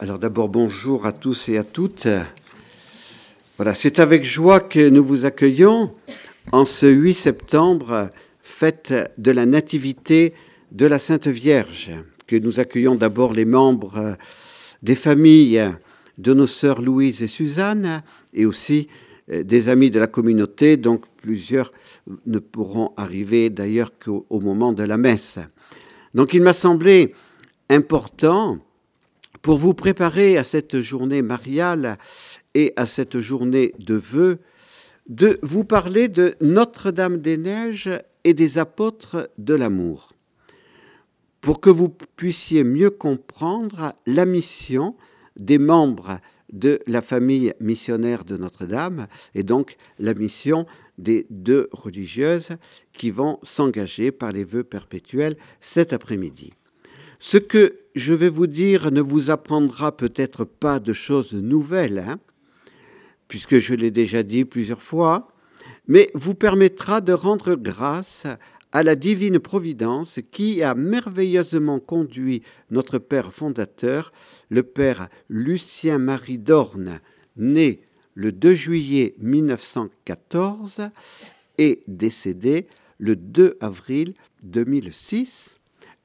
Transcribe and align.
Alors 0.00 0.20
d'abord 0.20 0.48
bonjour 0.48 1.06
à 1.06 1.12
tous 1.12 1.48
et 1.48 1.58
à 1.58 1.64
toutes. 1.64 2.06
Voilà, 3.56 3.74
c'est 3.74 3.98
avec 3.98 4.24
joie 4.24 4.60
que 4.60 4.88
nous 4.88 5.02
vous 5.02 5.24
accueillons 5.24 5.92
en 6.52 6.64
ce 6.64 6.86
8 6.86 7.14
septembre, 7.14 8.08
fête 8.40 8.94
de 9.18 9.32
la 9.32 9.44
Nativité 9.44 10.34
de 10.70 10.86
la 10.86 11.00
Sainte 11.00 11.26
Vierge, 11.26 11.90
que 12.28 12.36
nous 12.36 12.60
accueillons 12.60 12.94
d'abord 12.94 13.32
les 13.32 13.44
membres 13.44 14.16
des 14.84 14.94
familles 14.94 15.68
de 16.16 16.32
nos 16.32 16.46
sœurs 16.46 16.80
Louise 16.80 17.24
et 17.24 17.28
Suzanne 17.28 18.04
et 18.32 18.46
aussi 18.46 18.86
euh, 19.32 19.42
des 19.42 19.68
amis 19.68 19.90
de 19.90 19.98
la 19.98 20.06
communauté, 20.06 20.76
donc 20.76 21.06
plusieurs 21.20 21.72
ne 22.24 22.38
pourront 22.38 22.92
arriver 22.96 23.50
d'ailleurs 23.50 23.90
qu'au 23.98 24.24
moment 24.30 24.72
de 24.72 24.84
la 24.84 24.96
messe. 24.96 25.40
Donc 26.14 26.34
il 26.34 26.42
m'a 26.42 26.54
semblé 26.54 27.16
important 27.68 28.60
pour 29.42 29.58
vous 29.58 29.74
préparer 29.74 30.36
à 30.36 30.44
cette 30.44 30.80
journée 30.80 31.22
mariale 31.22 31.98
et 32.54 32.72
à 32.76 32.86
cette 32.86 33.20
journée 33.20 33.74
de 33.78 33.94
vœux, 33.94 34.38
de 35.08 35.38
vous 35.42 35.64
parler 35.64 36.08
de 36.08 36.34
Notre-Dame-des-Neiges 36.40 37.90
et 38.24 38.34
des 38.34 38.58
apôtres 38.58 39.30
de 39.38 39.54
l'amour, 39.54 40.12
pour 41.40 41.60
que 41.60 41.70
vous 41.70 41.88
puissiez 41.88 42.64
mieux 42.64 42.90
comprendre 42.90 43.94
la 44.06 44.24
mission 44.24 44.96
des 45.36 45.58
membres 45.58 46.18
de 46.52 46.80
la 46.86 47.02
famille 47.02 47.52
missionnaire 47.60 48.24
de 48.24 48.36
Notre-Dame 48.36 49.06
et 49.34 49.42
donc 49.42 49.76
la 49.98 50.14
mission 50.14 50.66
des 50.96 51.26
deux 51.30 51.68
religieuses 51.72 52.50
qui 52.92 53.10
vont 53.10 53.38
s'engager 53.42 54.10
par 54.10 54.32
les 54.32 54.44
vœux 54.44 54.64
perpétuels 54.64 55.36
cet 55.60 55.92
après-midi. 55.92 56.54
Ce 57.18 57.36
que 57.36 57.80
je 57.94 58.14
vais 58.14 58.28
vous 58.28 58.46
dire 58.46 58.90
ne 58.92 59.00
vous 59.00 59.30
apprendra 59.30 59.96
peut-être 59.96 60.44
pas 60.44 60.78
de 60.78 60.92
choses 60.92 61.32
nouvelles, 61.32 61.98
hein, 61.98 62.20
puisque 63.26 63.58
je 63.58 63.74
l'ai 63.74 63.90
déjà 63.90 64.22
dit 64.22 64.44
plusieurs 64.44 64.82
fois, 64.82 65.28
mais 65.86 66.10
vous 66.14 66.34
permettra 66.34 67.00
de 67.00 67.12
rendre 67.12 67.54
grâce 67.56 68.26
à 68.72 68.82
la 68.82 68.94
divine 68.94 69.38
providence 69.38 70.20
qui 70.30 70.62
a 70.62 70.74
merveilleusement 70.74 71.80
conduit 71.80 72.42
notre 72.70 72.98
Père 72.98 73.32
fondateur, 73.32 74.12
le 74.50 74.62
Père 74.62 75.08
Lucien 75.28 75.98
Marie 75.98 76.38
Dorne, 76.38 77.00
né 77.36 77.80
le 78.14 78.32
2 78.32 78.54
juillet 78.54 79.14
1914 79.18 80.90
et 81.56 81.82
décédé 81.88 82.66
le 82.98 83.16
2 83.16 83.56
avril 83.60 84.14
2006, 84.42 85.57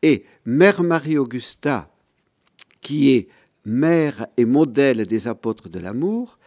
et 0.03 0.25
Mère 0.45 0.83
Marie-Augusta, 0.83 1.89
qui 2.81 3.11
est 3.11 3.29
mère 3.65 4.27
et 4.37 4.45
modèle 4.45 5.07
des 5.07 5.27
apôtres 5.27 5.69
de 5.69 5.79
l'amour, 5.79 6.37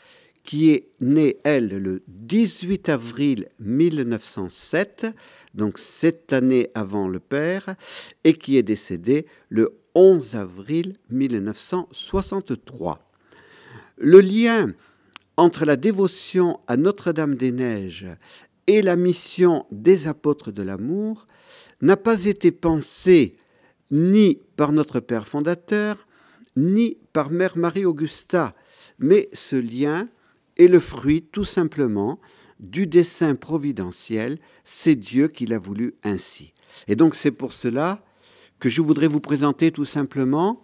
qui 0.44 0.70
est 0.70 0.90
née, 1.00 1.38
elle, 1.42 1.68
le 1.68 2.02
18 2.06 2.90
avril 2.90 3.48
1907, 3.58 5.06
donc 5.54 5.78
sept 5.78 6.32
années 6.32 6.70
avant 6.74 7.08
le 7.08 7.18
Père, 7.18 7.74
et 8.22 8.34
qui 8.34 8.58
est 8.58 8.62
décédée 8.62 9.26
le 9.48 9.76
11 9.94 10.36
avril 10.36 10.98
1963. 11.10 13.00
Le 13.96 14.20
lien 14.20 14.72
entre 15.38 15.64
la 15.64 15.76
dévotion 15.76 16.60
à 16.66 16.76
Notre-Dame-des-Neiges 16.76 18.06
et 18.66 18.82
la 18.82 18.96
mission 18.96 19.64
des 19.70 20.06
apôtres 20.06 20.52
de 20.52 20.62
l'amour 20.62 21.26
n'a 21.80 21.96
pas 21.96 22.26
été 22.26 22.52
pensé 22.52 23.36
ni 23.90 24.40
par 24.56 24.72
notre 24.72 25.00
Père 25.00 25.28
fondateur, 25.28 26.06
ni 26.56 26.98
par 27.12 27.30
Mère 27.30 27.56
Marie-Augusta, 27.56 28.54
mais 28.98 29.28
ce 29.32 29.56
lien 29.56 30.08
est 30.56 30.68
le 30.68 30.80
fruit 30.80 31.22
tout 31.22 31.44
simplement 31.44 32.18
du 32.60 32.86
dessein 32.86 33.34
providentiel, 33.34 34.38
c'est 34.64 34.94
Dieu 34.94 35.28
qui 35.28 35.46
l'a 35.46 35.58
voulu 35.58 35.94
ainsi. 36.02 36.54
Et 36.88 36.96
donc 36.96 37.14
c'est 37.14 37.30
pour 37.30 37.52
cela 37.52 38.02
que 38.58 38.68
je 38.68 38.80
voudrais 38.80 39.08
vous 39.08 39.20
présenter 39.20 39.70
tout 39.70 39.84
simplement 39.84 40.62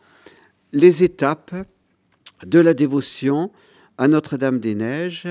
les 0.72 1.04
étapes 1.04 1.54
de 2.44 2.58
la 2.58 2.72
dévotion 2.72 3.52
à 3.98 4.08
Notre-Dame-des-Neiges 4.08 5.28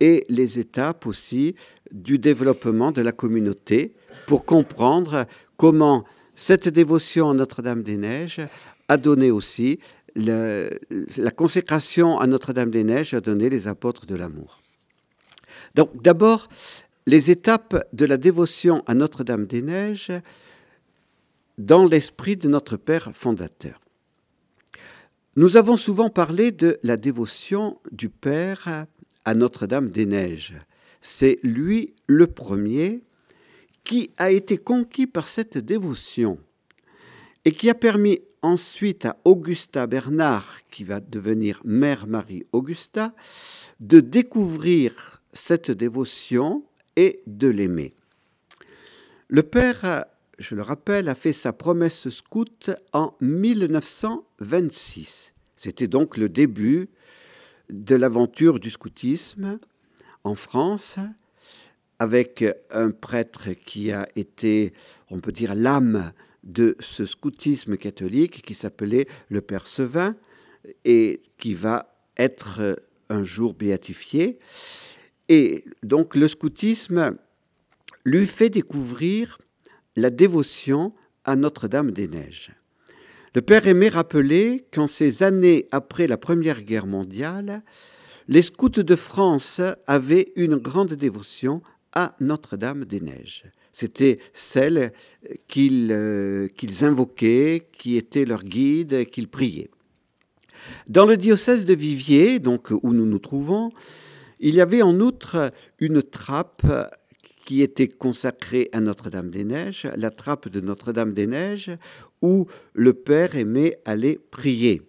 et 0.00 0.24
les 0.30 0.58
étapes 0.58 1.06
aussi 1.06 1.54
du 1.92 2.18
développement 2.18 2.90
de 2.90 3.02
la 3.02 3.12
communauté 3.12 3.94
pour 4.26 4.44
comprendre 4.46 5.26
comment 5.56 6.04
cette 6.38 6.68
dévotion 6.68 7.30
à 7.30 7.34
Notre-Dame-des-Neiges 7.34 8.42
a 8.86 8.96
donné 8.96 9.32
aussi 9.32 9.80
la 10.14 11.30
consécration 11.34 12.20
à 12.20 12.28
Notre-Dame-des-Neiges 12.28 13.12
a 13.14 13.20
donné 13.20 13.50
les 13.50 13.66
apôtres 13.66 14.06
de 14.06 14.14
l'amour. 14.14 14.60
Donc 15.74 16.00
d'abord, 16.00 16.48
les 17.06 17.32
étapes 17.32 17.84
de 17.92 18.06
la 18.06 18.16
dévotion 18.16 18.84
à 18.86 18.94
Notre-Dame-des-Neiges 18.94 20.12
dans 21.58 21.86
l'esprit 21.86 22.36
de 22.36 22.48
notre 22.48 22.76
Père 22.76 23.10
fondateur. 23.14 23.80
Nous 25.34 25.56
avons 25.56 25.76
souvent 25.76 26.08
parlé 26.08 26.52
de 26.52 26.78
la 26.84 26.96
dévotion 26.96 27.80
du 27.90 28.10
Père 28.10 28.86
à 29.24 29.34
Notre-Dame-des-Neiges. 29.34 30.54
C'est 31.00 31.40
lui 31.42 31.94
le 32.06 32.28
premier 32.28 33.02
qui 33.88 34.12
a 34.18 34.30
été 34.30 34.58
conquis 34.58 35.06
par 35.06 35.26
cette 35.26 35.56
dévotion 35.56 36.38
et 37.46 37.52
qui 37.52 37.70
a 37.70 37.74
permis 37.74 38.20
ensuite 38.42 39.06
à 39.06 39.16
Augusta 39.24 39.86
Bernard, 39.86 40.58
qui 40.70 40.84
va 40.84 41.00
devenir 41.00 41.62
Mère 41.64 42.06
Marie 42.06 42.44
Augusta, 42.52 43.14
de 43.80 44.00
découvrir 44.00 45.22
cette 45.32 45.70
dévotion 45.70 46.66
et 46.96 47.22
de 47.26 47.48
l'aimer. 47.48 47.94
Le 49.28 49.42
Père, 49.42 50.04
je 50.38 50.54
le 50.54 50.60
rappelle, 50.60 51.08
a 51.08 51.14
fait 51.14 51.32
sa 51.32 51.54
promesse 51.54 52.10
scout 52.10 52.70
en 52.92 53.14
1926. 53.22 55.32
C'était 55.56 55.88
donc 55.88 56.18
le 56.18 56.28
début 56.28 56.90
de 57.70 57.94
l'aventure 57.94 58.60
du 58.60 58.68
scoutisme 58.68 59.58
en 60.24 60.34
France 60.34 60.98
avec 61.98 62.44
un 62.70 62.90
prêtre 62.90 63.50
qui 63.66 63.92
a 63.92 64.08
été, 64.16 64.72
on 65.10 65.20
peut 65.20 65.32
dire, 65.32 65.54
l'âme 65.54 66.12
de 66.44 66.76
ce 66.80 67.04
scoutisme 67.04 67.76
catholique 67.76 68.42
qui 68.42 68.54
s'appelait 68.54 69.06
le 69.28 69.40
Père 69.40 69.66
Sevin 69.66 70.16
et 70.84 71.22
qui 71.38 71.54
va 71.54 71.94
être 72.16 72.78
un 73.08 73.24
jour 73.24 73.54
béatifié. 73.54 74.38
Et 75.28 75.64
donc 75.82 76.14
le 76.14 76.28
scoutisme 76.28 77.16
lui 78.04 78.26
fait 78.26 78.50
découvrir 78.50 79.38
la 79.96 80.10
dévotion 80.10 80.94
à 81.24 81.36
Notre-Dame-des-Neiges. 81.36 82.52
Le 83.34 83.42
Père 83.42 83.66
aimait 83.66 83.90
rappeler 83.90 84.64
qu'en 84.72 84.86
ces 84.86 85.22
années 85.22 85.68
après 85.70 86.06
la 86.06 86.16
Première 86.16 86.62
Guerre 86.62 86.86
mondiale, 86.86 87.62
les 88.26 88.42
scouts 88.42 88.68
de 88.68 88.96
France 88.96 89.60
avaient 89.86 90.32
une 90.36 90.56
grande 90.56 90.94
dévotion 90.94 91.62
à 91.92 92.14
Notre-Dame-des-Neiges. 92.20 93.44
C'était 93.72 94.18
celle 94.32 94.92
qu'ils 95.46 95.90
euh, 95.92 96.48
invoquaient, 96.82 97.68
qui 97.72 97.96
était 97.96 98.24
leur 98.24 98.42
guide, 98.42 99.06
qu'ils 99.06 99.28
priaient. 99.28 99.70
Dans 100.88 101.06
le 101.06 101.16
diocèse 101.16 101.64
de 101.64 101.74
Viviers, 101.74 102.40
donc 102.40 102.70
où 102.70 102.92
nous 102.92 103.06
nous 103.06 103.18
trouvons, 103.18 103.70
il 104.40 104.54
y 104.54 104.60
avait 104.60 104.82
en 104.82 105.00
outre 105.00 105.52
une 105.78 106.02
trappe 106.02 106.66
qui 107.44 107.62
était 107.62 107.88
consacrée 107.88 108.68
à 108.72 108.80
Notre-Dame-des-Neiges, 108.80 109.88
la 109.96 110.10
trappe 110.10 110.48
de 110.48 110.60
Notre-Dame-des-Neiges, 110.60 111.70
où 112.20 112.46
le 112.74 112.92
Père 112.92 113.36
aimait 113.36 113.80
aller 113.84 114.20
prier. 114.30 114.82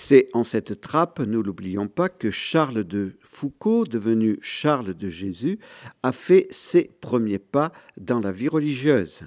C'est 0.00 0.28
en 0.32 0.44
cette 0.44 0.80
trappe, 0.80 1.18
ne 1.18 1.40
l'oublions 1.40 1.88
pas, 1.88 2.08
que 2.08 2.30
Charles 2.30 2.84
de 2.84 3.16
Foucault, 3.20 3.84
devenu 3.84 4.38
Charles 4.40 4.94
de 4.94 5.08
Jésus, 5.08 5.58
a 6.04 6.12
fait 6.12 6.46
ses 6.52 6.88
premiers 7.00 7.40
pas 7.40 7.72
dans 7.96 8.20
la 8.20 8.30
vie 8.30 8.46
religieuse. 8.46 9.22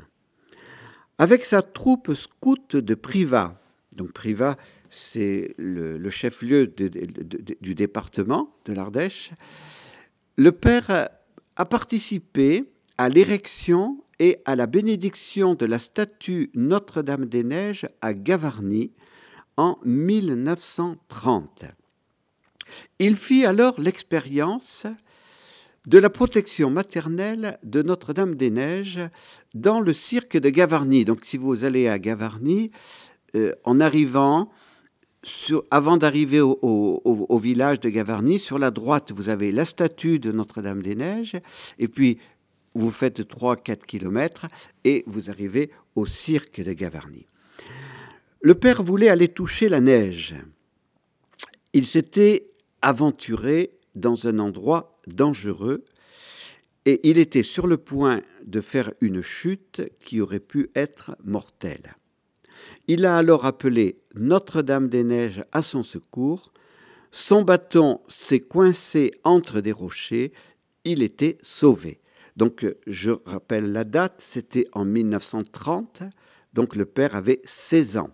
Avec 1.17 1.43
sa 1.43 1.61
troupe 1.61 2.13
scout 2.13 2.77
de 2.77 2.95
Privas, 2.95 3.59
donc 3.97 4.13
Privas, 4.13 4.55
c'est 4.89 5.55
le, 5.57 6.09
chef-lieu 6.09 6.67
du 6.67 7.75
département 7.75 8.55
de 8.63 8.71
l'Ardèche, 8.71 9.31
le 10.37 10.53
père 10.53 11.09
a 11.57 11.65
participé 11.65 12.63
à 12.97 13.09
l'érection 13.09 14.01
et 14.19 14.37
à 14.45 14.55
la 14.55 14.67
bénédiction 14.67 15.53
de 15.53 15.65
la 15.65 15.79
statue 15.79 16.49
Notre-Dame-des-Neiges 16.55 17.89
à 18.01 18.13
Gavarnie 18.13 18.93
en 19.61 19.77
1930. 19.85 21.65
Il 22.97 23.15
fit 23.15 23.45
alors 23.45 23.79
l'expérience 23.79 24.87
de 25.85 25.99
la 25.99 26.09
protection 26.09 26.71
maternelle 26.71 27.59
de 27.61 27.83
Notre-Dame-des-Neiges 27.83 29.01
dans 29.53 29.79
le 29.79 29.93
cirque 29.93 30.35
de 30.35 30.49
Gavarnie. 30.49 31.05
Donc 31.05 31.19
si 31.25 31.37
vous 31.37 31.63
allez 31.63 31.87
à 31.87 31.99
Gavarnie, 31.99 32.71
euh, 33.35 33.53
en 33.63 33.79
arrivant, 33.79 34.51
avant 35.69 35.97
d'arriver 35.97 36.41
au, 36.41 37.37
village 37.37 37.79
de 37.81 37.89
Gavarnie, 37.89 38.39
sur 38.39 38.57
la 38.57 38.71
droite, 38.71 39.11
vous 39.11 39.29
avez 39.29 39.51
la 39.51 39.65
statue 39.65 40.17
de 40.17 40.31
Notre-Dame-des-Neiges, 40.31 41.39
et 41.77 41.87
puis 41.87 42.17
vous 42.73 42.89
faites 42.89 43.21
3-4 43.21 43.85
kilomètres 43.85 44.47
et 44.83 45.03
vous 45.05 45.29
arrivez 45.29 45.69
au 45.93 46.07
cirque 46.07 46.61
de 46.61 46.73
Gavarnie. 46.73 47.27
Le 48.43 48.55
père 48.55 48.81
voulait 48.81 49.09
aller 49.09 49.27
toucher 49.27 49.69
la 49.69 49.81
neige. 49.81 50.33
Il 51.73 51.85
s'était 51.85 52.49
aventuré 52.81 53.77
dans 53.93 54.27
un 54.27 54.39
endroit 54.39 54.99
dangereux 55.05 55.85
et 56.85 57.07
il 57.07 57.19
était 57.19 57.43
sur 57.43 57.67
le 57.67 57.77
point 57.77 58.23
de 58.43 58.59
faire 58.59 58.91
une 58.99 59.21
chute 59.21 59.83
qui 60.03 60.21
aurait 60.21 60.39
pu 60.39 60.71
être 60.73 61.15
mortelle. 61.23 61.95
Il 62.87 63.05
a 63.05 63.15
alors 63.15 63.45
appelé 63.45 64.01
Notre-Dame-des-Neiges 64.15 65.45
à 65.51 65.61
son 65.61 65.83
secours. 65.83 66.51
Son 67.11 67.43
bâton 67.43 68.01
s'est 68.07 68.39
coincé 68.39 69.11
entre 69.23 69.61
des 69.61 69.71
rochers. 69.71 70.33
Il 70.83 71.03
était 71.03 71.37
sauvé. 71.43 71.99
Donc, 72.37 72.65
je 72.87 73.11
rappelle 73.25 73.71
la 73.71 73.83
date, 73.83 74.15
c'était 74.17 74.65
en 74.71 74.83
1930. 74.83 76.01
Donc, 76.53 76.75
le 76.75 76.85
père 76.85 77.15
avait 77.15 77.41
16 77.45 77.97
ans. 77.97 78.09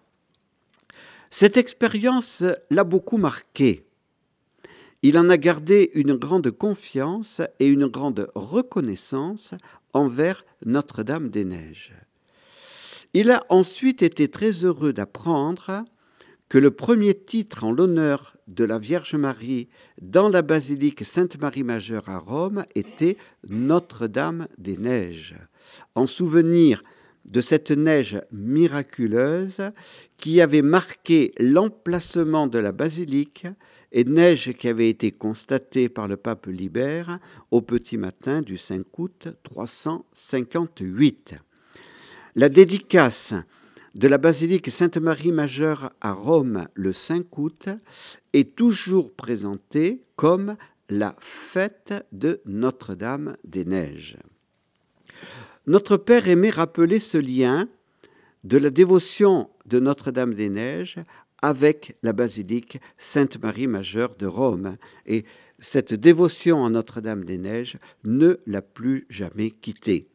Cette 1.29 1.57
expérience 1.57 2.43
l'a 2.69 2.83
beaucoup 2.83 3.17
marqué. 3.17 3.85
Il 5.03 5.17
en 5.17 5.29
a 5.29 5.37
gardé 5.37 5.91
une 5.93 6.13
grande 6.13 6.51
confiance 6.51 7.41
et 7.59 7.67
une 7.67 7.85
grande 7.85 8.31
reconnaissance 8.33 9.53
envers 9.93 10.45
Notre-Dame-des-Neiges. 10.65 11.93
Il 13.13 13.31
a 13.31 13.43
ensuite 13.49 14.01
été 14.01 14.27
très 14.27 14.51
heureux 14.65 14.93
d'apprendre 14.93 15.85
que 16.49 16.57
le 16.57 16.71
premier 16.71 17.13
titre 17.13 17.63
en 17.63 17.71
l'honneur 17.71 18.35
de 18.47 18.63
la 18.63 18.79
Vierge 18.79 19.15
Marie 19.15 19.67
dans 20.01 20.29
la 20.29 20.41
basilique 20.41 21.05
Sainte-Marie 21.05 21.63
Majeure 21.63 22.07
à 22.07 22.19
Rome 22.19 22.65
était 22.75 23.17
Notre-Dame 23.49 24.47
des 24.57 24.77
Neiges, 24.77 25.35
en 25.95 26.07
souvenir 26.07 26.83
de 27.27 27.41
cette 27.41 27.71
neige 27.71 28.21
miraculeuse 28.31 29.61
qui 30.17 30.41
avait 30.41 30.61
marqué 30.61 31.33
l'emplacement 31.39 32.47
de 32.47 32.59
la 32.59 32.71
basilique 32.71 33.47
et 33.91 34.03
neige 34.03 34.53
qui 34.53 34.67
avait 34.67 34.89
été 34.89 35.11
constatée 35.11 35.89
par 35.89 36.07
le 36.07 36.17
pape 36.17 36.47
Libère 36.47 37.19
au 37.51 37.61
petit 37.61 37.97
matin 37.97 38.41
du 38.41 38.57
5 38.57 38.85
août 38.97 39.27
358. 39.43 41.35
La 42.35 42.49
dédicace 42.49 43.33
de 43.95 44.07
la 44.07 44.17
basilique 44.17 44.69
Sainte-Marie 44.69 45.31
Majeure 45.31 45.91
à 46.01 46.13
Rome 46.13 46.67
le 46.75 46.93
5 46.93 47.37
août 47.37 47.69
est 48.33 48.55
toujours 48.55 49.13
présentée 49.13 50.03
comme 50.15 50.55
la 50.89 51.15
fête 51.19 51.93
de 52.11 52.41
Notre-Dame 52.45 53.37
des 53.43 53.65
Neiges. 53.65 54.17
Notre 55.67 55.97
Père 55.97 56.29
aimait 56.29 56.49
rappeler 56.49 57.01
ce 57.01 57.17
lien 57.17 57.67
de 58.45 58.57
la 58.57 58.69
dévotion 58.69 59.49
de 59.65 59.81
Notre-Dame 59.81 60.33
des 60.33 60.47
Neiges 60.47 60.97
avec 61.41 61.97
la 62.03 62.13
basilique 62.13 62.79
Sainte-Marie 62.97 63.67
Majeure 63.67 64.15
de 64.15 64.27
Rome. 64.27 64.77
Et 65.05 65.25
cette 65.59 65.93
dévotion 65.93 66.65
à 66.65 66.69
Notre-Dame 66.69 67.25
des 67.25 67.37
Neiges 67.37 67.77
ne 68.05 68.37
l'a 68.47 68.61
plus 68.61 69.05
jamais 69.09 69.51
quittée. 69.51 70.07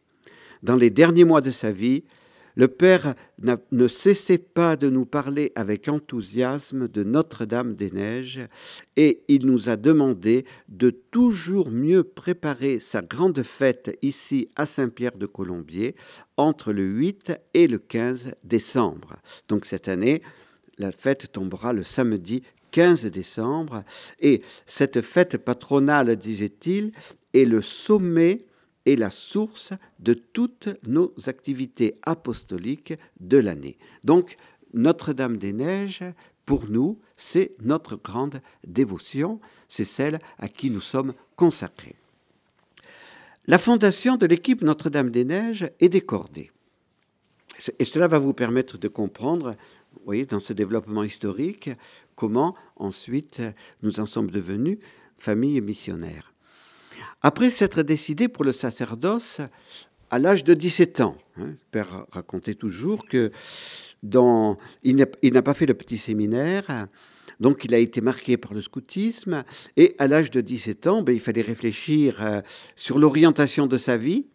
Dans 0.62 0.76
les 0.76 0.88
derniers 0.88 1.24
mois 1.24 1.42
de 1.42 1.50
sa 1.50 1.70
vie, 1.70 2.04
le 2.54 2.68
Père 2.68 3.14
ne 3.40 3.88
cessait 3.88 4.38
pas 4.38 4.76
de 4.76 4.88
nous 4.90 5.06
parler 5.06 5.52
avec 5.54 5.88
enthousiasme 5.88 6.88
de 6.88 7.02
Notre-Dame 7.02 7.74
des 7.74 7.90
Neiges 7.90 8.40
et 8.96 9.22
il 9.28 9.46
nous 9.46 9.68
a 9.68 9.76
demandé 9.76 10.44
de 10.68 10.90
toujours 10.90 11.70
mieux 11.70 12.04
préparer 12.04 12.80
sa 12.80 13.02
grande 13.02 13.42
fête 13.42 13.96
ici 14.02 14.48
à 14.56 14.66
Saint-Pierre 14.66 15.16
de 15.16 15.26
Colombier 15.26 15.94
entre 16.36 16.72
le 16.72 16.84
8 16.84 17.32
et 17.54 17.66
le 17.66 17.78
15 17.78 18.32
décembre. 18.44 19.16
Donc 19.48 19.64
cette 19.64 19.88
année, 19.88 20.22
la 20.78 20.92
fête 20.92 21.32
tombera 21.32 21.72
le 21.72 21.82
samedi 21.82 22.42
15 22.72 23.06
décembre 23.06 23.84
et 24.18 24.42
cette 24.66 25.00
fête 25.00 25.38
patronale, 25.38 26.16
disait-il, 26.16 26.92
est 27.34 27.44
le 27.44 27.60
sommet 27.60 28.38
est 28.86 28.96
la 28.96 29.10
source 29.10 29.72
de 29.98 30.14
toutes 30.14 30.68
nos 30.86 31.12
activités 31.26 31.98
apostoliques 32.02 32.94
de 33.20 33.38
l'année. 33.38 33.78
Donc, 34.04 34.36
Notre-Dame 34.74 35.36
des 35.36 35.52
Neiges, 35.52 36.04
pour 36.46 36.68
nous, 36.68 36.98
c'est 37.16 37.52
notre 37.60 37.96
grande 37.96 38.40
dévotion, 38.66 39.40
c'est 39.68 39.84
celle 39.84 40.18
à 40.38 40.48
qui 40.48 40.70
nous 40.70 40.80
sommes 40.80 41.14
consacrés. 41.36 41.96
La 43.46 43.58
fondation 43.58 44.16
de 44.16 44.26
l'équipe 44.26 44.62
Notre-Dame 44.62 45.10
des 45.10 45.24
Neiges 45.24 45.70
est 45.80 45.88
décordée. 45.88 46.50
Et 47.78 47.84
cela 47.84 48.08
va 48.08 48.18
vous 48.18 48.34
permettre 48.34 48.78
de 48.78 48.88
comprendre, 48.88 49.56
vous 49.92 50.04
voyez, 50.04 50.26
dans 50.26 50.40
ce 50.40 50.52
développement 50.52 51.04
historique, 51.04 51.70
comment 52.14 52.56
ensuite 52.76 53.42
nous 53.82 54.00
en 54.00 54.06
sommes 54.06 54.30
devenus 54.30 54.78
famille 55.16 55.60
missionnaire 55.60 56.31
après 57.22 57.50
s'être 57.50 57.82
décidé 57.82 58.28
pour 58.28 58.44
le 58.44 58.52
sacerdoce 58.52 59.40
à 60.10 60.18
l'âge 60.18 60.44
de 60.44 60.54
17 60.54 61.00
ans. 61.00 61.16
Hein, 61.36 61.46
le 61.46 61.58
père 61.70 62.06
racontait 62.10 62.54
toujours 62.54 63.06
que 63.06 63.30
dans, 64.02 64.58
il 64.82 64.96
n'a 64.96 65.42
pas 65.42 65.54
fait 65.54 65.66
le 65.66 65.74
petit 65.74 65.96
séminaire, 65.96 66.86
donc 67.40 67.64
il 67.64 67.74
a 67.74 67.78
été 67.78 68.00
marqué 68.00 68.36
par 68.36 68.52
le 68.52 68.60
scoutisme, 68.60 69.44
et 69.76 69.94
à 69.98 70.06
l'âge 70.06 70.30
de 70.30 70.40
17 70.40 70.86
ans, 70.86 71.02
ben, 71.02 71.12
il 71.14 71.20
fallait 71.20 71.42
réfléchir 71.42 72.22
euh, 72.22 72.40
sur 72.76 72.98
l'orientation 72.98 73.66
de 73.66 73.78
sa 73.78 73.96
vie. 73.96 74.26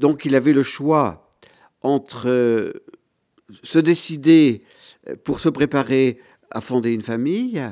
Donc 0.00 0.24
il 0.24 0.34
avait 0.34 0.52
le 0.52 0.62
choix 0.62 1.30
entre 1.82 2.28
euh, 2.28 2.72
se 3.62 3.78
décider 3.78 4.64
pour 5.24 5.40
se 5.40 5.48
préparer 5.48 6.18
à 6.50 6.60
fonder 6.60 6.92
une 6.92 7.02
famille, 7.02 7.62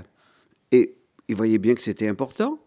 et 0.72 0.94
il 1.28 1.34
voyait 1.34 1.58
bien 1.58 1.74
que 1.74 1.82
c'était 1.82 2.08
important, 2.08 2.58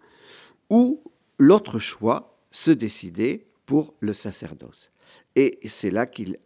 ou 0.70 1.02
l'autre 1.38 1.80
choix, 1.80 2.38
se 2.52 2.72
décider 2.72 3.46
pour 3.66 3.94
le 4.00 4.14
sacerdoce. 4.14 4.92
Et 5.36 5.60
c'est 5.68 5.92
là 5.92 6.06
qu'il, 6.06 6.38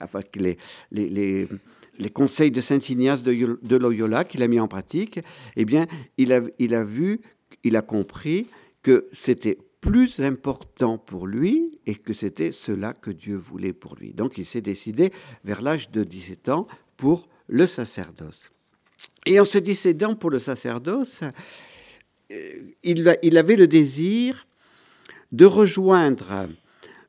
les, 0.92 1.48
conseils 2.14 2.52
de 2.52 2.62
Saint 2.62 2.80
Ignace 2.80 3.24
de, 3.24 3.76
Loyola 3.76 4.26
qu'il 4.26 4.44
a 4.44 4.48
mis 4.48 4.60
en 4.60 4.68
pratique, 4.68 5.20
eh 5.56 5.66
bien, 5.66 5.88
il 6.18 6.34
a, 6.34 6.42
il 6.60 6.76
a 6.76 6.84
vu, 6.84 7.22
il 7.64 7.76
a 7.76 7.82
compris 7.82 8.48
que 8.82 9.08
c'était 9.14 9.58
plus 9.80 10.20
important 10.22 10.98
pour 10.98 11.28
lui 11.28 11.80
et 11.86 11.96
que 11.96 12.14
c'était 12.14 12.52
cela 12.52 12.94
que 12.94 13.12
Dieu 13.12 13.36
voulait 13.36 13.74
pour 13.74 13.96
lui. 13.96 14.14
Donc 14.14 14.38
il 14.38 14.46
s'est 14.46 14.62
décidé 14.62 15.12
vers 15.44 15.62
l'âge 15.62 15.92
de 15.92 16.04
17 16.04 16.50
ans 16.50 16.68
pour 16.96 17.28
le 17.48 17.68
sacerdoce. 17.68 18.52
Et 19.26 19.40
en 19.40 19.46
se 19.46 19.58
décidant 19.58 20.16
pour 20.16 20.30
le 20.30 20.40
sacerdoce, 20.40 21.22
il, 22.30 23.18
il 23.22 23.38
avait 23.38 23.56
le 23.56 23.68
désir 23.68 24.48
de 25.32 25.46
rejoindre 25.46 26.48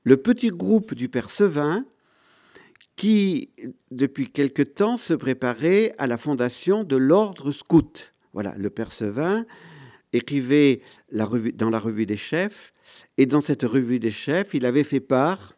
le 0.05 0.17
petit 0.17 0.49
groupe 0.49 0.95
du 0.95 1.09
Père 1.09 1.31
Sevin 1.31 1.85
qui, 2.97 3.51
depuis 3.91 4.31
quelque 4.31 4.63
temps, 4.63 4.97
se 4.97 5.15
préparait 5.15 5.95
à 5.99 6.07
la 6.07 6.17
fondation 6.17 6.85
de 6.85 6.97
l'ordre 6.97 7.53
scout. 7.53 8.13
Voilà, 8.33 8.55
le 8.57 8.71
Père 8.71 8.93
Sevin 8.93 9.47
écrivait 10.13 10.81
dans 11.11 11.71
la 11.71 11.79
revue 11.79 12.07
des 12.07 12.17
chefs, 12.17 12.73
et 13.19 13.27
dans 13.27 13.41
cette 13.41 13.63
revue 13.63 13.99
des 13.99 14.11
chefs, 14.11 14.55
il 14.55 14.65
avait 14.65 14.85
fait 14.85 15.01
part 15.01 15.55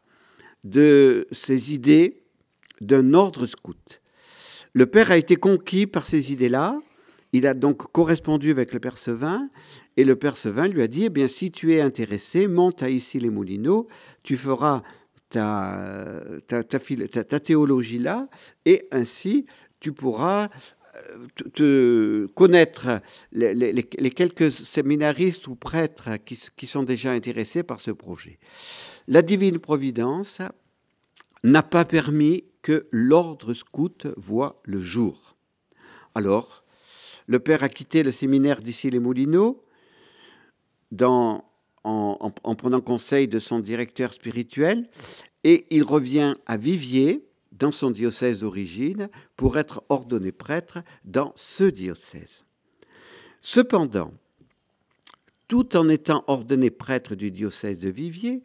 de 0.65 1.27
ses 1.31 1.75
idées 1.75 2.23
d'un 2.81 3.15
ordre 3.15 3.47
scout. 3.47 4.01
Le 4.73 4.87
Père 4.87 5.11
a 5.11 5.17
été 5.17 5.37
conquis 5.37 5.87
par 5.87 6.07
ces 6.07 6.33
idées-là, 6.33 6.81
il 7.37 7.47
a 7.47 7.55
donc 7.55 7.93
correspondu 7.93 8.51
avec 8.51 8.73
le 8.73 8.81
Père 8.81 8.97
Sevin 8.97 9.51
et 9.97 10.05
le 10.05 10.17
père 10.17 10.37
Sevin 10.37 10.69
lui 10.69 10.83
a 10.83 10.89
dit, 10.89 11.05
eh 11.05 11.11
bien, 11.11 11.29
si 11.29 11.51
tu 11.51 11.75
es 11.75 11.81
intéressé, 11.81 12.49
monte 12.49 12.83
à 12.83 12.89
ici 12.89 13.21
les 13.21 13.31
Moulineaux, 13.31 13.89
tu 14.23 14.37
feras 14.37 14.83
ta, 15.29 16.23
ta, 16.47 16.63
ta, 16.63 17.41
théologie 17.41 17.99
là, 17.99 18.29
et 18.65 18.87
ainsi 18.91 19.45
tu 19.81 19.93
pourras 19.93 20.49
euh, 20.95 21.27
te 21.53 22.27
connaître 22.35 23.01
les, 23.33 23.83
quelques 23.83 24.51
séminaristes 24.51 25.47
ou 25.49 25.57
prêtres 25.57 26.11
qui, 26.25 26.41
qui, 26.57 26.67
sont 26.67 26.85
déjà 26.85 27.11
intéressés 27.13 27.63
par 27.63 27.81
ce 27.81 27.91
projet. 27.91 28.39
La 29.09 29.23
divine 29.23 29.59
providence 29.59 30.39
n'a 31.45 31.63
pas 31.63 31.85
permis 31.85 32.45
que 32.63 32.87
l'ordre 32.93 33.53
scout 33.53 34.07
voit 34.17 34.61
le 34.65 34.81
jour. 34.81 35.37
Alors, 36.15 36.66
le 37.27 37.39
père 37.39 37.63
a 37.63 37.69
quitté 37.69 38.03
le 38.03 38.11
séminaire 38.11 38.61
d'ici 38.61 38.91
les 38.91 39.01
Moulineaux, 39.01 39.63
en, 41.03 42.55
prenant 42.57 42.81
conseil 42.81 43.29
de 43.29 43.39
son 43.39 43.61
directeur 43.61 44.13
spirituel, 44.13 44.89
et 45.45 45.67
il 45.71 45.83
revient 45.83 46.35
à 46.47 46.57
Viviers, 46.57 47.23
dans 47.53 47.73
son 47.73 47.91
diocèse 47.91 48.41
d'origine 48.41 49.09
pour 49.37 49.57
être 49.57 49.83
ordonné 49.89 50.31
prêtre 50.31 50.83
dans 51.05 51.33
ce 51.37 51.65
diocèse. 51.65 52.45
Cependant, 53.41 54.13
tout 55.49 55.77
en 55.77 55.89
étant 55.89 56.25
ordonné 56.27 56.71
prêtre 56.71 57.15
du 57.15 57.31
diocèse 57.31 57.79
de 57.79 57.89
Viviers, 57.89 58.43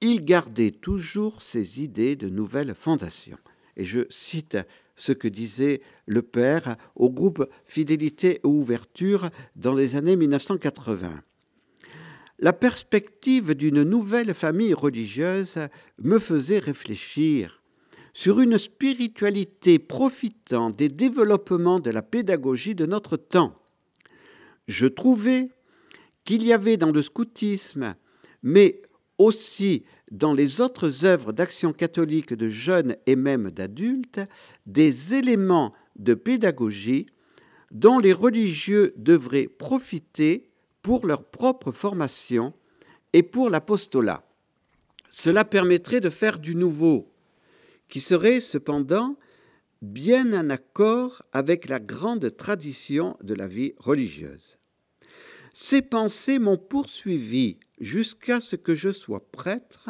il 0.00 0.24
gardait 0.24 0.70
toujours 0.70 1.42
ses 1.42 1.82
idées 1.82 2.16
de 2.16 2.28
nouvelle 2.28 2.74
fondation. 2.74 3.38
Et 3.76 3.84
je 3.84 4.00
cite 4.10 4.56
ce 4.96 5.12
que 5.12 5.28
disait 5.28 5.80
le 6.06 6.22
père 6.22 6.76
au 6.94 7.10
groupe 7.10 7.48
Fidélité 7.64 8.40
et 8.42 8.46
Ouverture 8.46 9.30
dans 9.56 9.74
les 9.74 9.96
années 9.96 10.16
1980. 10.16 11.22
La 12.40 12.52
perspective 12.52 13.54
d'une 13.54 13.84
nouvelle 13.84 14.34
famille 14.34 14.74
religieuse 14.74 15.58
me 15.98 16.18
faisait 16.18 16.58
réfléchir 16.58 17.62
sur 18.12 18.40
une 18.40 18.58
spiritualité 18.58 19.78
profitant 19.78 20.70
des 20.70 20.88
développements 20.88 21.80
de 21.80 21.90
la 21.90 22.02
pédagogie 22.02 22.74
de 22.74 22.86
notre 22.86 23.16
temps. 23.16 23.60
Je 24.68 24.86
trouvais 24.86 25.48
qu'il 26.24 26.44
y 26.44 26.52
avait 26.52 26.76
dans 26.76 26.92
le 26.92 27.02
scoutisme, 27.02 27.94
mais 28.42 28.82
aussi 29.18 29.84
dans 30.14 30.32
les 30.32 30.60
autres 30.60 31.04
œuvres 31.04 31.32
d'action 31.32 31.72
catholique 31.72 32.34
de 32.34 32.48
jeunes 32.48 32.96
et 33.06 33.16
même 33.16 33.50
d'adultes, 33.50 34.20
des 34.64 35.14
éléments 35.14 35.74
de 35.96 36.14
pédagogie 36.14 37.06
dont 37.72 37.98
les 37.98 38.12
religieux 38.12 38.94
devraient 38.96 39.48
profiter 39.48 40.50
pour 40.82 41.06
leur 41.06 41.24
propre 41.24 41.72
formation 41.72 42.54
et 43.12 43.24
pour 43.24 43.50
l'apostolat. 43.50 44.24
Cela 45.10 45.44
permettrait 45.44 46.00
de 46.00 46.10
faire 46.10 46.38
du 46.38 46.54
nouveau, 46.54 47.12
qui 47.88 47.98
serait 47.98 48.40
cependant 48.40 49.16
bien 49.82 50.32
en 50.32 50.48
accord 50.48 51.22
avec 51.32 51.68
la 51.68 51.80
grande 51.80 52.36
tradition 52.36 53.16
de 53.20 53.34
la 53.34 53.48
vie 53.48 53.74
religieuse. 53.78 54.58
Ces 55.56 55.82
pensées 55.82 56.40
m'ont 56.40 56.58
poursuivi 56.58 57.58
jusqu'à 57.78 58.40
ce 58.40 58.56
que 58.56 58.74
je 58.74 58.90
sois 58.90 59.24
prêtre 59.30 59.88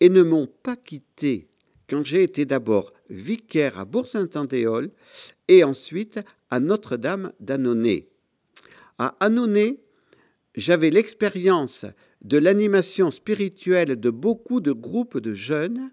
et 0.00 0.08
ne 0.08 0.22
m'ont 0.22 0.46
pas 0.46 0.74
quitté. 0.74 1.50
Quand 1.86 2.02
j'ai 2.02 2.22
été 2.22 2.46
d'abord 2.46 2.94
vicaire 3.10 3.78
à 3.78 3.84
Bourg-Saint-Andéol 3.84 4.90
et 5.48 5.64
ensuite 5.64 6.18
à 6.48 6.60
Notre-Dame 6.60 7.34
d'Annonay. 7.40 8.08
À 8.96 9.14
Annonay, 9.20 9.78
j'avais 10.54 10.88
l'expérience 10.88 11.84
de 12.22 12.38
l'animation 12.38 13.10
spirituelle 13.10 14.00
de 14.00 14.10
beaucoup 14.10 14.62
de 14.62 14.72
groupes 14.72 15.18
de 15.18 15.34
jeunes, 15.34 15.92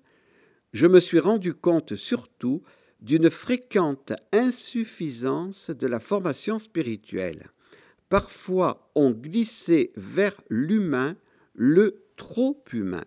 je 0.72 0.88
me 0.88 1.02
suis 1.02 1.20
rendu 1.20 1.54
compte 1.54 1.98
surtout 1.98 2.64
d'une 3.02 3.30
fréquente 3.30 4.14
insuffisance 4.32 5.72
de 5.72 5.88
la 5.88 6.00
formation 6.00 6.58
spirituelle 6.58 7.50
parfois 8.14 8.92
on 8.94 9.10
glissait 9.10 9.92
vers 9.96 10.40
l'humain, 10.48 11.16
le 11.56 12.06
trop 12.16 12.64
humain. 12.72 13.06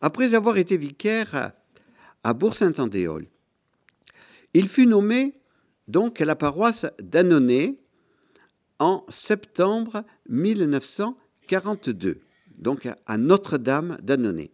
Après 0.00 0.32
avoir 0.32 0.56
été 0.56 0.78
vicaire 0.78 1.52
à 2.22 2.32
Bourg-Saint-Andéol, 2.32 3.26
il 4.54 4.68
fut 4.68 4.86
nommé 4.86 5.34
donc 5.86 6.22
à 6.22 6.24
la 6.24 6.34
paroisse 6.34 6.86
d'Annonay 6.98 7.78
en 8.78 9.04
septembre 9.10 10.02
1942, 10.30 12.22
donc 12.56 12.88
à 13.04 13.18
Notre-Dame 13.18 13.98
d'Annonay. 14.02 14.50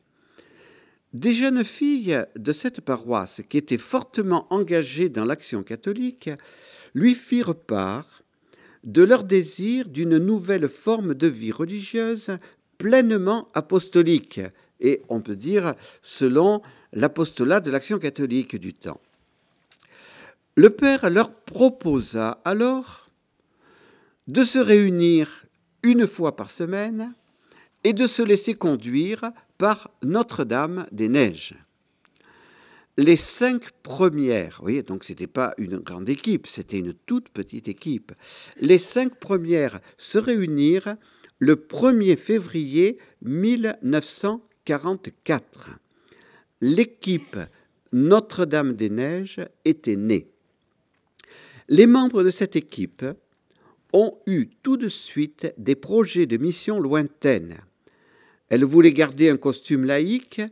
Des 1.12 1.34
jeunes 1.34 1.62
filles 1.62 2.24
de 2.34 2.52
cette 2.52 2.80
paroisse, 2.80 3.42
qui 3.48 3.58
étaient 3.58 3.78
fortement 3.78 4.52
engagées 4.52 5.08
dans 5.08 5.24
l'action 5.24 5.62
catholique, 5.62 6.30
lui 6.94 7.14
firent 7.14 7.54
part 7.54 8.24
de 8.84 9.02
leur 9.02 9.24
désir 9.24 9.88
d'une 9.88 10.18
nouvelle 10.18 10.68
forme 10.68 11.14
de 11.14 11.26
vie 11.26 11.52
religieuse 11.52 12.38
pleinement 12.78 13.48
apostolique, 13.54 14.40
et 14.80 15.02
on 15.08 15.20
peut 15.20 15.36
dire 15.36 15.74
selon 16.02 16.62
l'apostolat 16.92 17.60
de 17.60 17.70
l'action 17.70 17.98
catholique 17.98 18.56
du 18.56 18.72
temps. 18.72 19.00
Le 20.56 20.70
Père 20.70 21.10
leur 21.10 21.32
proposa 21.32 22.40
alors 22.44 23.10
de 24.26 24.42
se 24.44 24.58
réunir 24.58 25.44
une 25.82 26.06
fois 26.06 26.36
par 26.36 26.50
semaine 26.50 27.14
et 27.84 27.92
de 27.92 28.06
se 28.06 28.22
laisser 28.22 28.54
conduire 28.54 29.30
par 29.58 29.90
Notre-Dame 30.02 30.86
des 30.92 31.08
Neiges 31.08 31.54
les 32.96 33.16
cinq 33.16 33.70
premières, 33.82 34.58
voyez, 34.60 34.82
donc 34.82 35.04
ce 35.04 35.12
n'était 35.12 35.26
pas 35.26 35.54
une 35.58 35.78
grande 35.78 36.08
équipe, 36.08 36.46
c'était 36.46 36.78
une 36.78 36.92
toute 36.92 37.30
petite 37.30 37.66
équipe. 37.68 38.12
Les 38.60 38.78
cinq 38.78 39.16
premières 39.16 39.80
se 39.96 40.18
réunirent 40.18 40.96
le 41.38 41.56
1er 41.56 42.16
février 42.16 42.98
1944. 43.22 45.70
L'équipe 46.60 47.38
Notre-Dame-des-Neiges 47.92 49.40
était 49.64 49.96
née. 49.96 50.28
Les 51.68 51.86
membres 51.86 52.22
de 52.22 52.30
cette 52.30 52.56
équipe 52.56 53.04
ont 53.92 54.18
eu 54.26 54.48
tout 54.62 54.76
de 54.76 54.88
suite 54.88 55.52
des 55.56 55.74
projets 55.74 56.26
de 56.26 56.36
mission 56.36 56.78
lointaines 56.80 57.60
elle 58.50 58.64
voulait 58.64 58.92
garder 58.92 59.30
un 59.30 59.36
costume 59.36 59.84
laïque 59.84 60.42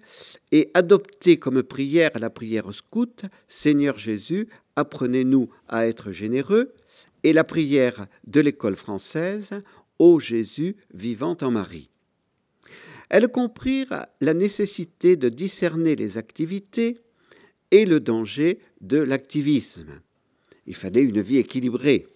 et 0.52 0.70
adopter 0.74 1.36
comme 1.36 1.62
prière 1.62 2.12
la 2.18 2.30
prière 2.30 2.72
scout 2.72 3.24
Seigneur 3.48 3.98
Jésus, 3.98 4.48
apprenez-nous 4.76 5.50
à 5.68 5.86
être 5.86 6.12
généreux, 6.12 6.72
et 7.24 7.32
la 7.32 7.42
prière 7.42 8.06
de 8.26 8.40
l'école 8.40 8.76
française 8.76 9.50
Ô 9.98 10.20
Jésus 10.20 10.76
vivant 10.94 11.36
en 11.42 11.50
Marie. 11.50 11.90
Elles 13.10 13.28
comprirent 13.28 14.06
la 14.20 14.34
nécessité 14.34 15.16
de 15.16 15.28
discerner 15.28 15.96
les 15.96 16.18
activités 16.18 16.98
et 17.72 17.84
le 17.84 17.98
danger 17.98 18.60
de 18.80 18.98
l'activisme. 18.98 20.00
Il 20.66 20.76
fallait 20.76 21.02
une 21.02 21.20
vie 21.20 21.38
équilibrée. 21.38 22.06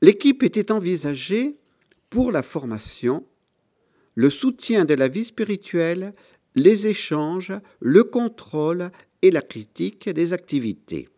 L'équipe 0.00 0.44
était 0.44 0.70
envisagée 0.70 1.56
pour 2.08 2.30
la 2.30 2.42
formation 2.42 3.24
le 4.16 4.30
soutien 4.30 4.84
de 4.84 4.94
la 4.94 5.08
vie 5.08 5.26
spirituelle, 5.26 6.12
les 6.56 6.86
échanges, 6.86 7.52
le 7.80 8.02
contrôle 8.02 8.90
et 9.22 9.30
la 9.30 9.42
critique 9.42 10.08
des 10.08 10.32
activités. 10.32 11.08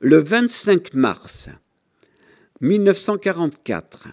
Le 0.00 0.18
25 0.18 0.94
mars 0.94 1.48
1944, 2.60 4.08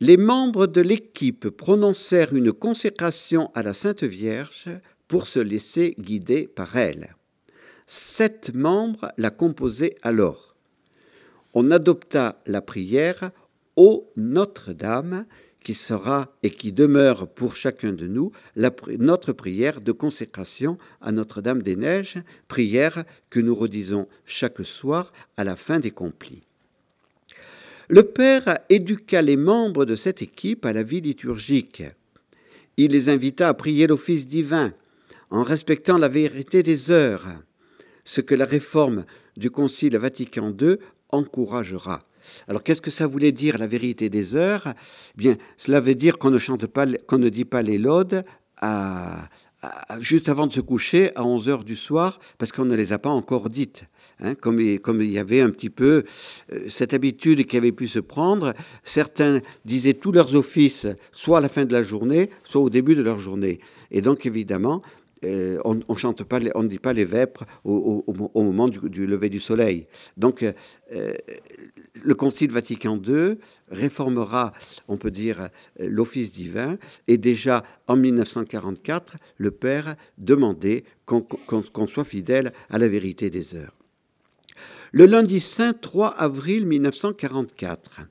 les 0.00 0.16
membres 0.16 0.66
de 0.66 0.80
l'équipe 0.80 1.50
prononcèrent 1.50 2.34
une 2.34 2.52
consécration 2.52 3.50
à 3.54 3.62
la 3.62 3.72
Sainte 3.72 4.04
Vierge 4.04 4.70
pour 5.08 5.26
se 5.26 5.40
laisser 5.40 5.94
guider 5.98 6.46
par 6.46 6.76
elle. 6.76 7.14
Sept 7.86 8.54
membres 8.54 9.12
la 9.18 9.30
composaient 9.30 9.96
alors. 10.02 10.54
On 11.54 11.70
adopta 11.70 12.40
la 12.46 12.60
prière 12.60 13.30
Ô 13.76 14.10
Notre-Dame 14.16 15.26
qui 15.64 15.74
sera 15.74 16.28
et 16.42 16.50
qui 16.50 16.72
demeure 16.72 17.26
pour 17.26 17.56
chacun 17.56 17.92
de 17.92 18.06
nous 18.06 18.30
notre 18.98 19.32
prière 19.32 19.80
de 19.80 19.92
consécration 19.92 20.78
à 21.00 21.10
Notre-Dame 21.10 21.62
des 21.62 21.74
Neiges, 21.74 22.18
prière 22.46 23.04
que 23.30 23.40
nous 23.40 23.54
redisons 23.54 24.06
chaque 24.26 24.64
soir 24.64 25.12
à 25.36 25.42
la 25.42 25.56
fin 25.56 25.80
des 25.80 25.90
complis. 25.90 26.42
Le 27.88 28.02
Père 28.02 28.58
éduqua 28.68 29.22
les 29.22 29.36
membres 29.36 29.84
de 29.84 29.96
cette 29.96 30.22
équipe 30.22 30.64
à 30.64 30.72
la 30.72 30.82
vie 30.82 31.00
liturgique. 31.00 31.82
Il 32.76 32.92
les 32.92 33.08
invita 33.08 33.48
à 33.48 33.54
prier 33.54 33.86
l'office 33.86 34.26
divin 34.26 34.72
en 35.30 35.42
respectant 35.42 35.98
la 35.98 36.08
vérité 36.08 36.62
des 36.62 36.90
heures, 36.90 37.26
ce 38.04 38.20
que 38.20 38.34
la 38.34 38.44
réforme 38.44 39.04
du 39.36 39.50
Concile 39.50 39.96
Vatican 39.96 40.54
II 40.58 40.76
encouragera. 41.10 42.06
Alors 42.48 42.62
qu'est-ce 42.62 42.82
que 42.82 42.90
ça 42.90 43.06
voulait 43.06 43.32
dire 43.32 43.58
la 43.58 43.66
vérité 43.66 44.08
des 44.08 44.36
heures? 44.36 44.64
Eh 44.66 44.72
Bien, 45.16 45.36
cela 45.56 45.80
veut 45.80 45.94
dire 45.94 46.18
qu'on 46.18 46.30
ne 46.30 46.38
chante 46.38 46.66
pas, 46.66 46.86
qu'on 47.06 47.18
ne 47.18 47.28
dit 47.28 47.44
pas 47.44 47.62
les 47.62 47.78
laudes 47.78 48.24
juste 50.00 50.28
avant 50.28 50.46
de 50.46 50.52
se 50.52 50.60
coucher 50.60 51.14
à 51.16 51.24
11 51.24 51.48
heures 51.48 51.64
du 51.64 51.76
soir 51.76 52.18
parce 52.38 52.52
qu'on 52.52 52.64
ne 52.64 52.76
les 52.76 52.92
a 52.92 52.98
pas 52.98 53.10
encore 53.10 53.48
dites. 53.48 53.84
Hein, 54.20 54.34
comme, 54.34 54.78
comme, 54.78 55.02
il 55.02 55.10
y 55.10 55.18
avait 55.18 55.40
un 55.40 55.50
petit 55.50 55.70
peu 55.70 56.04
euh, 56.52 56.60
cette 56.68 56.94
habitude 56.94 57.46
qui 57.46 57.56
avait 57.56 57.72
pu 57.72 57.88
se 57.88 57.98
prendre, 57.98 58.54
certains 58.84 59.40
disaient 59.64 59.94
tous 59.94 60.12
leurs 60.12 60.34
offices 60.36 60.86
soit 61.10 61.38
à 61.38 61.40
la 61.40 61.48
fin 61.48 61.64
de 61.64 61.72
la 61.72 61.82
journée, 61.82 62.30
soit 62.44 62.60
au 62.60 62.70
début 62.70 62.94
de 62.94 63.02
leur 63.02 63.18
journée. 63.18 63.58
Et 63.90 64.02
donc 64.02 64.24
évidemment, 64.24 64.82
euh, 65.24 65.58
on, 65.64 65.96
chante 65.96 66.22
pas, 66.24 66.38
on 66.54 66.62
ne 66.62 66.68
dit 66.68 66.78
pas 66.78 66.92
les 66.92 67.04
vêpres 67.04 67.44
au, 67.64 68.04
moment 68.34 68.68
du, 68.68 69.06
lever 69.06 69.28
du 69.28 69.40
soleil. 69.40 69.86
Donc, 70.16 70.42
euh, 70.42 71.14
le 72.02 72.14
Concile 72.14 72.50
Vatican 72.50 73.00
II 73.04 73.38
réformera, 73.70 74.52
on 74.88 74.96
peut 74.96 75.10
dire, 75.10 75.48
l'office 75.78 76.32
divin, 76.32 76.76
et 77.08 77.16
déjà 77.16 77.62
en 77.88 77.96
1944, 77.96 79.16
le 79.38 79.50
Père 79.50 79.94
demandait 80.18 80.84
qu'on 81.06 81.86
soit 81.86 82.04
fidèle 82.04 82.52
à 82.70 82.78
la 82.78 82.88
vérité 82.88 83.30
des 83.30 83.54
heures. 83.54 83.72
Le 84.92 85.06
lundi 85.06 85.40
saint 85.40 85.72
3 85.72 86.08
avril 86.08 86.66
1944, 86.66 88.02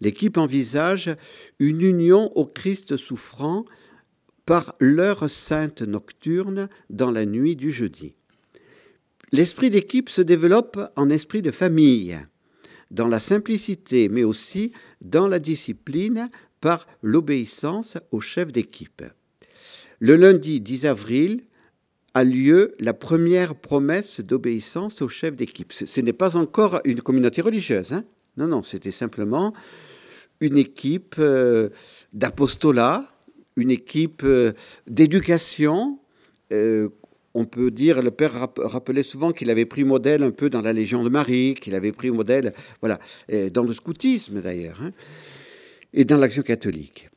l'équipe 0.00 0.38
envisage 0.38 1.14
une 1.58 1.82
union 1.82 2.32
au 2.36 2.46
Christ 2.46 2.96
souffrant 2.96 3.64
par 4.46 4.74
l'heure 4.80 5.30
sainte 5.30 5.82
nocturne 5.82 6.68
dans 6.90 7.10
la 7.10 7.24
nuit 7.24 7.56
du 7.56 7.70
jeudi. 7.70 8.14
L'esprit 9.30 9.70
d'équipe 9.70 10.10
se 10.10 10.20
développe 10.20 10.78
en 10.96 11.08
esprit 11.08 11.42
de 11.42 11.50
famille, 11.50 12.18
dans 12.90 13.08
la 13.08 13.20
simplicité, 13.20 14.08
mais 14.08 14.24
aussi 14.24 14.72
dans 15.00 15.26
la 15.26 15.38
discipline 15.38 16.28
par 16.60 16.86
l'obéissance 17.02 17.96
au 18.10 18.20
chef 18.20 18.52
d'équipe. 18.52 19.02
Le 20.00 20.16
lundi 20.16 20.60
10 20.60 20.86
avril 20.86 21.44
a 22.14 22.24
lieu 22.24 22.74
la 22.78 22.92
première 22.92 23.54
promesse 23.54 24.20
d'obéissance 24.20 25.00
au 25.00 25.08
chef 25.08 25.34
d'équipe. 25.34 25.72
Ce, 25.72 26.00
n'est 26.00 26.12
pas 26.12 26.36
encore 26.36 26.80
une 26.84 27.00
communauté 27.00 27.40
religieuse, 27.40 27.92
hein 27.92 28.04
non, 28.36 28.46
non, 28.46 28.62
c'était 28.62 28.90
simplement 28.90 29.52
une 30.40 30.56
équipe 30.56 31.16
euh, 31.18 31.68
d'apostolat 32.12 33.11
une 33.56 33.70
équipe 33.70 34.22
euh, 34.24 34.52
d'éducation. 34.86 35.98
Euh, 36.52 36.88
on 37.34 37.46
peut 37.46 37.70
dire, 37.70 38.02
le 38.02 38.10
père 38.10 38.50
rappelait 38.58 39.02
souvent 39.02 39.32
qu'il 39.32 39.48
avait 39.48 39.64
pris 39.64 39.84
modèle 39.84 40.22
un 40.22 40.30
peu 40.30 40.50
dans 40.50 40.60
la 40.60 40.74
Légion 40.74 41.02
de 41.02 41.08
Marie, 41.08 41.54
qu'il 41.54 41.74
avait 41.74 41.92
pris 41.92 42.10
modèle, 42.10 42.52
voilà, 42.80 42.98
dans 43.54 43.62
le 43.62 43.72
scoutisme 43.72 44.42
d'ailleurs, 44.42 44.82
hein, 44.82 44.90
et 45.94 46.04
dans 46.04 46.18
l'action 46.18 46.42
catholique. 46.42 47.08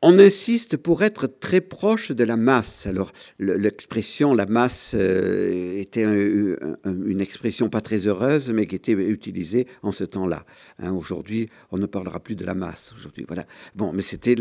On 0.00 0.18
insiste 0.20 0.76
pour 0.76 1.02
être 1.02 1.26
très 1.26 1.60
proche 1.60 2.12
de 2.12 2.22
la 2.22 2.36
masse. 2.36 2.86
Alors, 2.86 3.10
l'expression 3.40 4.32
la 4.32 4.46
masse 4.46 4.94
euh, 4.96 5.76
était 5.76 6.04
une 6.04 7.20
expression 7.20 7.68
pas 7.68 7.80
très 7.80 8.06
heureuse, 8.06 8.50
mais 8.50 8.66
qui 8.66 8.76
était 8.76 8.92
utilisée 8.92 9.66
en 9.82 9.90
ce 9.90 10.04
temps-là. 10.04 10.44
Hein, 10.78 10.92
aujourd'hui, 10.92 11.48
on 11.72 11.78
ne 11.78 11.86
parlera 11.86 12.20
plus 12.20 12.36
de 12.36 12.44
la 12.44 12.54
masse. 12.54 12.92
Aujourd'hui, 12.96 13.24
voilà. 13.26 13.44
Bon, 13.74 13.92
mais 13.92 14.02
c'était 14.02 14.36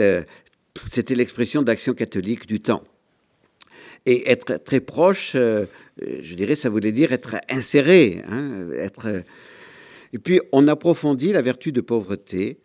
c'était 0.92 1.16
l'expression 1.16 1.62
d'action 1.62 1.94
catholique 1.94 2.48
du 2.48 2.60
temps. 2.60 2.84
Et 4.06 4.30
être 4.30 4.64
très 4.64 4.80
proche, 4.80 5.34
euh, 5.36 5.66
je 6.02 6.36
dirais, 6.36 6.56
ça 6.56 6.70
voulait 6.70 6.92
dire 6.92 7.12
être 7.12 7.36
inséré. 7.50 8.24
Hein, 8.30 8.72
être... 8.74 9.24
Et 10.14 10.20
puis, 10.20 10.40
on 10.52 10.68
approfondit 10.68 11.34
la 11.34 11.42
vertu 11.42 11.72
de 11.72 11.82
pauvreté, 11.82 12.60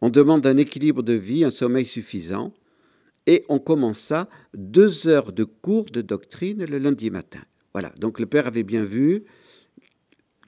on 0.00 0.10
demande 0.10 0.46
un 0.46 0.56
équilibre 0.56 1.02
de 1.02 1.12
vie, 1.12 1.44
un 1.44 1.50
sommeil 1.50 1.84
suffisant, 1.84 2.54
et 3.26 3.44
on 3.48 3.58
commença 3.58 4.28
deux 4.54 5.06
heures 5.06 5.32
de 5.32 5.44
cours 5.44 5.86
de 5.86 6.00
doctrine 6.00 6.64
le 6.64 6.78
lundi 6.78 7.10
matin. 7.10 7.40
Voilà, 7.74 7.92
donc 7.98 8.18
le 8.18 8.26
Père 8.26 8.46
avait 8.46 8.62
bien 8.62 8.82
vu 8.82 9.24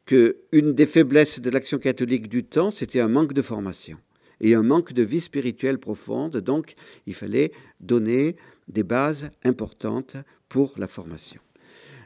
qu'une 0.06 0.72
des 0.72 0.86
faiblesses 0.86 1.40
de 1.40 1.50
l'action 1.50 1.78
catholique 1.78 2.28
du 2.28 2.42
temps, 2.44 2.70
c'était 2.70 3.00
un 3.00 3.08
manque 3.08 3.34
de 3.34 3.42
formation 3.42 3.96
et 4.40 4.54
un 4.54 4.62
manque 4.62 4.92
de 4.92 5.02
vie 5.02 5.20
spirituelle 5.20 5.78
profonde. 5.78 6.36
Donc, 6.38 6.74
il 7.06 7.14
fallait 7.14 7.52
donner 7.80 8.36
des 8.68 8.82
bases 8.82 9.30
importantes 9.44 10.16
pour 10.48 10.74
la 10.78 10.86
formation. 10.86 11.40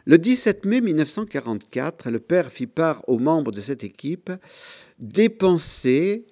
Le 0.07 0.19
17 0.19 0.67
mai 0.67 0.81
1944, 0.83 2.11
le 2.11 2.21
père 2.21 2.51
fit 2.51 2.67
part 2.67 3.03
aux 3.09 3.19
membres 3.19 3.53
de 3.53 3.61
cette 3.61 3.85
équipe 3.85 4.31
des 4.99 5.31
pensées 5.31 6.27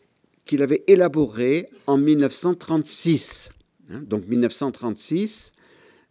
qu'il 0.44 0.62
avait 0.62 0.84
élaborées 0.86 1.70
en 1.86 1.96
1936. 1.96 3.48
Hein, 3.90 4.02
donc 4.06 4.26
1936, 4.28 5.52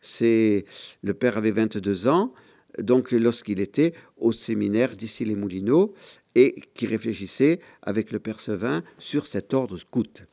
c'est 0.01 0.65
le 1.03 1.13
père 1.13 1.37
avait 1.37 1.51
22 1.51 2.07
ans, 2.07 2.33
donc 2.79 3.11
lorsqu'il 3.11 3.59
était 3.59 3.93
au 4.17 4.31
séminaire 4.31 4.95
d'ici 4.95 5.25
les 5.25 5.35
Moulineaux, 5.35 5.93
et 6.35 6.55
qui 6.73 6.87
réfléchissait 6.87 7.59
avec 7.81 8.11
le 8.11 8.19
Père 8.19 8.39
Sevin 8.39 8.83
sur 8.97 9.25
cet 9.25 9.53
ordre 9.53 9.77
scout. 9.77 10.23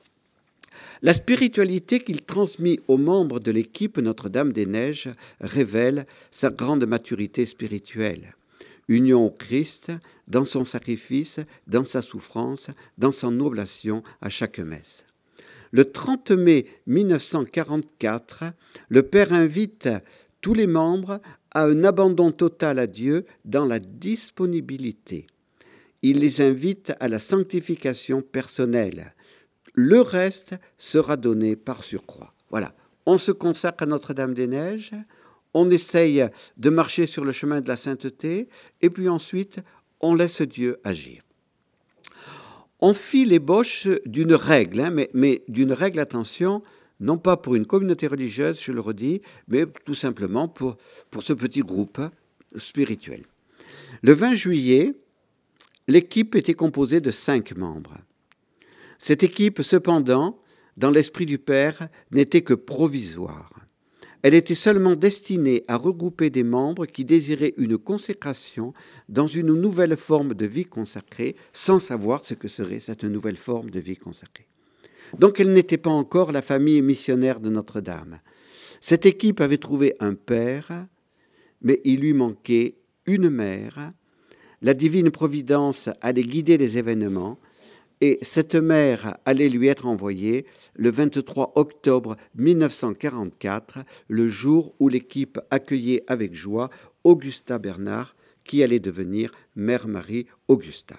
La 1.03 1.15
spiritualité 1.15 1.99
qu'il 1.99 2.23
transmit 2.23 2.79
aux 2.89 2.99
membres 2.99 3.41
de 3.41 3.51
l'équipe 3.51 3.99
Notre-Dame 3.99 4.53
des 4.53 4.67
Neiges 4.67 5.11
révèle 5.41 6.07
sa 6.31 6.51
grande 6.51 6.87
maturité 6.87 7.47
spirituelle. 7.47 8.35
Union 8.89 9.27
au 9.27 9.31
Christ, 9.31 9.93
dans 10.29 10.45
son 10.45 10.65
sacrifice, 10.65 11.41
dans 11.67 11.85
sa 11.85 12.03
souffrance, 12.03 12.69
dans 12.97 13.13
son 13.13 13.39
oblation 13.41 14.03
à 14.21 14.29
chaque 14.29 14.59
messe. 14.59 15.05
Le 15.71 15.85
30 15.85 16.31
mai 16.31 16.67
1944, 16.87 18.45
le 18.89 19.03
Père 19.03 19.33
invite 19.33 19.89
tous 20.41 20.55
les 20.55 20.67
membres 20.67 21.21
à 21.51 21.65
un 21.65 21.85
abandon 21.85 22.31
total 22.31 22.79
à 22.79 22.87
Dieu 22.87 23.27
dans 23.45 23.67
la 23.67 23.79
disponibilité 23.79 25.27
il 26.03 26.21
les 26.21 26.41
invite 26.41 26.93
à 27.01 27.09
la 27.09 27.19
sanctification 27.19 28.23
personnelle. 28.23 29.15
Le 29.75 30.01
reste 30.01 30.55
sera 30.77 31.17
donné 31.17 31.57
par 31.57 31.83
surcroît. 31.83 32.35
Voilà, 32.51 32.75
on 33.07 33.19
se 33.19 33.33
consacre 33.33 33.85
à 33.85 33.87
Notre-Dame-des-Neiges, 33.87 34.93
on 35.55 35.71
essaye 35.71 36.25
de 36.57 36.71
marcher 36.71 37.07
sur 37.07 37.25
le 37.25 37.33
chemin 37.33 37.61
de 37.61 37.69
la 37.69 37.77
sainteté, 37.77 38.49
et 38.81 38.91
puis 38.91 39.09
ensuite, 39.09 39.59
on 40.01 40.15
laisse 40.15 40.43
Dieu 40.43 40.79
agir. 40.85 41.23
On 42.81 42.95
fit 42.95 43.25
l'ébauche 43.25 43.89
d'une 44.07 44.35
règle, 44.35 44.81
hein, 44.81 44.91
mais, 44.91 45.11
mais 45.15 45.43
d'une 45.49 45.73
règle, 45.73 45.99
attention, 45.99 46.63
non 47.01 47.19
pas 47.19 47.37
pour 47.37 47.55
une 47.55 47.67
communauté 47.67 48.07
religieuse, 48.07 48.61
je 48.61 48.73
le 48.73 48.81
redis, 48.81 49.21
mais 49.49 49.67
tout 49.85 49.95
simplement 49.95 50.49
pour, 50.49 50.77
pour 51.11 51.23
ce 51.23 51.33
petit 51.33 51.61
groupe 51.61 52.01
spirituel. 52.57 53.23
Le 54.03 54.13
20 54.13 54.35
juillet, 54.35 54.95
L'équipe 55.89 56.35
était 56.35 56.55
composée 56.55 57.01
de 57.01 57.11
cinq 57.11 57.57
membres. 57.57 57.97
Cette 58.99 59.23
équipe, 59.23 59.63
cependant, 59.63 60.39
dans 60.77 60.91
l'esprit 60.91 61.25
du 61.25 61.39
Père, 61.39 61.89
n'était 62.11 62.43
que 62.43 62.53
provisoire. 62.53 63.51
Elle 64.21 64.35
était 64.35 64.55
seulement 64.55 64.97
destinée 64.97 65.65
à 65.67 65.77
regrouper 65.77 66.29
des 66.29 66.43
membres 66.43 66.85
qui 66.85 67.07
désiraient 67.07 67.55
une 67.57 67.79
consécration 67.79 68.75
dans 69.09 69.27
une 69.27 69.55
nouvelle 69.55 69.97
forme 69.97 70.35
de 70.35 70.45
vie 70.45 70.67
consacrée, 70.67 71.37
sans 71.55 71.79
savoir 71.79 72.25
ce 72.27 72.35
que 72.35 72.49
serait 72.49 72.81
cette 72.81 73.05
nouvelle 73.05 73.37
forme 73.37 73.71
de 73.71 73.81
vie 73.81 73.97
consacrée. 73.97 74.47
Donc 75.19 75.41
elle 75.41 75.55
n'était 75.55 75.79
pas 75.79 75.91
encore 75.91 76.33
la 76.33 76.43
famille 76.43 76.83
missionnaire 76.83 77.41
de 77.41 77.49
Notre-Dame. 77.49 78.19
Cette 78.83 79.07
équipe 79.07 79.41
avait 79.41 79.57
trouvé 79.57 79.95
un 80.01 80.15
père, 80.15 80.87
mais 81.63 81.81
il 81.85 82.01
lui 82.01 82.13
manquait 82.13 82.77
une 83.07 83.31
mère 83.31 83.93
la 84.63 84.75
divine 84.75 85.11
providence 85.11 85.89
allait 86.01 86.23
guider 86.23 86.59
les 86.59 86.79
événements 86.79 87.39
et 88.01 88.19
cette 88.23 88.55
mère 88.55 89.17
allait 89.25 89.49
lui 89.49 89.69
être 89.69 89.87
envoyée 89.87 90.47
le 90.75 90.91
23 90.91 91.53
octobre 91.57 92.17
1944, 92.37 93.81
le 94.09 94.29
jour 94.29 94.73
où 94.79 94.89
l'équipe 94.89 95.41
accueillait 95.51 96.05
avec 96.07 96.35
joie 96.35 96.71
Augusta 97.03 97.59
Bernard, 97.59 98.15
qui 98.45 98.63
allait 98.63 98.79
devenir 98.79 99.33
Mère 99.57 99.89
Marie 99.89 100.27
Augusta. 100.47 100.97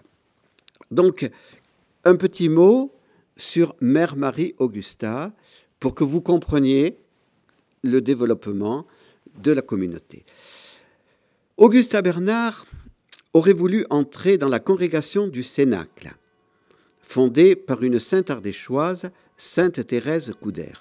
Donc, 0.91 1.29
un 2.03 2.15
petit 2.15 2.49
mot 2.49 2.93
sur 3.37 3.75
Mère 3.79 4.15
Marie 4.17 4.53
Augusta 4.57 5.31
pour 5.79 5.95
que 5.95 6.03
vous 6.03 6.21
compreniez 6.21 6.97
le 7.83 8.01
développement 8.01 8.85
de 9.41 9.51
la 9.51 9.61
communauté. 9.61 10.25
Augusta 11.57 12.01
Bernard 12.01 12.65
aurait 13.33 13.53
voulu 13.53 13.85
entrer 13.89 14.37
dans 14.37 14.49
la 14.49 14.59
congrégation 14.59 15.27
du 15.27 15.43
Cénacle, 15.43 16.13
fondée 17.01 17.55
par 17.55 17.83
une 17.83 17.99
sainte 17.99 18.29
ardéchoise, 18.29 19.11
sainte 19.37 19.85
Thérèse 19.85 20.33
Couder. 20.41 20.73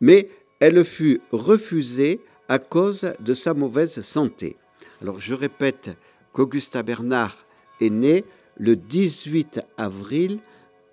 Mais 0.00 0.28
elle 0.60 0.84
fut 0.84 1.20
refusée 1.32 2.20
à 2.48 2.58
cause 2.58 3.12
de 3.20 3.34
sa 3.34 3.54
mauvaise 3.54 4.00
santé. 4.00 4.56
Alors 5.02 5.20
je 5.20 5.34
répète 5.34 5.90
qu'Augusta 6.32 6.82
Bernard 6.82 7.46
est 7.80 7.90
né 7.90 8.24
le 8.56 8.76
18 8.76 9.60
avril 9.76 10.40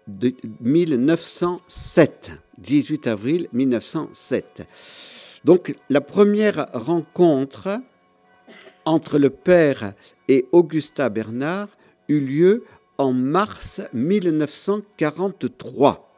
de 0.07 0.33
1907. 0.61 2.31
18 2.59 3.07
avril 3.07 3.49
1907. 3.53 4.67
Donc 5.43 5.75
la 5.89 6.01
première 6.01 6.69
rencontre 6.73 7.81
entre 8.87 9.19
le 9.19 9.29
père 9.29 9.93
et 10.29 10.47
Augusta 10.53 11.09
Bernard 11.09 11.67
eut 12.07 12.21
lieu 12.21 12.63
en 12.97 13.11
mars 13.11 13.81
1943. 13.91 16.09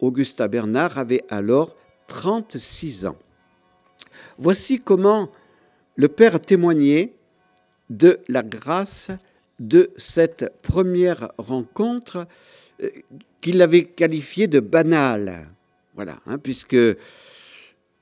Augusta 0.00 0.48
Bernard 0.48 0.96
avait 0.96 1.26
alors 1.28 1.76
36 2.06 3.04
ans. 3.04 3.18
Voici 4.38 4.80
comment 4.80 5.30
le 5.96 6.08
Père 6.08 6.36
a 6.36 6.38
témoigné 6.38 7.14
de 7.90 8.20
la 8.28 8.42
grâce 8.42 9.10
de 9.60 9.90
cette 9.98 10.50
première 10.62 11.30
rencontre 11.36 12.26
euh, 12.82 12.88
qu'il 13.42 13.60
avait 13.60 13.84
qualifiée 13.84 14.46
de 14.46 14.60
banale. 14.60 15.46
Voilà, 15.94 16.20
hein, 16.26 16.38
puisque 16.38 16.78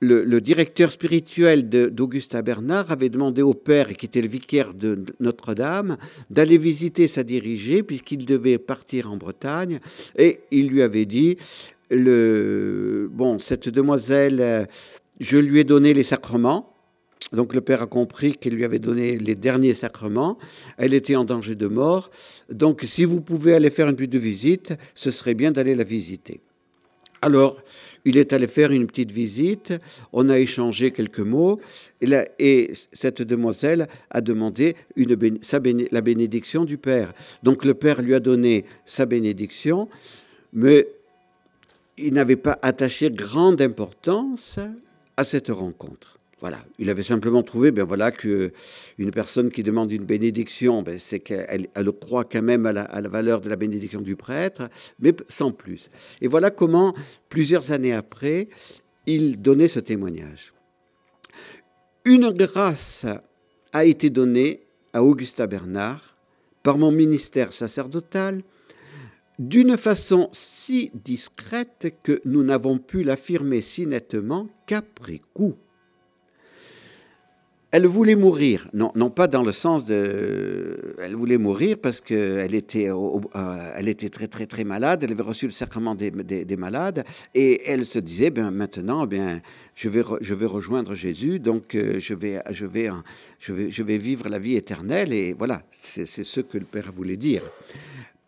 le, 0.00 0.40
directeur 0.40 0.92
spirituel 0.92 1.68
d'Augusta 1.68 2.42
Bernard 2.42 2.90
avait 2.90 3.09
demandé 3.09 3.42
au 3.42 3.54
père, 3.54 3.96
qui 3.96 4.06
était 4.06 4.20
le 4.20 4.28
vicaire 4.28 4.74
de 4.74 5.04
Notre-Dame, 5.20 5.96
d'aller 6.30 6.59
visiter 6.59 7.09
sa 7.09 7.22
dirigée, 7.22 7.82
puisqu'il 7.82 8.26
devait 8.26 8.59
partir 8.59 9.11
en 9.11 9.16
Bretagne, 9.16 9.80
et 10.18 10.40
il 10.50 10.68
lui 10.68 10.82
avait 10.82 11.06
dit, 11.06 11.37
le, 11.90 13.09
bon, 13.12 13.38
cette 13.38 13.68
demoiselle, 13.68 14.40
euh, 14.40 14.64
je 15.20 15.38
lui 15.38 15.61
ai 15.61 15.64
donné 15.64 15.94
les 15.94 16.04
sacrements, 16.04 16.74
donc 17.32 17.54
le 17.54 17.61
père 17.61 17.82
a 17.82 17.87
compris 17.87 18.37
qu'il 18.37 18.54
lui 18.54 18.64
avait 18.64 18.78
donné 18.78 19.18
les 19.18 19.35
derniers 19.35 19.74
sacrements. 19.74 20.38
Elle 20.78 20.94
était 20.94 21.16
en 21.16 21.24
danger 21.24 21.56
de 21.56 21.66
mort. 21.66 22.11
Donc 22.50 22.82
si 22.87 23.04
vous 23.04 23.20
pouvez 23.20 23.54
aller 23.54 23.70
faire 23.70 23.88
une 23.88 23.96
petite 23.96 24.14
visite, 24.14 24.74
ce 24.94 25.11
serait 25.11 25.35
bien 25.35 25.50
d'aller 25.50 25.74
la 25.74 25.82
visiter. 25.82 26.40
Alors, 27.22 27.61
il 28.07 28.16
est 28.16 28.33
allé 28.33 28.47
faire 28.47 28.71
une 28.71 28.87
petite 28.87 29.11
visite, 29.11 29.75
on 30.12 30.29
a 30.29 30.38
échangé 30.38 30.92
quelques 30.92 31.19
mots, 31.19 31.61
et, 32.01 32.73
cette 32.92 33.21
demoiselle 33.21 33.88
a 34.11 34.21
demandé 34.21 34.77
une, 34.95 35.19
la 35.90 36.01
bénédiction 36.01 36.64
du 36.64 36.79
Père. 36.79 37.12
Donc 37.42 37.64
le 37.64 37.75
Père 37.75 38.01
lui 38.01 38.14
a 38.14 38.21
donné 38.21 38.64
sa 38.87 39.07
bénédiction, 39.07 39.88
mais 40.53 40.87
il 41.99 42.14
n'avait 42.14 42.37
pas 42.37 42.59
attaché 42.62 43.11
grande 43.11 43.61
importance 43.61 44.59
à 45.16 45.25
cette 45.25 45.49
rencontre. 45.49 46.15
Voilà, 46.40 46.59
il 46.79 46.90
avait 46.90 47.03
simplement 47.03 47.42
trouvé, 47.42 47.70
ben 47.70 47.85
voilà, 47.85 48.11
que 48.11 48.53
une 48.99 49.11
personne 49.11 49.51
qui 49.51 49.62
demande 49.62 49.90
une 49.90 50.05
bénédiction, 50.05 50.83
ben 50.83 50.99
c'est 50.99 51.20
qu'elle 51.20 51.68
elle 51.75 51.92
croit 51.92 52.25
quand 52.25 52.42
même 52.42 52.66
à 52.66 52.72
la, 52.72 52.83
à 52.83 53.01
la, 53.01 53.09
valeur 53.09 53.40
de 53.40 53.49
la 53.49 53.57
bénédiction 53.57 54.03
du 54.03 54.16
prêtre, 54.16 54.68
mais 55.01 55.14
sans 55.29 55.51
plus. 55.51 55.88
Et 56.20 56.29
voilà 56.29 56.51
comment, 56.51 56.94
plusieurs 57.31 57.72
années 57.72 57.94
après, 57.94 58.49
il 59.07 59.40
donnait 59.40 59.68
ce 59.68 59.81
témoignage. 59.81 60.53
Une 62.05 62.31
grâce 62.31 63.07
a 63.72 63.85
été 63.87 64.11
donnée 64.11 64.61
à 64.92 65.03
Augusta 65.03 65.46
Bernard 65.46 66.16
par 66.62 66.77
mon 66.77 66.92
ministère 66.92 67.53
sacerdotal 67.53 68.42
d'une 69.38 69.77
façon 69.77 70.29
si 70.33 70.90
discrète 70.94 71.94
que 72.03 72.20
nous 72.25 72.42
n'avons 72.42 72.79
pu 72.79 73.03
l'affirmer 73.03 73.62
si 73.62 73.87
nettement 73.87 74.49
qu'après 74.66 75.20
coup 75.35 75.57
elle 77.72 77.87
voulait 77.87 78.14
mourir, 78.14 78.68
non, 78.72 78.92
non 78.94 79.11
pas 79.11 79.26
dans 79.26 79.42
le 79.42 79.50
sens 79.50 79.85
de... 79.85 80.94
Elle 80.98 81.16
voulait 81.16 81.37
mourir 81.37 81.76
parce 81.79 82.00
qu'elle 82.00 82.55
était, 82.55 82.88
euh, 82.90 83.20
elle 83.76 83.88
était 83.88 84.09
très 84.09 84.29
très 84.29 84.46
très 84.46 84.62
malade, 84.62 85.02
elle 85.02 85.11
avait 85.11 85.22
reçu 85.22 85.46
le 85.46 85.52
sacrement 85.52 85.96
des, 85.96 86.11
des, 86.11 86.57
malades, 86.57 87.05
et 87.35 87.62
elle 87.66 87.85
se 87.85 87.98
disait, 87.98 88.31
ben, 88.31 88.52
maintenant, 88.52 89.07
bien, 89.07 89.42
je, 89.74 89.88
vais, 89.88 90.02
je 90.20 90.35
vais 90.35 90.46
rejoindre 90.46 90.94
Jésus, 90.94 91.40
donc 91.40 91.74
euh, 91.74 91.98
je, 91.98 92.14
vais, 92.14 92.40
je, 92.50 92.66
vais, 92.66 92.88
je, 93.40 93.52
vais, 93.52 93.70
je 93.70 93.83
vais 93.83 93.98
vivre 93.98 94.29
la 94.29 94.38
vie 94.38 94.55
éternelle, 94.55 95.12
et 95.12 95.35
voilà, 95.35 95.62
c'est 95.70 96.07
ce 96.07 96.40
que 96.40 96.59
le 96.59 96.64
Père 96.64 96.92
voulait 96.92 97.16
dire. 97.16 97.42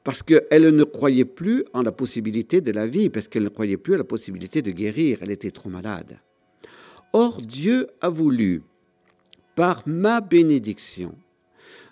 Parce 0.02 0.22
qu'elle 0.22 0.74
ne 0.74 0.84
croyait 0.84 1.24
plus 1.24 1.64
en 1.74 1.82
la 1.82 1.92
possibilité 1.92 2.60
de 2.60 2.72
la 2.72 2.88
vie, 2.88 3.08
parce 3.08 3.28
qu'elle 3.28 3.44
ne 3.44 3.50
croyait 3.50 3.76
plus 3.76 3.94
à 3.94 3.98
la 3.98 4.04
possibilité 4.04 4.62
de 4.62 4.72
guérir, 4.72 5.18
elle 5.22 5.30
était 5.30 5.52
trop 5.52 5.70
malade. 5.70 6.18
Or, 7.12 7.40
Dieu 7.40 7.86
a 8.00 8.08
voulu 8.08 8.62
par 9.58 9.82
ma 9.86 10.20
bénédiction, 10.20 11.16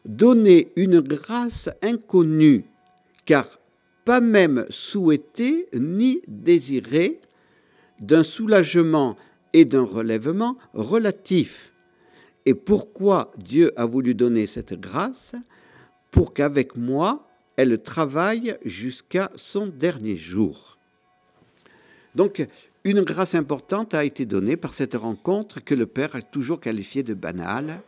donner 0.05 0.70
une 0.76 1.00
grâce 1.00 1.68
inconnue, 1.83 2.64
car 3.24 3.59
pas 4.05 4.20
même 4.20 4.66
souhaitée 4.70 5.66
ni 5.74 6.20
désirée, 6.29 7.20
d'un 7.98 8.22
soulagement 8.22 9.16
et 9.52 9.64
d'un 9.64 9.83
relèvement 9.83 10.57
relatif. 10.74 11.72
Et 12.44 12.55
pourquoi 12.55 13.33
Dieu 13.37 13.72
a 13.74 13.85
voulu 13.85 14.14
donner 14.14 14.46
cette 14.46 14.74
grâce? 14.74 15.35
Pour 16.12 16.33
qu'avec 16.35 16.76
moi, 16.76 17.26
elle 17.57 17.83
travaille 17.83 18.57
jusqu'à 18.64 19.33
son 19.35 19.66
dernier 19.66 20.14
jour. 20.14 20.79
Donc, 22.14 22.46
une 22.87 23.03
grâce 23.03 23.35
importante 23.35 23.94
a 23.94 24.05
été 24.05 24.27
donnée 24.27 24.57
par 24.57 24.72
cette 24.72 24.94
rencontre 24.94 25.59
que 25.59 25.75
le 25.75 25.87
Père 25.87 26.14
a 26.14 26.22
toujours 26.22 26.61
qualifiée 26.61 27.03
de 27.03 27.14
banale. 27.14 27.81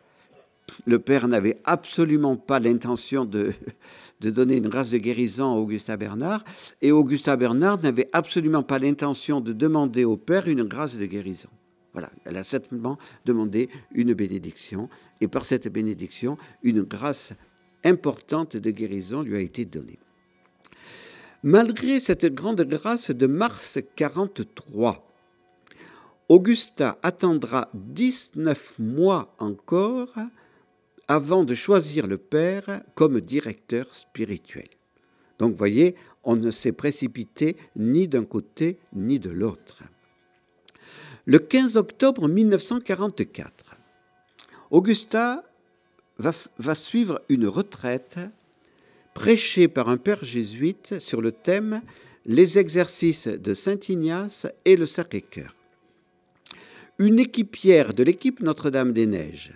Le 0.86 0.98
Père 0.98 1.28
n'avait 1.28 1.60
absolument 1.62 2.36
pas 2.36 2.58
l'intention 2.58 3.24
de, 3.24 3.52
de 4.20 4.30
donner 4.30 4.56
une 4.56 4.66
grâce 4.66 4.90
de 4.90 4.98
guérison 4.98 5.52
à 5.52 5.56
Augusta 5.56 5.96
Bernard, 5.96 6.42
et 6.82 6.90
Augusta 6.90 7.36
Bernard 7.36 7.80
n'avait 7.80 8.10
absolument 8.12 8.64
pas 8.64 8.80
l'intention 8.80 9.40
de 9.40 9.52
demander 9.52 10.04
au 10.04 10.16
Père 10.16 10.48
une 10.48 10.64
grâce 10.64 10.96
de 10.96 11.06
guérison. 11.06 11.48
Voilà, 11.92 12.10
elle 12.24 12.36
a 12.36 12.42
simplement 12.42 12.98
demandé 13.24 13.68
une 13.92 14.14
bénédiction, 14.14 14.88
et 15.20 15.28
par 15.28 15.44
cette 15.44 15.68
bénédiction, 15.68 16.36
une 16.64 16.82
grâce 16.82 17.34
importante 17.84 18.56
de 18.56 18.70
guérison 18.72 19.22
lui 19.22 19.36
a 19.36 19.40
été 19.40 19.64
donnée. 19.64 20.00
Malgré 21.44 22.00
cette 22.00 22.26
grande 22.26 22.62
grâce 22.62 23.12
de 23.12 23.26
mars 23.28 23.78
43, 23.94 25.06
Augusta 26.28 26.98
attendra 27.04 27.70
19 27.74 28.80
mois 28.80 29.36
encore 29.38 30.14
avant 31.06 31.44
de 31.44 31.54
choisir 31.54 32.08
le 32.08 32.18
Père 32.18 32.82
comme 32.96 33.20
directeur 33.20 33.86
spirituel. 33.94 34.66
Donc, 35.38 35.54
voyez, 35.54 35.94
on 36.24 36.34
ne 36.34 36.50
s'est 36.50 36.72
précipité 36.72 37.56
ni 37.76 38.08
d'un 38.08 38.24
côté 38.24 38.80
ni 38.92 39.20
de 39.20 39.30
l'autre. 39.30 39.84
Le 41.24 41.38
15 41.38 41.76
octobre 41.76 42.26
1944, 42.26 43.76
Augusta 44.72 45.44
va, 46.18 46.32
va 46.58 46.74
suivre 46.74 47.22
une 47.28 47.46
retraite 47.46 48.18
prêché 49.14 49.68
par 49.68 49.88
un 49.88 49.96
père 49.96 50.24
jésuite 50.24 50.98
sur 50.98 51.20
le 51.20 51.32
thème 51.32 51.82
Les 52.26 52.58
exercices 52.58 53.28
de 53.28 53.54
Saint 53.54 53.80
Ignace 53.88 54.46
et 54.64 54.76
le 54.76 54.86
Sacré-Cœur. 54.86 55.54
Une 56.98 57.18
équipière 57.18 57.94
de 57.94 58.02
l'équipe 58.02 58.40
Notre-Dame-des-Neiges, 58.40 59.52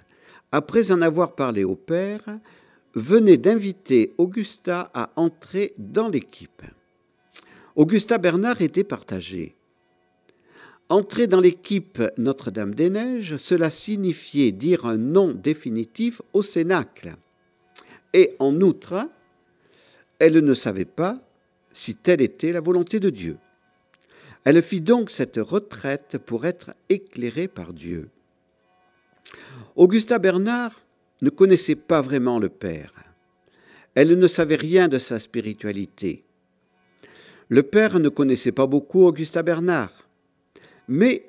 après 0.53 0.93
en 0.93 1.03
avoir 1.03 1.35
parlé 1.35 1.65
au 1.65 1.75
père, 1.75 2.23
venait 2.95 3.39
d'inviter 3.39 4.13
Augusta 4.19 4.91
à 4.95 5.11
entrer 5.17 5.75
dans 5.79 6.09
l'équipe. 6.09 6.63
Augusta 7.75 8.19
Bernard 8.19 8.61
était 8.61 8.85
partagé. 8.85 9.57
Entrer 10.89 11.27
dans 11.27 11.41
l'équipe 11.41 12.03
Notre-Dame-des-Neiges, 12.19 13.37
cela 13.37 13.71
signifiait 13.71 14.53
dire 14.53 14.85
un 14.85 14.99
nom 14.99 15.33
définitif 15.33 16.21
au 16.35 16.43
Cénacle. 16.43 17.17
Et 18.13 18.37
en 18.39 18.61
outre, 18.61 19.09
elle 20.23 20.39
ne 20.39 20.55
savait 20.55 20.85
pas 20.85 21.19
si 21.73 21.97
telle 21.97 22.21
était 22.21 22.53
la 22.53 22.61
volonté 22.61 23.01
de 23.01 23.11
Dieu. 23.11 23.39
Elle 24.45 24.63
fit 24.63 24.81
donc 24.81 25.11
cette 25.11 25.39
retraite 25.39 26.17
pour 26.17 26.47
être 26.47 26.75
éclairée 26.89 27.49
par 27.49 27.73
Dieu. 27.73 28.09
Augusta 29.75 30.21
Bernard 30.21 30.85
ne 31.23 31.31
connaissait 31.31 31.75
pas 31.75 32.01
vraiment 32.01 32.39
le 32.39 32.49
Père. 32.49 32.95
Elle 33.97 34.17
ne 34.17 34.29
savait 34.29 34.55
rien 34.55 34.87
de 34.87 34.99
sa 34.99 35.19
spiritualité. 35.19 36.23
Le 37.49 37.65
Père 37.65 37.99
ne 37.99 38.09
connaissait 38.09 38.53
pas 38.53 38.69
beaucoup 38.69 39.03
Augusta 39.03 39.43
Bernard, 39.43 40.09
mais 40.87 41.27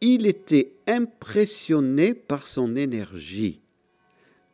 il 0.00 0.26
était 0.26 0.72
impressionné 0.86 2.14
par 2.14 2.46
son 2.46 2.74
énergie. 2.74 3.60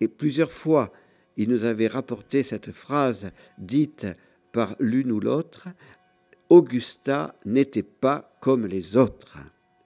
Et 0.00 0.08
plusieurs 0.08 0.50
fois, 0.50 0.92
il 1.36 1.48
nous 1.48 1.64
avait 1.64 1.86
rapporté 1.86 2.42
cette 2.42 2.72
phrase 2.72 3.30
dite 3.58 4.06
par 4.52 4.74
l'une 4.80 5.12
ou 5.12 5.20
l'autre, 5.20 5.68
Augusta 6.48 7.34
n'était 7.44 7.82
pas 7.82 8.36
comme 8.40 8.66
les 8.66 8.96
autres. 8.96 9.38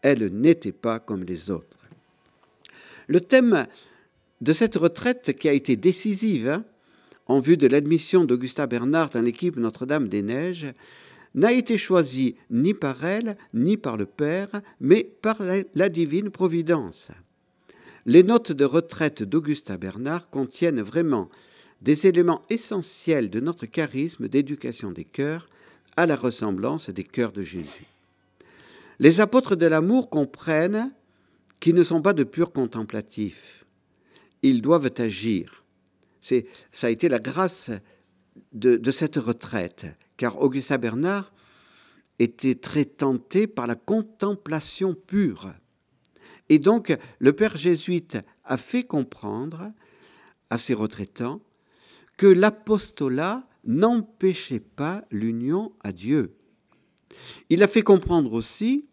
Elle 0.03 0.27
n'était 0.27 0.73
pas 0.73 0.99
comme 0.99 1.25
les 1.25 1.51
autres. 1.51 1.79
Le 3.09 3.21
thème 3.21 3.67
de 4.41 4.53
cette 4.53 4.77
retraite 4.77 5.37
qui 5.37 5.49
a 5.49 5.53
été 5.53 5.77
décisive 5.77 6.49
hein, 6.49 6.65
en 7.27 7.41
vue 7.41 7.57
de 7.57 7.67
l'admission 7.67 8.25
d'Augusta 8.25 8.67
Bernard 8.67 9.11
dans 9.11 9.21
l'équipe 9.21 9.57
Notre-Dame-des-Neiges 9.57 10.73
n'a 11.35 11.53
été 11.53 11.77
choisi 11.77 12.37
ni 12.51 12.75
par 12.75 13.05
elle 13.05 13.37
ni 13.55 13.77
par 13.77 13.97
le 13.97 14.07
Père, 14.07 14.49
mais 14.81 15.05
par 15.05 15.39
la 15.75 15.89
divine 15.89 16.31
providence. 16.31 17.11
Les 18.07 18.23
notes 18.23 18.53
de 18.53 18.65
retraite 18.65 19.23
d'Augusta 19.23 19.77
Bernard 19.77 20.31
contiennent 20.31 20.81
vraiment 20.81 21.29
des 21.83 22.07
éléments 22.07 22.43
essentiels 22.51 23.31
de 23.31 23.41
notre 23.41 23.67
charisme 23.67 24.29
d'éducation 24.29 24.91
des 24.91 25.05
cœurs 25.05 25.49
à 25.97 26.07
la 26.07 26.17
ressemblance 26.17 26.91
des 26.91 27.05
cœurs 27.05 27.33
de 27.33 27.43
Jésus. 27.43 27.87
Les 28.99 29.21
apôtres 29.21 29.57
de 29.57 29.67
l'amour 29.67 30.11
comprennent 30.11 30.93
qu'ils 31.59 31.75
ne 31.75 31.83
sont 31.83 32.03
pas 32.03 32.13
de 32.13 32.25
purs 32.25 32.53
contemplatifs, 32.53 33.67
ils 34.43 34.63
doivent 34.63 34.93
agir. 34.99 35.65
C'est, 36.23 36.47
ça 36.73 36.87
a 36.87 36.91
été 36.91 37.09
la 37.09 37.19
grâce 37.19 37.71
de, 38.53 38.77
de 38.77 38.91
cette 38.91 39.17
retraite, 39.17 39.87
car 40.17 40.41
Augustin 40.41 40.79
Bernard 40.79 41.33
était 42.19 42.55
très 42.55 42.85
tenté 42.85 43.47
par 43.47 43.67
la 43.67 43.75
contemplation 43.75 44.95
pure. 44.95 45.51
Et 46.51 46.59
donc, 46.59 46.95
le 47.21 47.33
père 47.33 47.57
jésuite 47.57 48.19
a 48.45 48.57
fait 48.59 48.83
comprendre 48.83 49.73
à 50.51 50.59
ses 50.59 50.75
retraitants 50.75 51.41
que 52.19 52.27
l'apostolat 52.27 53.49
n'empêchait 53.65 54.61
pas 54.61 55.05
l'union 55.11 55.73
à 55.81 55.93
Dieu. 55.93 56.35
Il 57.51 57.63
a 57.63 57.69
fait 57.69 57.83
comprendre 57.83 58.33
aussi 58.33 58.87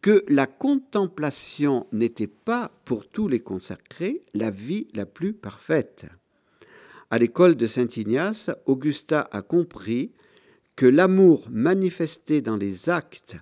que 0.00 0.24
la 0.28 0.46
contemplation 0.46 1.86
n'était 1.92 2.28
pas 2.28 2.70
pour 2.84 3.08
tous 3.08 3.28
les 3.28 3.40
consacrés 3.40 4.24
la 4.32 4.50
vie 4.50 4.86
la 4.94 5.04
plus 5.04 5.32
parfaite. 5.32 6.06
À 7.10 7.18
l'école 7.18 7.56
de 7.56 7.66
Saint 7.66 7.88
Ignace, 7.96 8.50
Augusta 8.66 9.28
a 9.32 9.42
compris 9.42 10.12
que 10.76 10.86
l'amour 10.86 11.48
manifesté 11.50 12.40
dans 12.40 12.56
les 12.56 12.88
actes 12.88 13.36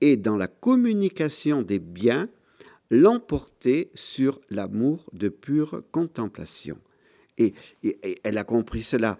et 0.00 0.16
dans 0.16 0.36
la 0.36 0.48
communication 0.48 1.62
des 1.62 1.78
biens 1.78 2.28
l'emportait 2.92 3.90
sur 3.94 4.38
l'amour 4.50 5.08
de 5.14 5.30
pure 5.30 5.82
contemplation. 5.90 6.78
Et, 7.38 7.54
elle 8.22 8.36
a 8.36 8.44
compris 8.44 8.82
cela 8.82 9.16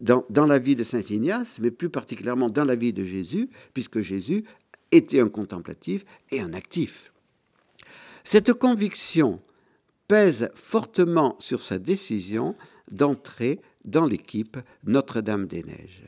dans, 0.00 0.24
dans, 0.30 0.46
la 0.46 0.58
vie 0.58 0.74
de 0.74 0.82
Saint 0.82 1.02
Ignace, 1.02 1.58
mais 1.60 1.70
plus 1.70 1.90
particulièrement 1.90 2.48
dans 2.48 2.64
la 2.64 2.76
vie 2.76 2.94
de 2.94 3.04
Jésus, 3.04 3.50
puisque 3.74 4.00
Jésus 4.00 4.44
était 4.90 5.20
un 5.20 5.28
contemplatif 5.28 6.04
et 6.30 6.40
un 6.40 6.54
actif. 6.54 7.12
Cette 8.24 8.54
conviction 8.54 9.40
pèse 10.08 10.48
fortement 10.54 11.36
sur 11.38 11.60
sa 11.62 11.78
décision 11.78 12.56
d'entrer 12.90 13.60
dans 13.84 14.06
l'équipe 14.06 14.56
Notre-Dame-des-Neiges. 14.84 16.06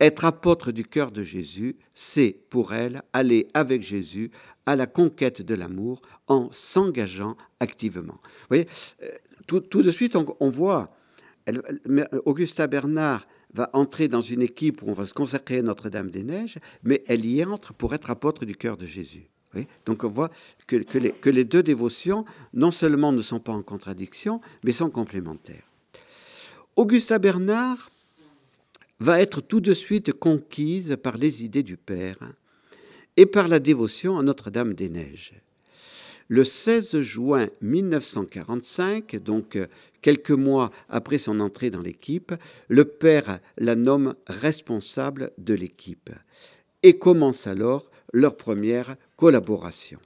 Être 0.00 0.24
apôtre 0.24 0.72
du 0.72 0.84
cœur 0.84 1.10
de 1.10 1.22
Jésus, 1.22 1.76
c'est 1.94 2.36
pour 2.50 2.72
elle 2.72 3.02
aller 3.12 3.48
avec 3.54 3.82
Jésus 3.82 4.30
à 4.66 4.76
la 4.76 4.86
conquête 4.86 5.42
de 5.42 5.54
l'amour 5.54 6.02
en 6.26 6.48
s'engageant 6.52 7.36
activement. 7.60 8.18
Vous 8.22 8.46
voyez, 8.48 8.66
euh, 9.02 9.08
tout, 9.46 9.82
de 9.82 9.90
suite, 9.90 10.14
on, 10.16 10.50
voit, 10.50 10.94
Augusta 12.26 12.66
Bernard 12.66 13.26
va 13.54 13.70
entrer 13.72 14.08
dans 14.08 14.20
une 14.20 14.42
équipe 14.42 14.82
où 14.82 14.88
on 14.88 14.92
va 14.92 15.06
se 15.06 15.14
consacrer 15.14 15.58
à 15.58 15.62
Notre-Dame 15.62 16.10
des 16.10 16.22
Neiges, 16.22 16.58
mais 16.82 17.02
elle 17.08 17.24
y 17.24 17.42
entre 17.42 17.72
pour 17.72 17.94
être 17.94 18.10
apôtre 18.10 18.44
du 18.44 18.54
cœur 18.54 18.76
de 18.76 18.84
Jésus. 18.84 19.30
Donc 19.86 20.04
on 20.04 20.08
voit 20.08 20.30
que, 20.66 20.76
les, 20.98 21.10
que, 21.12 21.30
les, 21.30 21.44
deux 21.44 21.62
dévotions, 21.62 22.24
non 22.52 22.70
seulement 22.70 23.12
ne 23.12 23.22
sont 23.22 23.40
pas 23.40 23.52
en 23.52 23.62
contradiction, 23.62 24.40
mais 24.62 24.72
sont 24.72 24.90
complémentaires. 24.90 25.64
Augusta 26.76 27.18
Bernard 27.18 27.90
va 29.00 29.20
être 29.20 29.40
tout 29.40 29.60
de 29.60 29.74
suite 29.74 30.12
conquise 30.12 30.96
par 31.02 31.16
les 31.16 31.44
idées 31.44 31.62
du 31.62 31.76
Père 31.76 32.18
et 33.16 33.26
par 33.26 33.48
la 33.48 33.58
dévotion 33.58 34.18
à 34.18 34.22
Notre-Dame 34.22 34.74
des 34.74 34.88
Neiges. 34.88 35.34
Le 36.28 36.44
16 36.44 37.00
juin 37.00 37.48
1945, 37.62 39.16
donc 39.16 39.56
euh, 39.56 39.66
quelques 40.02 40.30
mois 40.30 40.70
après 40.90 41.16
son 41.16 41.40
entrée 41.40 41.70
dans 41.70 41.80
l'équipe, 41.80 42.34
le 42.68 42.84
père 42.84 43.40
la 43.56 43.74
nomme 43.74 44.14
responsable 44.26 45.32
de 45.38 45.54
l'équipe 45.54 46.10
et 46.82 46.98
commence 46.98 47.46
alors 47.46 47.90
leur 48.12 48.36
première 48.36 48.96
collaboration. 49.16 49.98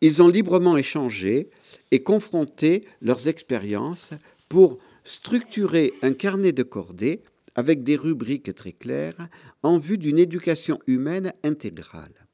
Ils 0.00 0.22
ont 0.22 0.28
librement 0.28 0.76
échangé 0.76 1.48
et 1.92 2.02
confronté 2.02 2.84
leurs 3.00 3.28
expériences 3.28 4.10
pour 4.48 4.78
structurer 5.04 5.94
un 6.02 6.12
carnet 6.12 6.52
de 6.52 6.62
cordées 6.62 7.22
avec 7.54 7.82
des 7.82 7.96
rubriques 7.96 8.54
très 8.54 8.72
claires 8.72 9.28
en 9.62 9.78
vue 9.78 9.98
d'une 9.98 10.18
éducation 10.18 10.78
humaine 10.86 11.32
intégrale. 11.42 12.26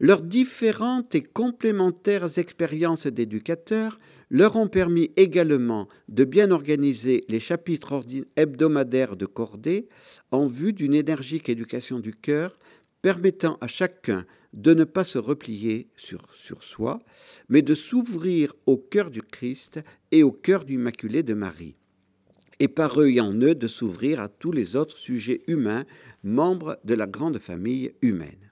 Leurs 0.00 0.22
différentes 0.22 1.14
et 1.14 1.22
complémentaires 1.22 2.38
expériences 2.38 3.08
d'éducateurs 3.08 3.98
leur 4.30 4.56
ont 4.56 4.68
permis 4.68 5.10
également 5.16 5.88
de 6.08 6.24
bien 6.24 6.50
organiser 6.50 7.24
les 7.28 7.40
chapitres 7.40 8.02
hebdomadaires 8.36 9.16
de 9.16 9.26
Cordée 9.26 9.88
en 10.30 10.46
vue 10.46 10.72
d'une 10.72 10.94
énergique 10.94 11.48
éducation 11.48 11.98
du 11.98 12.14
cœur 12.14 12.56
permettant 13.02 13.58
à 13.60 13.66
chacun 13.66 14.24
de 14.52 14.74
ne 14.74 14.84
pas 14.84 15.04
se 15.04 15.18
replier 15.18 15.88
sur, 15.96 16.32
soi, 16.62 17.00
mais 17.48 17.62
de 17.62 17.74
s'ouvrir 17.74 18.54
au 18.66 18.76
cœur 18.76 19.10
du 19.10 19.22
Christ 19.22 19.80
et 20.10 20.22
au 20.22 20.32
cœur 20.32 20.64
du 20.64 20.74
Immaculé 20.74 21.22
de 21.22 21.34
Marie, 21.34 21.76
et 22.60 22.68
par 22.68 23.00
eux 23.00 23.12
en 23.20 23.32
eux 23.34 23.54
de 23.54 23.68
s'ouvrir 23.68 24.20
à 24.20 24.28
tous 24.28 24.52
les 24.52 24.76
autres 24.76 24.96
sujets 24.96 25.42
humains, 25.46 25.84
membres 26.24 26.78
de 26.84 26.94
la 26.94 27.06
grande 27.06 27.38
famille 27.38 27.92
humaine. 28.02 28.50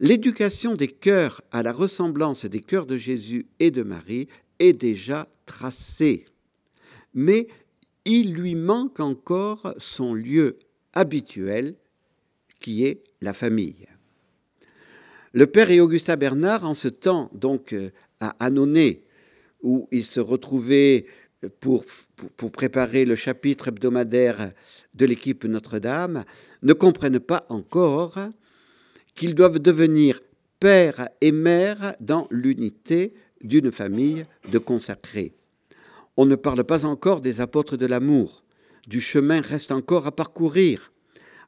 L'éducation 0.00 0.74
des 0.74 0.88
cœurs 0.88 1.42
à 1.52 1.62
la 1.62 1.72
ressemblance 1.72 2.44
des 2.44 2.60
cœurs 2.60 2.86
de 2.86 2.96
Jésus 2.96 3.46
et 3.60 3.70
de 3.70 3.82
Marie 3.82 4.28
est 4.58 4.72
déjà 4.72 5.28
tracée, 5.46 6.24
mais 7.14 7.46
il 8.04 8.34
lui 8.34 8.54
manque 8.54 9.00
encore 9.00 9.74
son 9.78 10.14
lieu 10.14 10.58
habituel, 10.92 11.76
qui 12.60 12.84
est 12.84 13.02
la 13.20 13.32
famille. 13.32 13.86
Le 15.32 15.46
père 15.46 15.70
et 15.70 15.80
Augustin 15.80 16.16
Bernard, 16.16 16.64
en 16.64 16.74
ce 16.74 16.88
temps 16.88 17.30
donc 17.34 17.72
euh, 17.72 17.90
à 18.20 18.36
Annonay, 18.44 19.02
où 19.62 19.88
il 19.90 20.04
se 20.04 20.20
retrouvait 20.20 21.06
pour, 21.48 21.84
préparer 22.52 23.04
le 23.04 23.16
chapitre 23.16 23.68
hebdomadaire 23.68 24.52
de 24.94 25.06
l'équipe 25.06 25.44
Notre-Dame, 25.44 26.24
ne 26.62 26.72
comprennent 26.72 27.20
pas 27.20 27.46
encore 27.48 28.18
qu'ils 29.14 29.34
doivent 29.34 29.58
devenir 29.58 30.20
père 30.60 31.08
et 31.20 31.32
mère 31.32 31.94
dans 32.00 32.26
l'unité 32.30 33.14
d'une 33.42 33.72
famille 33.72 34.24
de 34.50 34.58
consacrés. 34.58 35.32
On 36.16 36.26
ne 36.26 36.36
parle 36.36 36.64
pas 36.64 36.84
encore 36.84 37.20
des 37.20 37.40
apôtres 37.40 37.76
de 37.76 37.86
l'amour. 37.86 38.44
Du 38.86 39.00
chemin 39.00 39.40
reste 39.40 39.72
encore 39.72 40.06
à 40.06 40.12
parcourir 40.12 40.92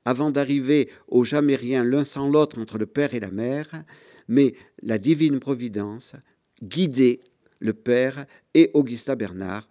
avant 0.05 0.31
d'arriver 0.31 0.89
au 1.09 1.25
jamais 1.25 1.57
rien 1.57 1.85
l'un 1.85 2.05
sans 2.05 2.29
l'autre 2.29 2.59
entre 2.59 2.79
le 2.79 2.87
Père 2.87 3.15
et 3.15 3.21
la 3.21 3.31
Mère, 3.31 3.69
mais 4.29 4.55
la 4.83 4.99
divine 4.99 5.41
providence 5.41 6.15
guidait 6.63 7.21
le 7.59 7.73
Père 7.73 8.27
et 8.55 8.71
Augustin 8.75 9.17
Bernard 9.17 9.69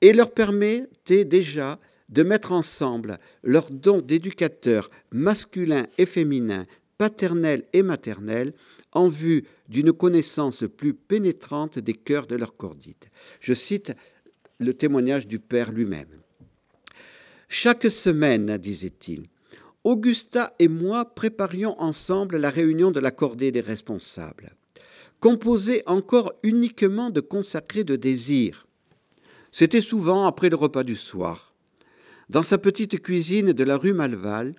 et 0.00 0.12
leur 0.12 0.32
permettait 0.32 1.24
déjà 1.24 1.78
de 2.08 2.22
mettre 2.22 2.52
ensemble 2.52 3.18
leurs 3.42 3.70
dons 3.70 4.00
d'éducateurs 4.00 4.90
masculins 5.10 5.86
et 5.98 6.06
féminins 6.06 6.66
paternelle 6.98 7.64
et 7.72 7.82
maternelle 7.82 8.54
en 8.92 9.08
vue 9.08 9.44
d'une 9.68 9.92
connaissance 9.92 10.64
plus 10.76 10.94
pénétrante 10.94 11.78
des 11.78 11.92
cœurs 11.92 12.26
de 12.26 12.36
leur 12.36 12.56
cordite. 12.56 13.08
Je 13.40 13.52
cite 13.52 13.92
le 14.58 14.72
témoignage 14.72 15.26
du 15.26 15.38
Père 15.38 15.72
lui-même. 15.72 16.08
Chaque 17.48 17.90
semaine, 17.90 18.56
disait-il, 18.56 19.24
Augusta 19.84 20.54
et 20.58 20.68
moi 20.68 21.04
préparions 21.14 21.80
ensemble 21.80 22.38
la 22.38 22.50
réunion 22.50 22.90
de 22.90 22.98
la 22.98 23.12
cordée 23.12 23.52
des 23.52 23.60
responsables, 23.60 24.56
composée 25.20 25.82
encore 25.86 26.32
uniquement 26.42 27.10
de 27.10 27.20
consacrés 27.20 27.84
de 27.84 27.94
désir. 27.94 28.65
C'était 29.58 29.80
souvent 29.80 30.26
après 30.26 30.50
le 30.50 30.56
repas 30.56 30.84
du 30.84 30.94
soir. 30.94 31.54
Dans 32.28 32.42
sa 32.42 32.58
petite 32.58 33.00
cuisine 33.00 33.54
de 33.54 33.64
la 33.64 33.78
rue 33.78 33.94
Malval, 33.94 34.54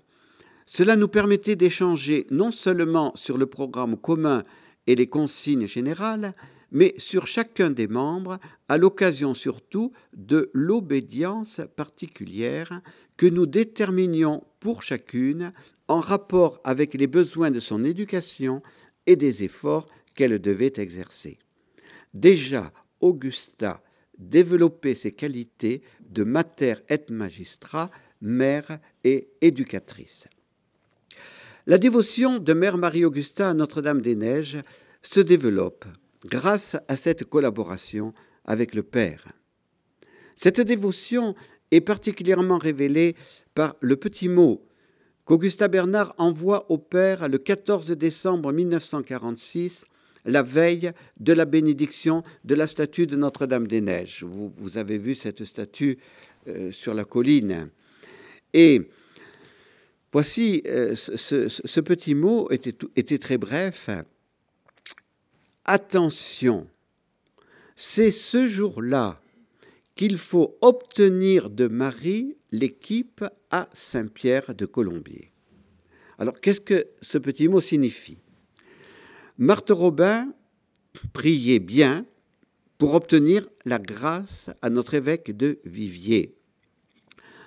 cela 0.65 0.95
nous 0.95 1.07
permettait 1.07 1.55
d'échanger 1.55 2.25
non 2.31 2.49
seulement 2.49 3.11
sur 3.13 3.37
le 3.37 3.45
programme 3.45 3.95
commun 3.95 4.43
et 4.87 4.95
les 4.95 5.05
consignes 5.05 5.67
générales, 5.67 6.33
mais 6.71 6.95
sur 6.97 7.27
chacun 7.27 7.69
des 7.69 7.87
membres, 7.87 8.39
à 8.69 8.79
l'occasion 8.79 9.35
surtout 9.35 9.91
de 10.15 10.49
l'obédience 10.51 11.61
particulière 11.75 12.81
que 13.17 13.27
nous 13.27 13.45
déterminions 13.45 14.45
pour 14.59 14.81
chacune 14.81 15.53
en 15.87 15.99
rapport 15.99 16.59
avec 16.63 16.95
les 16.95 17.05
besoins 17.05 17.51
de 17.51 17.59
son 17.59 17.85
éducation 17.85 18.63
et 19.05 19.15
des 19.15 19.43
efforts 19.43 19.85
qu'elle 20.15 20.39
devait 20.39 20.73
exercer. 20.77 21.37
Déjà, 22.15 22.73
Augusta 22.99 23.83
développait 24.17 24.95
ses 24.95 25.11
qualités 25.11 25.81
de 26.09 26.23
mater 26.23 26.75
et 26.89 27.01
magistrat, 27.09 27.91
mère 28.21 28.79
et 29.03 29.29
éducatrice. 29.41 30.25
La 31.65 31.77
dévotion 31.77 32.39
de 32.39 32.53
Mère 32.53 32.77
Marie-Augusta 32.77 33.49
à 33.49 33.53
Notre-Dame-des-Neiges 33.53 34.59
se 35.01 35.19
développe 35.19 35.85
grâce 36.25 36.77
à 36.87 36.95
cette 36.95 37.25
collaboration 37.25 38.11
avec 38.45 38.73
le 38.73 38.83
Père. 38.83 39.27
Cette 40.35 40.61
dévotion 40.61 41.35
est 41.71 41.81
particulièrement 41.81 42.57
révélée 42.57 43.15
par 43.53 43.75
le 43.81 43.95
petit 43.97 44.29
mot 44.29 44.63
qu'Augusta 45.25 45.67
Bernard 45.67 46.15
envoie 46.17 46.71
au 46.71 46.77
Père 46.77 47.27
le 47.27 47.37
14 47.37 47.91
décembre 47.91 48.53
1946 48.53 49.83
la 50.27 50.43
veille 50.43 50.91
de 51.19 51.33
la 51.33 51.45
bénédiction 51.45 52.23
de 52.43 52.53
la 52.53 52.67
statue 52.67 53.07
de 53.07 53.15
Notre-Dame-des-Neiges. 53.15 54.23
Vous, 54.23 54.77
avez 54.77 54.97
vu 54.97 55.15
cette 55.15 55.43
statue 55.45 55.97
euh, 56.47 56.71
sur 56.71 56.93
la 56.93 57.05
colline. 57.05 57.69
Et 58.53 58.81
voici, 60.11 60.61
euh, 60.67 60.95
ce, 60.95 61.79
petit 61.79 62.13
mot 62.13 62.49
était, 62.51 62.75
était 62.95 63.17
très 63.17 63.37
bref. 63.37 63.89
Attention, 65.65 66.67
c'est 67.75 68.11
ce 68.11 68.47
jour-là 68.47 69.19
qu'il 69.95 70.17
faut 70.17 70.57
obtenir 70.61 71.49
de 71.49 71.67
Marie 71.67 72.37
l'équipe 72.51 73.25
à 73.49 73.67
Saint-Pierre 73.73 74.53
de 74.53 74.65
Colombier. 74.65 75.31
Alors, 76.19 76.39
qu'est-ce 76.39 76.61
que 76.61 76.87
ce 77.01 77.17
petit 77.17 77.47
mot 77.47 77.59
signifie? 77.59 78.17
Marthe 79.39 79.69
Robin 79.69 80.33
priait 81.13 81.59
bien 81.59 82.07
pour 82.79 82.95
obtenir 82.95 83.47
la 83.65 83.77
grâce 83.77 84.49
à 84.63 84.71
notre 84.71 84.95
évêque 84.95 85.35
de 85.35 85.59
Viviers. 85.63 86.35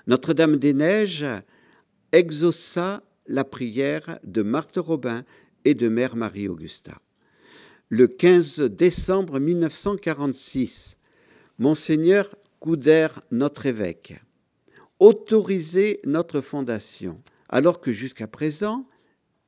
Notre-Dame 0.07 0.59
des 0.59 0.73
Neiges 0.73 1.27
exauça 2.13 3.03
la 3.27 3.43
prière 3.43 4.21
de 4.23 4.43
Marthe 4.43 4.77
Robin 4.77 5.25
et 5.65 5.75
de 5.75 5.89
Mère 5.89 6.15
Marie-Augusta. 6.15 6.97
Le 7.89 8.07
15 8.07 8.61
décembre 8.61 9.41
1946, 9.41 10.97
Monseigneur 11.59 12.37
Couder, 12.61 13.09
notre 13.33 13.67
évêque, 13.67 14.15
autorisait 15.01 16.01
notre 16.05 16.41
fondation, 16.41 17.21
alors 17.49 17.81
que 17.81 17.91
jusqu'à 17.91 18.29
présent, 18.29 18.87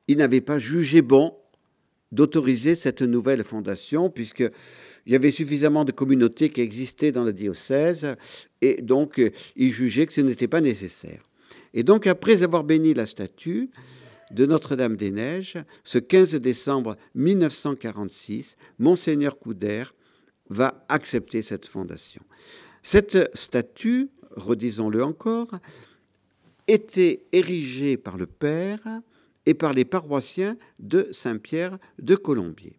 il 0.09 0.17
n'avait 0.17 0.41
pas 0.41 0.59
jugé 0.59 1.01
bon 1.01 1.37
d'autoriser 2.13 2.75
cette 2.75 3.01
nouvelle 3.01 3.43
fondation, 3.43 4.09
puisqu'il 4.09 4.51
y 5.07 5.15
avait 5.15 5.31
suffisamment 5.31 5.83
de 5.83 5.91
communautés 5.91 6.49
qui 6.49 6.61
existaient 6.61 7.11
dans 7.11 7.23
le 7.23 7.33
diocèse, 7.33 8.15
et 8.61 8.81
donc 8.81 9.21
il 9.55 9.71
jugeait 9.71 10.05
que 10.05 10.13
ce 10.13 10.21
n'était 10.21 10.47
pas 10.47 10.61
nécessaire. 10.61 11.23
Et 11.73 11.83
donc, 11.83 12.05
après 12.05 12.43
avoir 12.43 12.63
béni 12.63 12.93
la 12.93 13.07
statue 13.07 13.71
de 14.31 14.45
Notre-Dame-des-Neiges, 14.45 15.57
ce 15.83 15.97
15 15.97 16.35
décembre 16.35 16.95
1946, 17.15 18.57
Monseigneur 18.77 19.39
Couder 19.39 19.83
va 20.49 20.85
accepter 20.89 21.41
cette 21.41 21.65
fondation. 21.65 22.21
Cette 22.83 23.35
statue, 23.35 24.09
redisons-le 24.35 25.03
encore, 25.03 25.49
était 26.67 27.23
érigée 27.31 27.97
par 27.97 28.17
le 28.17 28.27
Père 28.27 28.81
et 29.45 29.53
par 29.53 29.73
les 29.73 29.85
paroissiens 29.85 30.57
de 30.79 31.07
Saint-Pierre 31.11 31.77
de 31.99 32.15
Colombier. 32.15 32.77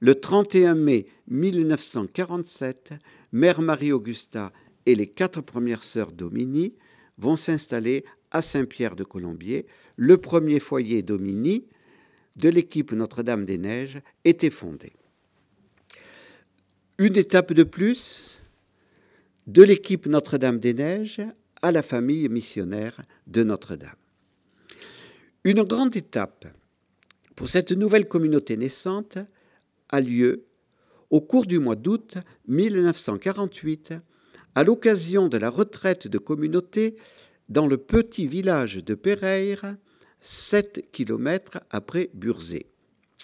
Le 0.00 0.14
31 0.14 0.74
mai 0.74 1.06
1947, 1.28 2.92
Mère 3.32 3.60
Marie-Augusta 3.60 4.52
et 4.86 4.94
les 4.94 5.06
quatre 5.06 5.40
premières 5.40 5.82
sœurs 5.82 6.12
Domini 6.12 6.74
vont 7.18 7.36
s'installer 7.36 8.04
à 8.30 8.42
Saint-Pierre 8.42 8.96
de 8.96 9.04
Colombier. 9.04 9.66
Le 9.96 10.16
premier 10.16 10.60
foyer 10.60 11.02
Domini 11.02 11.66
de 12.36 12.48
l'équipe 12.48 12.92
Notre-Dame 12.92 13.44
des 13.44 13.58
Neiges 13.58 14.00
était 14.24 14.50
fondé. 14.50 14.92
Une 16.98 17.16
étape 17.16 17.52
de 17.52 17.64
plus 17.64 18.40
de 19.46 19.62
l'équipe 19.62 20.06
Notre-Dame 20.06 20.60
des 20.60 20.74
Neiges 20.74 21.22
à 21.62 21.72
la 21.72 21.82
famille 21.82 22.28
missionnaire 22.28 23.00
de 23.26 23.42
Notre-Dame. 23.42 23.96
Une 25.44 25.62
grande 25.62 25.96
étape 25.96 26.46
pour 27.36 27.48
cette 27.48 27.72
nouvelle 27.72 28.08
communauté 28.08 28.56
naissante 28.56 29.18
a 29.88 30.00
lieu 30.00 30.44
au 31.10 31.20
cours 31.20 31.46
du 31.46 31.58
mois 31.58 31.76
d'août 31.76 32.16
1948 32.48 33.94
à 34.54 34.64
l'occasion 34.64 35.28
de 35.28 35.38
la 35.38 35.50
retraite 35.50 36.08
de 36.08 36.18
communauté 36.18 36.96
dans 37.48 37.66
le 37.66 37.76
petit 37.76 38.26
village 38.26 38.84
de 38.84 38.94
Pereire, 38.94 39.76
7 40.20 40.90
km 40.90 41.60
après 41.70 42.10
Burzé. 42.12 42.66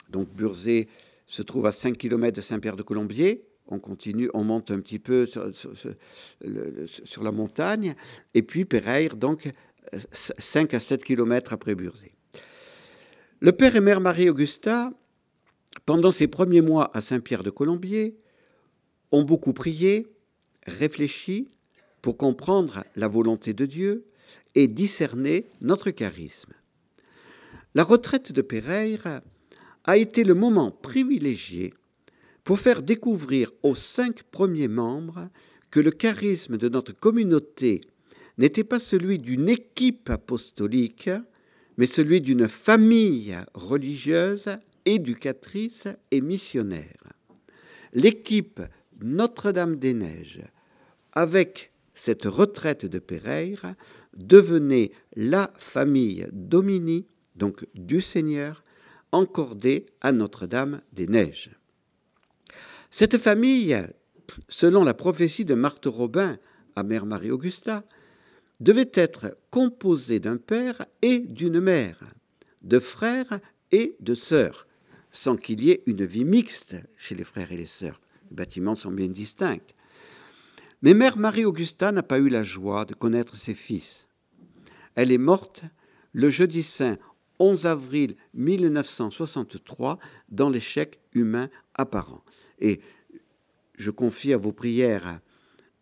Donc 0.08 0.32
Burzé 0.32 0.88
se 1.26 1.42
trouve 1.42 1.66
à 1.66 1.72
5 1.72 1.98
km 1.98 2.36
de 2.36 2.40
Saint-Pierre-de-Colombier. 2.40 3.44
On 3.66 3.80
continue, 3.80 4.30
on 4.34 4.44
monte 4.44 4.70
un 4.70 4.78
petit 4.78 4.98
peu 4.98 5.26
sur, 5.26 7.24
la 7.24 7.32
montagne. 7.32 7.94
Et 8.34 8.42
puis 8.42 8.64
Pereire, 8.64 9.16
donc 9.16 9.50
5 9.92 10.74
à 10.74 10.80
7 10.80 11.04
km 11.04 11.52
après 11.52 11.74
Burzé. 11.74 12.12
Le 13.40 13.52
père 13.52 13.76
et 13.76 13.80
mère 13.80 14.00
Marie-Augusta, 14.00 14.92
pendant 15.86 16.10
ses 16.10 16.28
premiers 16.28 16.62
mois 16.62 16.90
à 16.94 17.00
Saint-Pierre-de-Colombier, 17.00 18.16
ont 19.12 19.22
beaucoup 19.22 19.52
prié, 19.52 20.06
réfléchi 20.66 21.48
pour 22.00 22.16
comprendre 22.16 22.84
la 22.96 23.08
volonté 23.08 23.52
de 23.52 23.66
Dieu 23.66 24.06
et 24.54 24.68
discerner 24.68 25.46
notre 25.60 25.90
charisme. 25.90 26.52
La 27.74 27.82
retraite 27.82 28.32
de 28.32 28.42
Pereire 28.42 29.20
a 29.84 29.96
été 29.96 30.24
le 30.24 30.34
moment 30.34 30.70
privilégié 30.70 31.74
pour 32.44 32.58
faire 32.58 32.82
découvrir 32.82 33.52
aux 33.62 33.74
cinq 33.74 34.22
premiers 34.22 34.68
membres 34.68 35.28
que 35.70 35.80
le 35.80 35.90
charisme 35.90 36.56
de 36.56 36.68
notre 36.68 36.92
communauté 36.92 37.80
n'était 38.38 38.64
pas 38.64 38.80
celui 38.80 39.18
d'une 39.18 39.48
équipe 39.48 40.10
apostolique, 40.10 41.10
mais 41.76 41.86
celui 41.86 42.20
d'une 42.20 42.48
famille 42.48 43.36
religieuse, 43.54 44.48
éducatrice 44.84 45.84
et 46.10 46.20
missionnaire. 46.20 47.12
L'équipe 47.92 48.60
Notre-Dame-des-Neiges 49.00 50.42
avec 51.14 51.72
cette 51.94 52.24
retraite 52.24 52.86
de 52.86 52.98
Pereire, 52.98 53.74
devenait 54.16 54.90
la 55.16 55.52
famille 55.56 56.26
Domini, 56.32 57.06
donc 57.36 57.66
du 57.74 58.00
Seigneur, 58.00 58.64
encordée 59.12 59.86
à 60.00 60.12
Notre-Dame 60.12 60.80
des 60.92 61.06
Neiges. 61.06 61.50
Cette 62.90 63.16
famille, 63.16 63.76
selon 64.48 64.84
la 64.84 64.94
prophétie 64.94 65.44
de 65.44 65.54
Marthe 65.54 65.86
Robin 65.86 66.38
à 66.76 66.82
Mère 66.82 67.06
Marie-Augusta, 67.06 67.84
devait 68.60 68.90
être 68.94 69.36
composée 69.50 70.20
d'un 70.20 70.36
père 70.36 70.86
et 71.02 71.18
d'une 71.18 71.60
mère, 71.60 72.00
de 72.62 72.78
frères 72.78 73.40
et 73.72 73.96
de 74.00 74.14
sœurs, 74.14 74.66
sans 75.12 75.36
qu'il 75.36 75.62
y 75.62 75.70
ait 75.70 75.82
une 75.86 76.04
vie 76.04 76.24
mixte 76.24 76.76
chez 76.96 77.14
les 77.14 77.24
frères 77.24 77.52
et 77.52 77.56
les 77.56 77.66
sœurs. 77.66 78.00
Les 78.30 78.36
bâtiments 78.36 78.76
sont 78.76 78.90
bien 78.90 79.08
distincts. 79.08 79.58
Mais 80.82 80.94
mère 80.94 81.16
Marie-Augusta 81.16 81.92
n'a 81.92 82.02
pas 82.02 82.18
eu 82.18 82.28
la 82.28 82.42
joie 82.42 82.84
de 82.84 82.94
connaître 82.94 83.36
ses 83.36 83.54
fils. 83.54 84.06
Elle 84.94 85.12
est 85.12 85.18
morte 85.18 85.62
le 86.12 86.30
jeudi 86.30 86.62
saint 86.62 86.98
11 87.38 87.66
avril 87.66 88.16
1963 88.34 89.98
dans 90.28 90.50
l'échec 90.50 91.00
humain 91.12 91.50
apparent. 91.74 92.22
Et 92.60 92.80
je 93.76 93.90
confie 93.90 94.32
à 94.32 94.36
vos 94.36 94.52
prières 94.52 95.20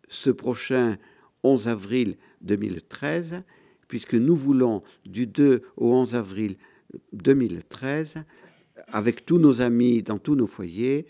ce 0.07 0.31
prochain 0.31 0.97
11 1.43 1.67
avril 1.67 2.17
2013, 2.41 3.41
puisque 3.87 4.15
nous 4.15 4.35
voulons 4.35 4.81
du 5.05 5.27
2 5.27 5.61
au 5.77 5.93
11 5.93 6.15
avril 6.15 6.55
2013, 7.13 8.23
avec 8.87 9.25
tous 9.25 9.37
nos 9.37 9.61
amis 9.61 10.03
dans 10.03 10.17
tous 10.17 10.35
nos 10.35 10.47
foyers, 10.47 11.05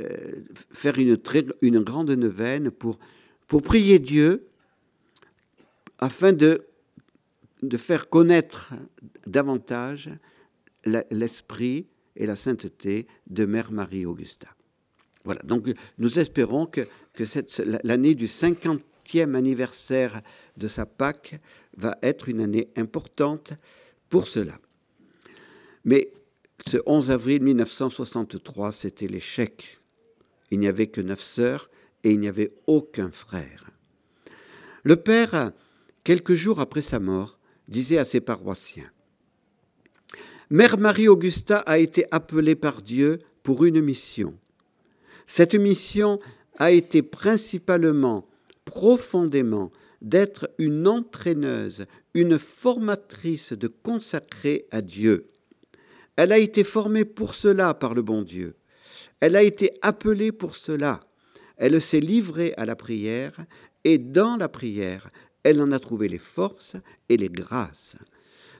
euh, 0.00 0.42
faire 0.72 0.98
une, 0.98 1.82
grande 1.82 2.10
neuvaine 2.10 2.70
pour 2.70 3.62
prier 3.62 3.98
Dieu 3.98 4.48
afin 5.98 6.32
de, 6.32 6.66
faire 7.76 8.08
connaître 8.08 8.74
davantage 9.26 10.10
l'esprit 11.10 11.86
et 12.14 12.26
la 12.26 12.36
sainteté 12.36 13.06
de 13.26 13.44
Mère 13.44 13.72
Marie-Augusta. 13.72 14.48
Voilà, 15.24 15.40
donc 15.42 15.68
nous 15.98 16.18
espérons 16.18 16.66
que, 16.66 16.82
l'année 17.82 18.14
du 18.14 18.28
50e 19.06 19.34
anniversaire 19.34 20.22
de 20.56 20.68
sa 20.68 20.86
Pâque 20.86 21.40
va 21.76 21.96
être 22.02 22.28
une 22.28 22.40
année 22.40 22.68
importante 22.76 23.52
pour 24.08 24.26
cela. 24.26 24.58
Mais 25.84 26.10
ce 26.66 26.78
11 26.86 27.10
avril 27.10 27.42
1963, 27.42 28.72
c'était 28.72 29.08
l'échec. 29.08 29.78
Il 30.50 30.60
n'y 30.60 30.68
avait 30.68 30.86
que 30.86 31.00
neuf 31.00 31.20
sœurs 31.20 31.70
et 32.04 32.12
il 32.12 32.20
n'y 32.20 32.28
avait 32.28 32.52
aucun 32.66 33.10
frère. 33.10 33.70
Le 34.82 34.96
père, 34.96 35.52
quelques 36.04 36.34
jours 36.34 36.60
après 36.60 36.82
sa 36.82 37.00
mort, 37.00 37.38
disait 37.68 37.98
à 37.98 38.04
ses 38.04 38.20
paroissiens 38.20 38.90
Mère 40.50 40.78
Marie-Augusta 40.78 41.58
a 41.58 41.78
été 41.78 42.06
appelée 42.12 42.54
par 42.54 42.80
Dieu 42.80 43.18
pour 43.42 43.64
une 43.64 43.80
mission. 43.80 44.34
Cette 45.26 45.56
mission 45.56 46.20
a 46.58 46.70
été 46.70 47.02
principalement, 47.02 48.28
profondément, 48.66 49.70
d'être 50.02 50.50
une 50.58 50.86
entraîneuse, 50.86 51.86
une 52.12 52.38
formatrice 52.38 53.54
de 53.54 53.66
consacrés 53.68 54.66
à 54.70 54.82
Dieu. 54.82 55.30
Elle 56.16 56.32
a 56.32 56.38
été 56.38 56.64
formée 56.64 57.06
pour 57.06 57.34
cela 57.34 57.72
par 57.72 57.94
le 57.94 58.02
bon 58.02 58.20
Dieu. 58.22 58.56
Elle 59.20 59.36
a 59.36 59.42
été 59.42 59.70
appelée 59.80 60.32
pour 60.32 60.54
cela. 60.54 61.00
Elle 61.56 61.80
s'est 61.80 62.00
livrée 62.00 62.52
à 62.58 62.66
la 62.66 62.76
prière 62.76 63.46
et 63.84 63.96
dans 63.96 64.36
la 64.36 64.48
prière, 64.48 65.10
elle 65.42 65.62
en 65.62 65.72
a 65.72 65.78
trouvé 65.78 66.08
les 66.08 66.18
forces 66.18 66.76
et 67.08 67.16
les 67.16 67.30
grâces. 67.30 67.96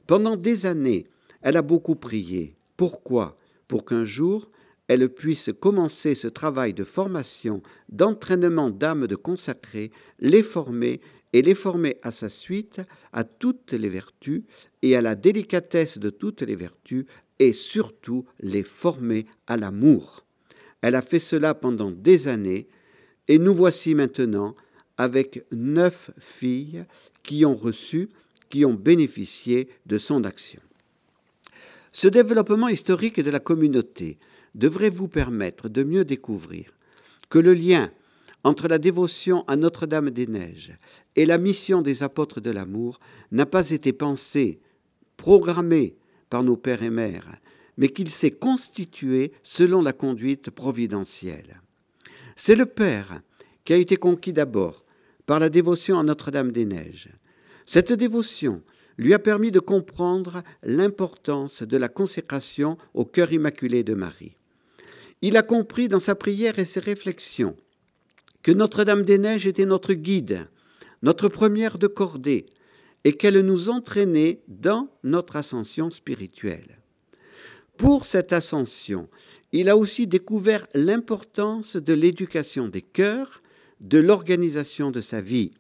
Pendant 0.07 0.37
des 0.37 0.65
années, 0.65 1.07
elle 1.43 1.57
a 1.57 1.63
beaucoup 1.63 1.97
prié. 1.97 2.57
Pourquoi? 2.77 3.37
Pour 3.69 3.85
qu'un 3.85 4.05
jour, 4.05 4.49
elle 4.89 5.09
puisse 5.09 5.51
commencer 5.61 6.15
ce 6.15 6.29
travail 6.29 6.75
de 6.75 6.85
formation, 6.85 7.63
d'entraînement 7.89 8.71
d'âmes 8.71 9.07
de 9.07 9.17
consacrés, 9.17 9.91
les 10.21 10.43
former 10.43 11.01
et 11.33 11.43
les 11.43 11.55
former 11.55 11.99
à 12.03 12.13
sa 12.13 12.29
suite 12.29 12.81
à 13.13 13.25
toutes 13.25 13.73
les 13.73 13.89
vertus 13.89 14.43
et 14.83 14.97
à 14.97 15.03
la 15.03 15.15
délicatesse 15.15 15.99
de 15.99 16.11
toutes 16.11 16.43
les 16.43 16.55
vertus 16.55 17.05
et 17.39 17.53
surtout 17.53 18.25
les 18.41 18.63
former 18.63 19.27
à 19.47 19.57
l'amour. 19.57 20.25
Elle 20.81 20.95
a 20.95 21.03
fait 21.03 21.19
cela 21.19 21.55
pendant 21.55 21.91
des 21.91 22.29
années 22.29 22.69
et 23.29 23.39
nous 23.39 23.55
voici 23.55 23.95
maintenant 23.95 24.55
avec 24.97 25.45
neuf 25.51 26.11
filles 26.19 26.85
qui 27.23 27.45
ont 27.45 27.57
reçu, 27.57 28.09
qui 28.49 28.65
ont 28.65 28.75
bénéficié 28.75 29.69
de 29.85 29.99
son 29.99 30.25
action. 30.25 30.61
Ce 31.93 32.09
développement 32.09 32.69
historique 32.69 33.21
de 33.21 33.31
la 33.31 33.41
communauté 33.41 34.19
devrait 34.57 34.91
vous 34.91 35.07
permettre 35.07 35.69
de 35.69 35.85
mieux 35.85 36.05
découvrir 36.05 36.73
que 37.29 37.39
le 37.39 37.55
lien 37.55 37.93
entre 38.43 38.69
la 38.69 38.79
dévotion 38.79 39.45
à 39.47 39.57
Notre-Dame-des-Neiges 39.57 40.77
et 41.15 41.27
la 41.27 41.39
mission 41.39 41.83
des 41.83 42.03
apôtres 42.03 42.41
de 42.41 42.51
l'amour 42.51 42.99
n'a 43.33 43.47
pas 43.47 43.71
été 43.71 43.93
pensé, 43.93 44.61
programmé 45.17 45.97
par 46.31 46.43
nos 46.43 46.57
pères 46.57 46.83
et 46.83 46.91
mères, 46.91 47.41
mais 47.77 47.89
qu'il 47.89 48.11
s'est 48.11 48.31
constitué 48.31 49.33
selon 49.43 49.83
la 49.83 49.93
conduite 49.93 50.51
providentielle. 50.51 51.61
C'est 52.37 52.57
le 52.57 52.67
Père 52.67 53.21
qui 53.65 53.73
a 53.73 53.77
été 53.77 53.97
conquis 53.97 54.33
d'abord 54.33 54.85
par 55.27 55.41
la 55.41 55.49
dévotion 55.49 55.99
à 55.99 56.05
Notre-Dame-des-Neiges. 56.05 57.11
Cette 57.67 57.93
dévotion 57.93 58.63
lui 58.97 59.13
a 59.13 59.19
permis 59.19 59.51
de 59.51 59.61
comprendre 59.61 60.43
l'importance 60.63 61.63
de 61.63 61.77
la 61.77 61.89
consécration 61.89 62.79
au 62.95 63.05
cœur 63.05 63.33
immaculé 63.33 63.83
de 63.83 63.95
Marie. 63.95 64.37
Il 65.23 65.37
a 65.37 65.43
compris 65.43 65.89
dans 65.89 66.01
sa 66.01 66.15
prière 66.15 66.59
et 66.59 66.65
ses 66.65 66.81
réflexions 66.81 67.57
que 68.43 68.53
Notre-Dame-des-Neiges 68.53 69.47
était 69.47 69.67
notre 69.67 69.93
guide, 69.93 70.47
notre 71.03 71.29
première 71.29 71.79
de 71.79 71.89
cordée, 71.89 72.47
et 73.03 73.17
qu'elle 73.17 73.41
nous 73.41 73.71
entraînait 73.71 74.41
dans 74.47 74.89
notre 75.03 75.37
ascension 75.37 75.91
spirituelle. 75.91 76.79
Pour 77.77 78.07
cette 78.07 78.33
ascension, 78.33 79.09
il 79.53 79.69
a 79.69 79.77
aussi 79.77 80.07
découvert 80.07 80.67
l'importance 80.75 81.77
de 81.77 81.93
l'éducation 81.93 82.69
des 82.69 82.83
cœurs, 82.83 83.43
de 83.81 83.99
l'organisation 83.99 84.91
de 84.91 85.01
sa 85.01 85.21
vie. 85.21 85.53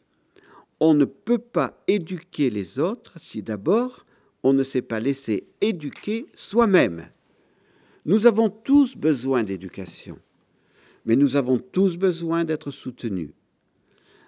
On 0.81 0.95
ne 0.95 1.05
peut 1.05 1.39
pas 1.39 1.83
éduquer 1.87 2.51
les 2.51 2.79
autres 2.79 3.15
si 3.17 3.43
d'abord 3.43 4.07
on 4.43 4.53
ne 4.53 4.63
s'est 4.63 4.83
pas 4.83 5.01
laissé 5.01 5.49
éduquer 5.61 6.27
soi-même. 6.37 7.09
Nous 8.07 8.27
avons 8.27 8.49
tous 8.49 8.97
besoin 8.97 9.45
d'éducation 9.45 10.19
mais 11.07 11.17
nous 11.17 11.37
avons 11.37 11.59
tous 11.59 11.97
besoin 11.97 12.45
d'être 12.45 12.71
soutenus. 12.71 13.31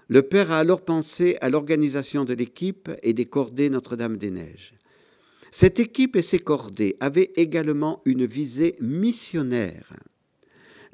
Le 0.06 0.22
Père 0.22 0.52
a 0.52 0.58
alors 0.58 0.80
pensé 0.80 1.36
à 1.42 1.50
l'organisation 1.50 2.24
de 2.24 2.32
l'équipe 2.32 2.90
et 3.02 3.12
des 3.12 3.26
cordées 3.26 3.68
Notre-Dame-des-Neiges. 3.68 4.74
Cette 5.50 5.80
équipe 5.80 6.16
et 6.16 6.22
ses 6.22 6.38
cordées 6.38 6.96
avaient 7.00 7.32
également 7.36 8.00
une 8.06 8.24
visée 8.24 8.76
missionnaire. 8.80 9.92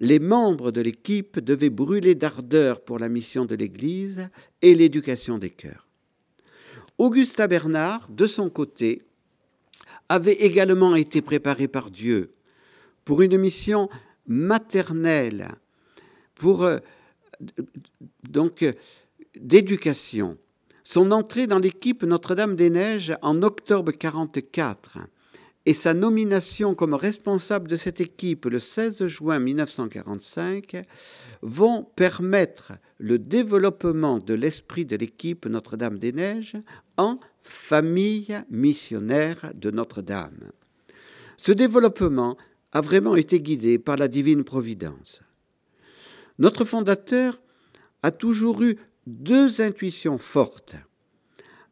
Les 0.01 0.19
membres 0.19 0.73
de 0.73 0.81
l'équipe 0.81 1.39
devaient 1.39 1.71
brûler 1.71 2.17
d'ardeur 2.17 2.81
pour 2.81 2.99
la 2.99 3.09
mission 3.09 3.45
de 3.45 3.55
l'Église 3.55 4.29
et 4.63 4.75
l'éducation 4.75 5.39
des 5.39 5.51
cœurs. 5.51 5.87
Augusta 6.99 7.47
Bernard, 7.47 8.09
de 8.11 8.27
son 8.27 8.51
côté, 8.51 9.03
avait 10.09 10.33
également 10.33 10.97
été 10.97 11.23
préparé 11.23 11.69
par 11.69 11.91
Dieu 11.91 12.33
pour 13.05 13.23
une 13.23 13.39
mission 13.39 13.89
maternelle 14.27 15.49
pour 16.35 16.65
euh, 16.65 16.79
donc 18.29 18.65
d'éducation. 19.37 20.37
Son 20.83 21.13
entrée 21.13 21.47
dans 21.47 21.59
l'équipe 21.59 22.03
Notre-Dame-des-Neiges 22.03 23.17
en 23.23 23.43
octobre 23.43 23.93
44 23.93 24.99
et 25.67 25.73
sa 25.73 25.95
nomination 25.95 26.75
comme 26.75 26.93
responsable 26.93 27.69
de 27.69 27.77
cette 27.77 28.01
équipe 28.01 28.45
le 28.45 28.59
16 28.59 29.07
juin 29.07 29.39
1945 29.39 30.85
vont 31.41 31.85
permettre 31.97 32.73
le 32.99 33.19
développement 33.19 34.19
de 34.19 34.35
l'esprit 34.35 34.85
de 34.85 34.97
l'équipe 34.97 35.47
Notre-Dame-des-Neiges 35.47 36.57
en 36.99 37.19
famille 37.43 38.39
missionnaire 38.51 39.53
de 39.55 39.71
Notre-Dame. 39.71 40.51
Ce 41.39 41.53
développement 41.53 42.37
a 42.75 42.81
vraiment 42.81 43.17
été 43.17 43.41
guidé 43.41 43.79
par 43.79 43.97
la 43.97 44.09
divine 44.09 44.45
providence. 44.45 45.23
Notre 46.39 46.65
fondateur 46.65 47.41
a 48.03 48.11
toujours 48.11 48.63
eu 48.63 48.77
deux 49.07 49.61
intuitions 49.61 50.19
fortes, 50.19 50.75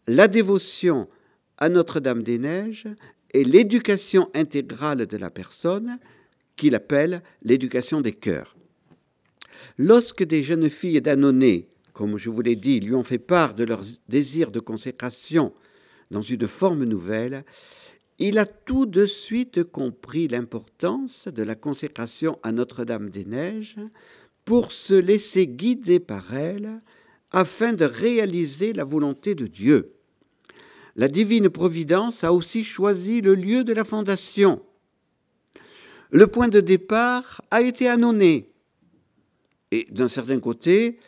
la 0.06 0.28
dévotion 0.28 1.08
à 1.58 1.68
Notre-Dame-des-Neiges 1.68 2.88
et 3.34 3.44
l'éducation 3.44 4.30
intégrale 4.34 5.06
de 5.06 5.16
la 5.16 5.30
personne, 5.30 5.98
qu'il 6.56 6.74
appelle 6.74 7.22
l'éducation 7.42 8.00
des 8.00 8.12
cœurs. 8.12 8.56
Lorsque 9.78 10.22
des 10.22 10.42
jeunes 10.42 10.68
filles 10.68 11.00
d'Annonay, 11.00 11.68
comme 11.92 12.16
je 12.18 12.30
vous 12.30 12.42
l'ai 12.42 12.56
dit, 12.56 12.80
lui 12.80 12.94
ont 12.94 13.04
fait 13.04 13.18
part 13.18 13.54
de 13.54 13.64
leur 13.64 13.80
désir 14.08 14.50
de 14.50 14.60
consécration 14.60 15.52
dans 16.10 16.20
une 16.20 16.46
forme 16.46 16.84
nouvelle, 16.84 17.44
il 18.28 18.38
a 18.38 18.46
tout 18.46 18.86
de 18.86 19.04
suite 19.04 19.64
compris 19.64 20.28
l'importance 20.28 21.26
de 21.26 21.42
la 21.42 21.56
consécration 21.56 22.38
à 22.44 22.52
Notre-Dame-des-Neiges 22.52 23.78
pour 24.44 24.70
se 24.70 24.94
laisser 24.94 25.48
guider 25.48 25.98
par 25.98 26.32
elle 26.32 26.82
afin 27.32 27.72
de 27.72 27.84
réaliser 27.84 28.72
la 28.74 28.84
volonté 28.84 29.34
de 29.34 29.48
Dieu. 29.48 29.94
La 30.94 31.08
divine 31.08 31.48
providence 31.48 32.22
a 32.22 32.32
aussi 32.32 32.62
choisi 32.62 33.22
le 33.22 33.34
lieu 33.34 33.64
de 33.64 33.72
la 33.72 33.82
fondation. 33.82 34.62
Le 36.10 36.28
point 36.28 36.48
de 36.48 36.60
départ 36.60 37.42
a 37.50 37.60
été 37.60 37.88
Annonay. 37.88 38.50
Et 39.72 39.88
d'un 39.90 40.08
certain 40.08 40.38
côté, 40.38 41.00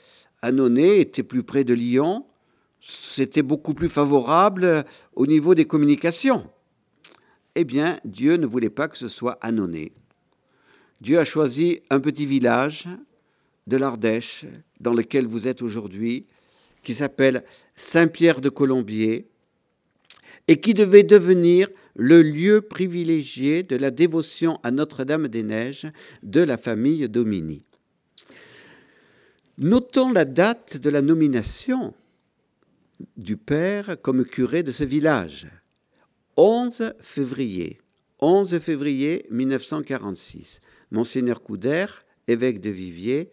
Annonay 0.42 1.00
était 1.00 1.22
plus 1.22 1.44
près 1.44 1.62
de 1.62 1.74
Lyon, 1.74 2.26
c'était 2.80 3.42
beaucoup 3.42 3.74
plus 3.74 3.88
favorable 3.88 4.84
au 5.14 5.28
niveau 5.28 5.54
des 5.54 5.66
communications. 5.66 6.50
Eh 7.54 7.64
bien, 7.64 8.00
Dieu 8.04 8.36
ne 8.36 8.46
voulait 8.46 8.70
pas 8.70 8.88
que 8.88 8.98
ce 8.98 9.08
soit 9.08 9.38
Annonay. 9.40 9.92
Dieu 11.00 11.18
a 11.18 11.24
choisi 11.24 11.80
un 11.90 12.00
petit 12.00 12.26
village 12.26 12.88
de 13.66 13.76
l'Ardèche, 13.76 14.46
dans 14.80 14.92
lequel 14.92 15.26
vous 15.26 15.46
êtes 15.46 15.62
aujourd'hui, 15.62 16.26
qui 16.82 16.94
s'appelle 16.94 17.44
Saint-Pierre 17.76 18.40
de 18.40 18.48
Colombier, 18.48 19.28
et 20.48 20.60
qui 20.60 20.74
devait 20.74 21.04
devenir 21.04 21.68
le 21.96 22.22
lieu 22.22 22.60
privilégié 22.60 23.62
de 23.62 23.76
la 23.76 23.90
dévotion 23.90 24.58
à 24.62 24.70
Notre-Dame-des-Neiges 24.70 25.86
de 26.22 26.40
la 26.40 26.56
famille 26.56 27.08
Domini. 27.08 27.64
Notons 29.58 30.12
la 30.12 30.24
date 30.24 30.78
de 30.78 30.90
la 30.90 31.00
nomination 31.00 31.94
du 33.16 33.36
père 33.36 33.96
comme 34.02 34.24
curé 34.24 34.62
de 34.62 34.72
ce 34.72 34.84
village. 34.84 35.46
11 36.36 36.94
février. 37.00 37.80
11 38.20 38.58
février 38.58 39.26
1946. 39.30 40.60
Monseigneur 40.90 41.42
Couder, 41.42 41.86
évêque 42.28 42.60
de 42.60 42.70
Viviers, 42.70 43.30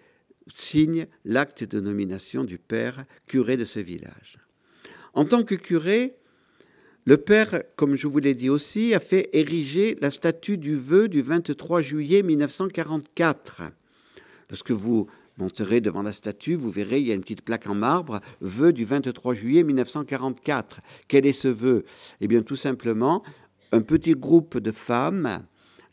signe 0.54 1.08
l'acte 1.26 1.64
de 1.64 1.80
nomination 1.80 2.44
du 2.44 2.58
père 2.58 3.06
curé 3.28 3.58
de 3.58 3.66
ce 3.66 3.80
village. 3.80 4.38
En 5.14 5.26
tant 5.26 5.44
que 5.44 5.56
curé, 5.56 6.16
le 7.06 7.18
père, 7.18 7.64
comme 7.76 7.96
je 7.96 8.08
vous 8.08 8.20
l'ai 8.20 8.36
dit 8.36 8.50
aussi, 8.50 8.94
a 8.94 9.00
fait 9.00 9.30
ériger 9.34 9.98
la 10.02 10.10
statue 10.10 10.58
du 10.58 10.76
vœu 10.76 11.08
du 11.08 11.22
23 11.22 11.82
juillet 11.82 12.22
1944. 12.22 13.64
Lorsque 14.50 14.72
vous 14.72 15.08
monterez 15.42 15.82
devant 15.82 16.04
la 16.04 16.14
statue, 16.14 16.54
vous 16.54 16.70
verrez, 16.70 17.00
il 17.00 17.08
y 17.08 17.12
a 17.12 17.16
une 17.16 17.22
petite 17.22 17.42
plaque 17.42 17.68
en 17.68 17.74
marbre, 17.74 18.22
vœu 18.42 18.72
du 18.72 18.86
23 18.86 19.34
juillet 19.34 19.64
1944. 19.64 20.82
Quel 21.08 21.26
est 21.26 21.34
ce 21.34 21.48
vœu? 21.48 21.84
Eh 22.22 22.28
bien, 22.28 22.44
tout 22.44 22.56
simplement, 22.56 23.24
un 23.72 23.82
petit 23.82 24.14
groupe 24.14 24.60
de 24.60 24.72
femmes 24.72 25.44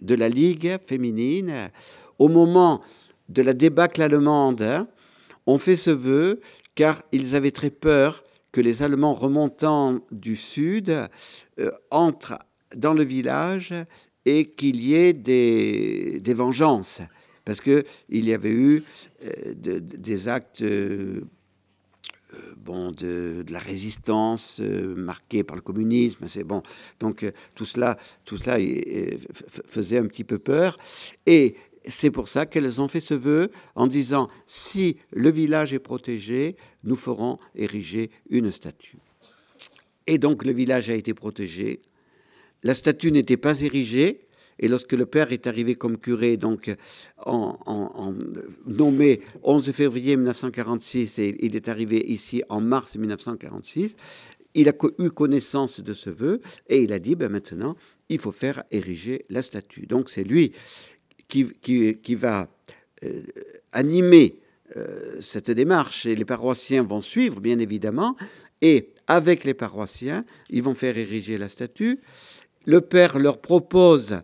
de 0.03 0.15
la 0.15 0.29
Ligue 0.29 0.77
féminine, 0.85 1.71
au 2.19 2.29
moment 2.29 2.83
de 3.31 3.43
la 3.43 3.55
débâcle 3.55 4.03
allemande 4.03 4.63
hein, 4.63 4.87
ont 5.47 5.59
fait 5.59 5.77
ce 5.77 5.91
vœu 5.91 6.41
car 6.75 7.03
ils 7.13 7.35
avaient 7.35 7.51
très 7.51 7.71
peur 7.71 8.25
que 8.53 8.61
les 8.61 8.83
Allemands 8.83 9.15
remontant 9.15 9.99
du 10.11 10.37
sud 10.37 10.91
euh, 10.91 11.71
entrent 11.91 12.39
dans 12.77 12.95
le 12.95 13.03
village 13.03 13.75
et 14.25 14.51
qu'il 14.51 14.85
y 14.85 14.95
ait 14.95 15.15
des, 15.15 16.21
des 16.21 16.35
vengeances 16.35 17.01
parce 17.49 17.63
qu'il 17.63 17.85
y 18.11 18.35
avait 18.35 18.53
eu 18.53 18.83
des 19.73 20.29
actes 20.29 20.63
bon, 22.59 22.93
de, 22.93 23.43
la 23.49 23.59
résistance 23.59 24.61
marquée 24.61 25.45
par 25.45 25.57
le 25.57 25.63
communisme. 25.63 26.29
C'est 26.29 26.45
bon. 26.45 26.63
Donc 27.01 27.25
tout 27.55 27.65
cela, 27.65 27.97
tout 28.27 28.37
cela 28.37 28.59
faisait 29.67 29.97
un 29.97 30.05
petit 30.05 30.25
peu 30.25 30.39
peur. 30.39 30.77
Et 31.25 31.55
c'est 31.87 32.11
pour 32.11 32.29
ça 32.29 32.45
qu'elles 32.45 32.83
ont 32.83 32.89
fait 32.89 33.01
ce 33.01 33.15
vœu 33.15 33.51
en 33.77 33.87
disant 33.87 34.29
si 34.47 34.99
le 35.11 35.31
village 35.31 35.73
est 35.73 35.79
protégé, 35.79 36.55
nous 36.85 36.97
ferons 36.97 37.39
ériger 37.55 38.11
une 38.29 38.53
statue. 38.53 38.99
Et 40.07 40.19
donc 40.19 40.45
le 40.45 40.53
village 40.53 40.91
a 40.91 40.95
été 40.95 41.15
protégé. 41.15 41.81
La 42.63 42.75
statue 42.75 43.11
n'était 43.11 43.39
pas 43.39 43.63
érigée. 43.63 44.28
Et 44.59 44.69
lorsque 44.69 44.93
le 44.93 45.07
père 45.07 45.33
est 45.33 45.47
arrivé 45.47 45.75
comme 45.75 45.99
curé, 45.99 46.37
donc 46.37 46.75
nommé 48.67 49.21
11 49.43 49.71
février 49.73 50.17
1946, 50.17 51.19
et 51.19 51.37
il 51.41 51.57
est 51.57 51.69
arrivé 51.69 52.05
ici 52.11 52.43
en 52.49 52.61
mars 52.61 52.97
1946, 52.97 53.95
il 54.55 54.69
a 54.69 54.73
eu 54.99 55.11
connaissance 55.11 55.81
de 55.81 55.95
ce 55.95 56.11
vœu 56.11 56.41
et 56.69 56.83
il 56.83 56.93
a 56.93 56.99
dit 56.99 57.15
ben 57.15 57.29
maintenant 57.29 57.77
il 58.09 58.19
faut 58.19 58.33
faire 58.33 58.65
ériger 58.71 59.25
la 59.29 59.43
statue. 59.43 59.87
Donc 59.87 60.11
c'est 60.11 60.25
lui 60.25 60.53
qui, 61.29 62.15
va 62.15 62.49
euh, 63.05 63.23
animer 63.73 64.41
euh, 64.77 65.21
cette 65.21 65.51
démarche 65.51 66.07
et 66.07 66.17
les 66.17 66.25
paroissiens 66.25 66.83
vont 66.83 67.03
suivre, 67.03 67.41
bien 67.41 67.59
évidemment. 67.59 68.17
Et 68.63 68.91
avec 69.07 69.45
les 69.45 69.55
paroissiens, 69.55 70.25
ils 70.51 70.63
vont 70.63 70.75
faire 70.75 70.97
ériger 70.97 71.39
la 71.39 71.49
statue. 71.49 72.01
Le 72.69 72.83
Père 72.83 73.19
leur 73.19 73.41
propose 73.41 74.21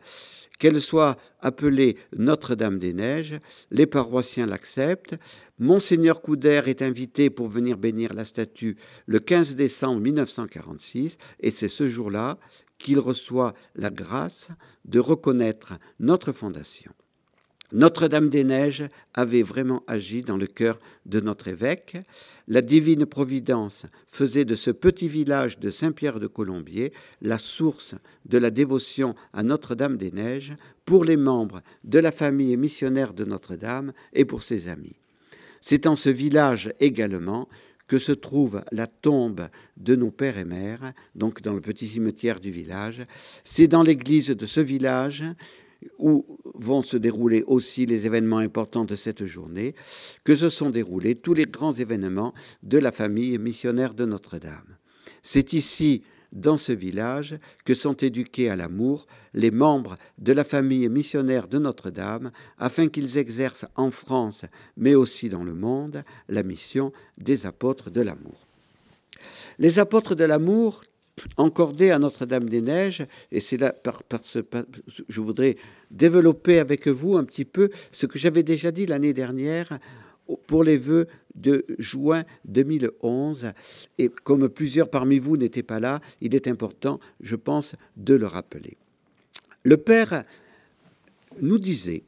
qu'elle 0.59 0.83
soit 0.83 1.17
appelée 1.41 1.97
Notre-Dame 2.15 2.79
des 2.79 2.93
Neiges. 2.93 3.41
Les 3.71 3.87
paroissiens 3.87 4.45
l'acceptent. 4.45 5.15
Monseigneur 5.59 6.21
Couder 6.21 6.61
est 6.67 6.83
invité 6.83 7.31
pour 7.31 7.49
venir 7.49 7.79
bénir 7.79 8.13
la 8.13 8.27
statue 8.27 8.77
le 9.07 9.19
15 9.19 9.57
décembre 9.57 10.03
1946, 10.03 11.17
et 11.41 11.51
c'est 11.51 11.71
ce 11.71 11.89
jour-là 11.89 12.37
qu'il 12.77 12.99
reçoit 12.99 13.55
la 13.77 13.89
grâce 13.89 14.49
de 14.85 14.99
reconnaître 14.99 15.79
notre 15.99 16.33
fondation. 16.33 16.93
Notre-Dame 17.75 18.29
des 18.29 18.45
Neiges 18.45 18.85
avait 19.15 19.43
vraiment 19.43 19.83
agi 19.89 20.23
dans 20.23 20.37
le 20.37 20.47
cœur 20.47 20.79
de 21.07 21.19
notre 21.19 21.49
évêque. 21.49 21.97
La 22.47 22.63
divine 22.63 23.05
providence 23.05 23.87
faisait 24.07 24.45
de 24.45 24.55
ce 24.55 24.71
petit 24.71 25.09
village 25.09 25.59
de 25.59 25.71
Saint-Pierre 25.71 26.21
de 26.21 26.29
Colombier 26.29 26.93
la 27.21 27.37
source 27.37 27.97
de 28.27 28.39
la 28.39 28.53
dévotion 28.53 29.17
à 29.33 29.43
Notre-Dame 29.43 29.97
des 29.97 30.13
Neiges 30.13 30.55
pour 30.85 31.05
les 31.05 31.17
membres 31.17 31.63
de 31.83 31.99
la 31.99 32.13
famille 32.13 32.57
missionnaire 32.57 33.13
de 33.13 33.25
Notre-Dame 33.25 33.93
et 34.13 34.25
pour 34.25 34.45
ses 34.45 34.69
amis. 34.69 34.95
C'est 35.61 35.89
en 35.89 35.97
ce 35.97 36.11
village 36.11 36.73
également 36.79 37.49
que 37.89 37.99
se 37.99 38.13
trouve 38.13 38.63
la 38.71 38.87
tombe 38.87 39.49
de 39.77 39.97
nos 39.97 40.13
pères 40.13 40.39
et 40.39 40.45
mères, 40.45 40.93
donc 41.17 41.43
dans 41.43 41.55
le 41.55 41.61
petit 41.61 41.89
cimetière 41.89 42.39
du 42.39 42.51
village. 42.51 43.05
C'est 43.45 43.67
dans 43.67 43.83
l'église 43.83 44.29
de 44.29 44.47
ce 44.47 44.61
village 44.61 45.25
où 45.99 46.39
vont 46.55 46.83
se 46.83 46.97
dérouler 46.97 47.43
aussi 47.47 47.87
les 47.87 48.07
événements 48.07 48.39
importants 48.39 48.85
de 48.85 48.97
cette 48.97 49.25
journée, 49.25 49.75
que 50.25 50.35
se 50.35 50.49
sont 50.49 50.71
déroulés 50.71 51.15
tous 51.15 51.35
les 51.35 51.47
grands 51.47 51.73
événements 51.73 52.35
de 52.63 52.79
la 52.79 52.93
famille 52.93 53.39
missionnaire 53.39 53.95
de 53.95 54.05
Notre-Dame. 54.05 54.77
C'est 55.23 55.53
ici, 55.53 56.03
dans 56.33 56.57
ce 56.57 56.73
village, 56.73 57.39
que 57.65 57.75
sont 57.75 57.95
éduqués 57.95 58.51
à 58.51 58.57
l'amour 58.57 59.07
les 59.33 59.51
membres 59.51 59.97
de 60.19 60.33
la 60.33 60.45
famille 60.45 60.89
missionnaire 60.89 61.49
de 61.49 61.59
Notre-Dame, 61.59 62.33
afin 62.59 62.89
qu'ils 62.89 63.19
exercent 63.19 63.67
en 63.77 63.91
France, 63.91 64.45
mais 64.77 64.95
aussi 64.95 65.29
dans 65.29 65.45
le 65.45 65.55
monde, 65.55 66.03
la 66.29 66.43
mission 66.43 66.93
des 67.19 67.47
apôtres 67.47 67.91
de 67.91 68.01
l'amour. 68.01 68.47
Les 69.59 69.79
apôtres 69.79 70.15
de 70.15 70.25
l'amour 70.25 70.85
encordés 71.37 71.91
à 71.91 71.99
Notre-Dame-des-Neiges, 71.99 73.07
et 73.31 73.41
c'est 73.41 73.57
là, 73.57 73.73
par, 73.73 74.03
ce, 74.23 74.41
je 75.09 75.21
voudrais 75.21 75.57
développer 75.91 76.59
avec 76.59 76.89
vous 76.89 77.17
un 77.17 77.25
petit 77.25 77.45
peu 77.45 77.71
ce 77.93 78.07
que 78.07 78.19
j'avais 78.19 78.43
déjà 78.43 78.71
dit 78.71 78.87
l'année 78.87 79.13
dernière 79.13 79.79
pour 80.47 80.65
les 80.65 80.77
vœux 80.77 81.07
de 81.35 81.65
juin 81.79 82.25
2011. 82.47 83.53
Et 83.99 84.09
comme 84.09 84.49
plusieurs 84.49 84.89
parmi 84.89 85.19
vous 85.19 85.37
n'étaient 85.37 85.63
pas 85.63 85.81
là, 85.81 86.01
il 86.21 86.35
est 86.35 86.49
important, 86.49 86.99
je 87.21 87.37
pense, 87.37 87.75
de 87.97 88.15
le 88.15 88.27
rappeler. 88.27 88.77
Le 89.63 89.77
Père 89.77 90.25
nous 91.41 91.59
disait 91.59 92.05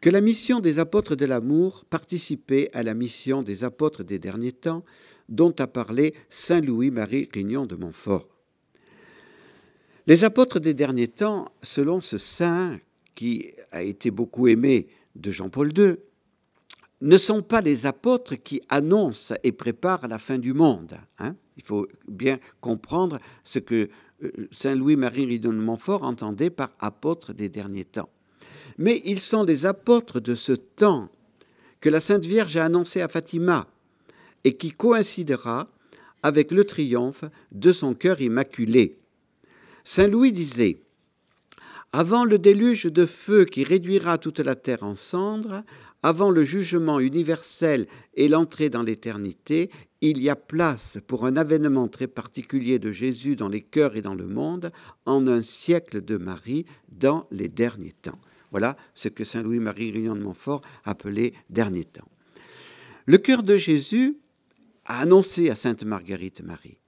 que 0.00 0.10
la 0.10 0.20
mission 0.20 0.60
des 0.60 0.78
apôtres 0.78 1.16
de 1.16 1.26
l'amour 1.26 1.84
participait 1.88 2.70
à 2.72 2.82
la 2.82 2.94
mission 2.94 3.42
des 3.42 3.64
apôtres 3.64 4.04
des 4.04 4.18
derniers 4.18 4.52
temps, 4.52 4.84
dont 5.28 5.54
a 5.58 5.66
parlé 5.66 6.14
Saint 6.30 6.60
Louis-Marie 6.60 7.28
Rignon 7.32 7.66
de 7.66 7.76
Montfort. 7.76 8.28
Les 10.06 10.24
apôtres 10.24 10.58
des 10.58 10.74
derniers 10.74 11.08
temps, 11.08 11.52
selon 11.62 12.00
ce 12.00 12.16
saint 12.16 12.78
qui 13.14 13.52
a 13.72 13.82
été 13.82 14.10
beaucoup 14.10 14.48
aimé 14.48 14.86
de 15.16 15.30
Jean-Paul 15.30 15.70
II, 15.76 15.96
ne 17.00 17.16
sont 17.16 17.42
pas 17.42 17.60
les 17.60 17.86
apôtres 17.86 18.34
qui 18.36 18.60
annoncent 18.68 19.34
et 19.42 19.52
préparent 19.52 20.08
la 20.08 20.18
fin 20.18 20.38
du 20.38 20.52
monde. 20.52 20.98
Hein. 21.18 21.36
Il 21.56 21.62
faut 21.62 21.86
bien 22.08 22.38
comprendre 22.60 23.18
ce 23.44 23.58
que 23.58 23.88
euh, 24.22 24.48
Saint 24.50 24.74
Louis-Marie 24.74 25.26
Ridon 25.26 25.52
de 25.52 25.58
Montfort 25.58 26.02
entendait 26.02 26.50
par 26.50 26.70
apôtres 26.80 27.34
des 27.34 27.48
derniers 27.48 27.84
temps. 27.84 28.08
Mais 28.78 29.02
ils 29.04 29.20
sont 29.20 29.44
les 29.44 29.66
apôtres 29.66 30.20
de 30.20 30.34
ce 30.34 30.52
temps 30.52 31.08
que 31.80 31.88
la 31.88 32.00
Sainte 32.00 32.24
Vierge 32.24 32.56
a 32.56 32.64
annoncé 32.64 33.00
à 33.00 33.08
Fatima 33.08 33.68
et 34.48 34.56
qui 34.56 34.70
coïncidera 34.70 35.70
avec 36.22 36.52
le 36.52 36.64
triomphe 36.64 37.24
de 37.52 37.70
son 37.70 37.92
cœur 37.92 38.22
immaculé. 38.22 38.96
Saint 39.84 40.08
Louis 40.08 40.32
disait 40.32 40.80
Avant 41.92 42.24
le 42.24 42.38
déluge 42.38 42.84
de 42.84 43.04
feu 43.04 43.44
qui 43.44 43.62
réduira 43.62 44.16
toute 44.16 44.38
la 44.38 44.56
terre 44.56 44.84
en 44.84 44.94
cendres, 44.94 45.64
avant 46.02 46.30
le 46.30 46.44
jugement 46.44 46.98
universel 46.98 47.88
et 48.14 48.26
l'entrée 48.26 48.70
dans 48.70 48.82
l'éternité, 48.82 49.70
il 50.00 50.22
y 50.22 50.30
a 50.30 50.36
place 50.36 50.96
pour 51.06 51.26
un 51.26 51.36
avènement 51.36 51.88
très 51.88 52.06
particulier 52.06 52.78
de 52.78 52.90
Jésus 52.90 53.36
dans 53.36 53.50
les 53.50 53.60
cœurs 53.60 53.96
et 53.96 54.02
dans 54.02 54.14
le 54.14 54.28
monde, 54.28 54.70
en 55.04 55.26
un 55.26 55.42
siècle 55.42 56.02
de 56.02 56.16
Marie 56.16 56.64
dans 56.88 57.26
les 57.30 57.48
derniers 57.48 57.96
temps. 58.00 58.18
Voilà 58.50 58.76
ce 58.94 59.10
que 59.10 59.24
Saint 59.24 59.42
Louis-Marie 59.42 59.92
Réunion 59.92 60.16
de 60.16 60.22
Montfort 60.22 60.62
appelait 60.86 61.34
dernier 61.50 61.84
temps. 61.84 62.08
Le 63.04 63.18
cœur 63.18 63.42
de 63.42 63.58
Jésus 63.58 64.16
a 64.88 65.00
annoncé 65.00 65.48
à 65.48 65.54
Sainte 65.54 65.84
Marguerite 65.84 66.42
Marie 66.42 66.78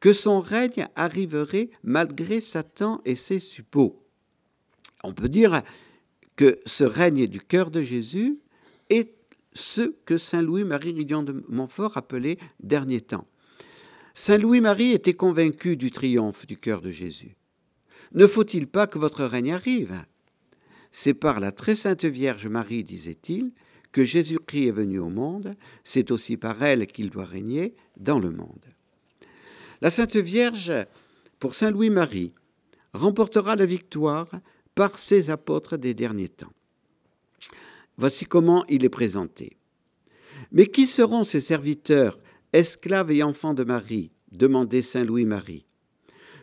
que 0.00 0.12
son 0.14 0.40
règne 0.40 0.88
arriverait 0.96 1.70
malgré 1.84 2.40
Satan 2.40 3.02
et 3.04 3.16
ses 3.16 3.38
suppôts. 3.38 4.02
On 5.04 5.12
peut 5.12 5.28
dire 5.28 5.62
que 6.36 6.58
ce 6.64 6.84
règne 6.84 7.26
du 7.26 7.40
cœur 7.40 7.70
de 7.70 7.82
Jésus 7.82 8.38
est 8.88 9.14
ce 9.52 9.94
que 10.06 10.16
Saint 10.16 10.42
Louis-Marie 10.42 10.92
Ridion 10.92 11.22
de 11.22 11.44
Montfort 11.48 11.96
appelait 11.96 12.38
dernier 12.60 13.02
temps. 13.02 13.26
Saint 14.14 14.38
Louis-Marie 14.38 14.92
était 14.92 15.14
convaincu 15.14 15.76
du 15.76 15.90
triomphe 15.90 16.46
du 16.46 16.56
cœur 16.56 16.80
de 16.80 16.90
Jésus. 16.90 17.36
Ne 18.12 18.26
faut-il 18.26 18.66
pas 18.66 18.86
que 18.86 18.98
votre 18.98 19.24
règne 19.24 19.52
arrive? 19.52 19.94
C'est 20.92 21.14
par 21.14 21.40
la 21.40 21.52
très 21.52 21.74
sainte 21.74 22.04
Vierge 22.04 22.48
Marie, 22.48 22.84
disait-il, 22.84 23.52
que 23.92 24.04
Jésus-Christ 24.04 24.68
est 24.68 24.72
venu 24.72 24.98
au 24.98 25.08
monde, 25.08 25.56
c'est 25.84 26.10
aussi 26.10 26.36
par 26.36 26.62
elle 26.62 26.86
qu'il 26.86 27.10
doit 27.10 27.24
régner 27.24 27.74
dans 27.96 28.18
le 28.18 28.30
monde. 28.30 28.64
La 29.80 29.90
Sainte 29.90 30.16
Vierge, 30.16 30.72
pour 31.38 31.54
Saint 31.54 31.70
Louis-Marie, 31.70 32.32
remportera 32.92 33.56
la 33.56 33.64
victoire 33.64 34.28
par 34.74 34.98
ses 34.98 35.30
apôtres 35.30 35.76
des 35.76 35.94
derniers 35.94 36.28
temps. 36.28 36.52
Voici 37.96 38.24
comment 38.24 38.64
il 38.68 38.84
est 38.84 38.90
présenté. 38.90 39.56
Mais 40.52 40.66
qui 40.66 40.86
seront 40.86 41.24
ces 41.24 41.40
serviteurs, 41.40 42.18
esclaves 42.52 43.10
et 43.10 43.22
enfants 43.22 43.54
de 43.54 43.64
Marie? 43.64 44.10
demandait 44.32 44.82
Saint 44.82 45.04
Louis-Marie. 45.04 45.66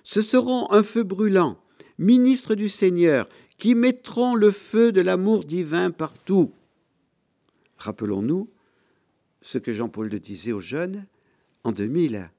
Ce 0.03 0.21
seront 0.21 0.71
un 0.71 0.83
feu 0.83 1.03
brûlant, 1.03 1.57
ministres 1.97 2.55
du 2.55 2.69
Seigneur, 2.69 3.27
qui 3.57 3.75
mettront 3.75 4.35
le 4.35 4.51
feu 4.51 4.91
de 4.91 5.01
l'amour 5.01 5.45
divin 5.45 5.91
partout. 5.91 6.53
Rappelons-nous 7.77 8.49
ce 9.41 9.57
que 9.57 9.71
Jean-Paul 9.71 10.11
II 10.13 10.19
disait 10.19 10.51
aux 10.51 10.59
jeunes 10.59 11.05
en 11.63 11.71
2000. 11.71 12.29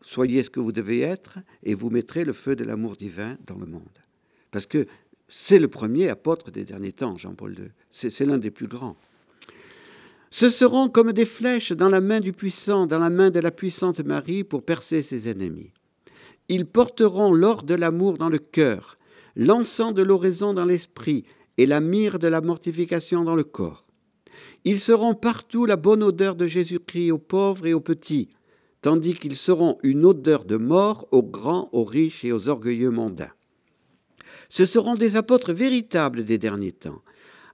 Soyez 0.00 0.42
ce 0.42 0.50
que 0.50 0.60
vous 0.60 0.72
devez 0.72 1.00
être 1.00 1.38
et 1.62 1.74
vous 1.74 1.90
mettrez 1.90 2.24
le 2.24 2.32
feu 2.32 2.56
de 2.56 2.64
l'amour 2.64 2.96
divin 2.96 3.36
dans 3.46 3.58
le 3.58 3.66
monde. 3.66 3.82
Parce 4.50 4.66
que 4.66 4.86
c'est 5.28 5.58
le 5.58 5.68
premier 5.68 6.08
apôtre 6.08 6.50
des 6.50 6.64
derniers 6.64 6.92
temps, 6.92 7.16
Jean-Paul 7.16 7.58
II. 7.58 7.70
C'est 7.90 8.26
l'un 8.26 8.38
des 8.38 8.50
plus 8.50 8.66
grands. 8.66 8.96
Ce 10.30 10.48
seront 10.48 10.88
comme 10.88 11.12
des 11.12 11.26
flèches 11.26 11.72
dans 11.72 11.90
la 11.90 12.00
main 12.00 12.20
du 12.20 12.32
puissant, 12.32 12.86
dans 12.86 12.98
la 12.98 13.10
main 13.10 13.30
de 13.30 13.38
la 13.38 13.50
puissante 13.50 14.00
Marie 14.00 14.44
pour 14.44 14.64
percer 14.64 15.02
ses 15.02 15.28
ennemis. 15.28 15.72
Ils 16.48 16.66
porteront 16.66 17.32
l'or 17.32 17.62
de 17.62 17.74
l'amour 17.74 18.18
dans 18.18 18.30
le 18.30 18.38
cœur, 18.38 18.98
l'encens 19.36 19.94
de 19.94 20.02
l'oraison 20.02 20.54
dans 20.54 20.64
l'esprit, 20.64 21.24
et 21.58 21.66
la 21.66 21.80
myrrhe 21.80 22.18
de 22.18 22.28
la 22.28 22.40
mortification 22.40 23.24
dans 23.24 23.36
le 23.36 23.44
corps. 23.44 23.86
Ils 24.64 24.80
seront 24.80 25.14
partout 25.14 25.66
la 25.66 25.76
bonne 25.76 26.02
odeur 26.02 26.34
de 26.34 26.46
Jésus-Christ 26.46 27.10
aux 27.10 27.18
pauvres 27.18 27.66
et 27.66 27.74
aux 27.74 27.80
petits, 27.80 28.28
tandis 28.80 29.14
qu'ils 29.14 29.36
seront 29.36 29.76
une 29.82 30.04
odeur 30.04 30.44
de 30.44 30.56
mort 30.56 31.08
aux 31.10 31.22
grands, 31.22 31.68
aux 31.72 31.84
riches 31.84 32.24
et 32.24 32.32
aux 32.32 32.48
orgueilleux 32.48 32.90
mondains. 32.90 33.32
Ce 34.48 34.64
seront 34.64 34.94
des 34.94 35.16
apôtres 35.16 35.52
véritables 35.52 36.24
des 36.24 36.38
derniers 36.38 36.72
temps, 36.72 37.02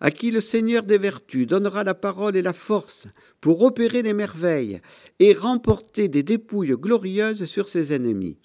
à 0.01 0.11
qui 0.11 0.30
le 0.30 0.40
Seigneur 0.40 0.82
des 0.82 0.99
vertus 0.99 1.46
donnera 1.46 1.84
la 1.84 1.94
parole 1.94 2.36
et 2.36 2.42
la 2.42 2.53
force 2.53 3.09
pour 3.40 3.62
opérer 3.62 4.03
des 4.03 4.12
merveilles 4.12 4.80
et 5.18 5.32
remporter 5.32 6.09
des 6.09 6.22
dépouilles 6.22 6.76
glorieuses 6.76 7.44
sur 7.46 7.68
ses 7.68 7.92
ennemis. 7.92 8.36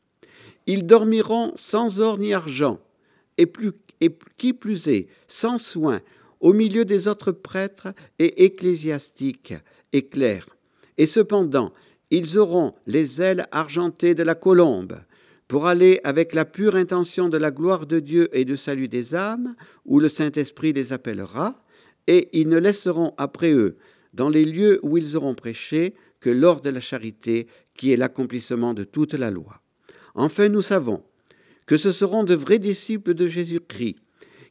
Ils 0.65 0.85
dormiront 0.85 1.51
sans 1.55 1.99
or 1.99 2.17
ni 2.17 2.33
argent, 2.33 2.79
et, 3.37 3.45
plus, 3.45 3.71
et 4.03 4.15
qui 4.37 4.53
plus 4.53 4.87
est, 4.87 5.07
sans 5.27 5.57
soin, 5.57 6.01
au 6.39 6.51
milieu 6.51 6.83
des 6.83 7.07
autres 7.07 7.31
prêtres 7.31 7.93
et 8.19 8.43
ecclésiastiques 8.43 9.53
et 9.93 10.07
clercs. 10.07 10.57
Et 10.97 11.07
cependant, 11.07 11.71
ils 12.11 12.37
auront 12.37 12.75
les 12.85 13.21
ailes 13.21 13.45
argentées 13.51 14.13
de 14.13 14.23
la 14.23 14.35
colombe, 14.35 14.97
pour 15.47 15.67
aller 15.67 16.01
avec 16.03 16.33
la 16.33 16.45
pure 16.45 16.75
intention 16.75 17.29
de 17.29 17.37
la 17.37 17.51
gloire 17.51 17.85
de 17.85 17.99
Dieu 17.99 18.27
et 18.33 18.43
du 18.43 18.57
salut 18.57 18.87
des 18.87 19.15
âmes, 19.15 19.55
où 19.85 19.99
le 19.99 20.09
Saint-Esprit 20.09 20.73
les 20.73 20.91
appellera, 20.91 21.63
et 22.07 22.29
ils 22.33 22.49
ne 22.49 22.57
laisseront 22.57 23.13
après 23.17 23.51
eux, 23.53 23.77
dans 24.13 24.29
les 24.29 24.45
lieux 24.45 24.79
où 24.83 24.97
ils 24.97 25.15
auront 25.15 25.35
prêché, 25.35 25.95
que 26.19 26.29
l'or 26.29 26.61
de 26.61 26.69
la 26.69 26.79
charité, 26.79 27.47
qui 27.75 27.93
est 27.93 27.97
l'accomplissement 27.97 28.73
de 28.73 28.83
toute 28.83 29.13
la 29.13 29.31
loi. 29.31 29.61
Enfin, 30.15 30.49
nous 30.49 30.61
savons 30.61 31.03
que 31.65 31.77
ce 31.77 31.91
seront 31.91 32.23
de 32.23 32.35
vrais 32.35 32.59
disciples 32.59 33.13
de 33.13 33.27
Jésus-Christ, 33.27 33.97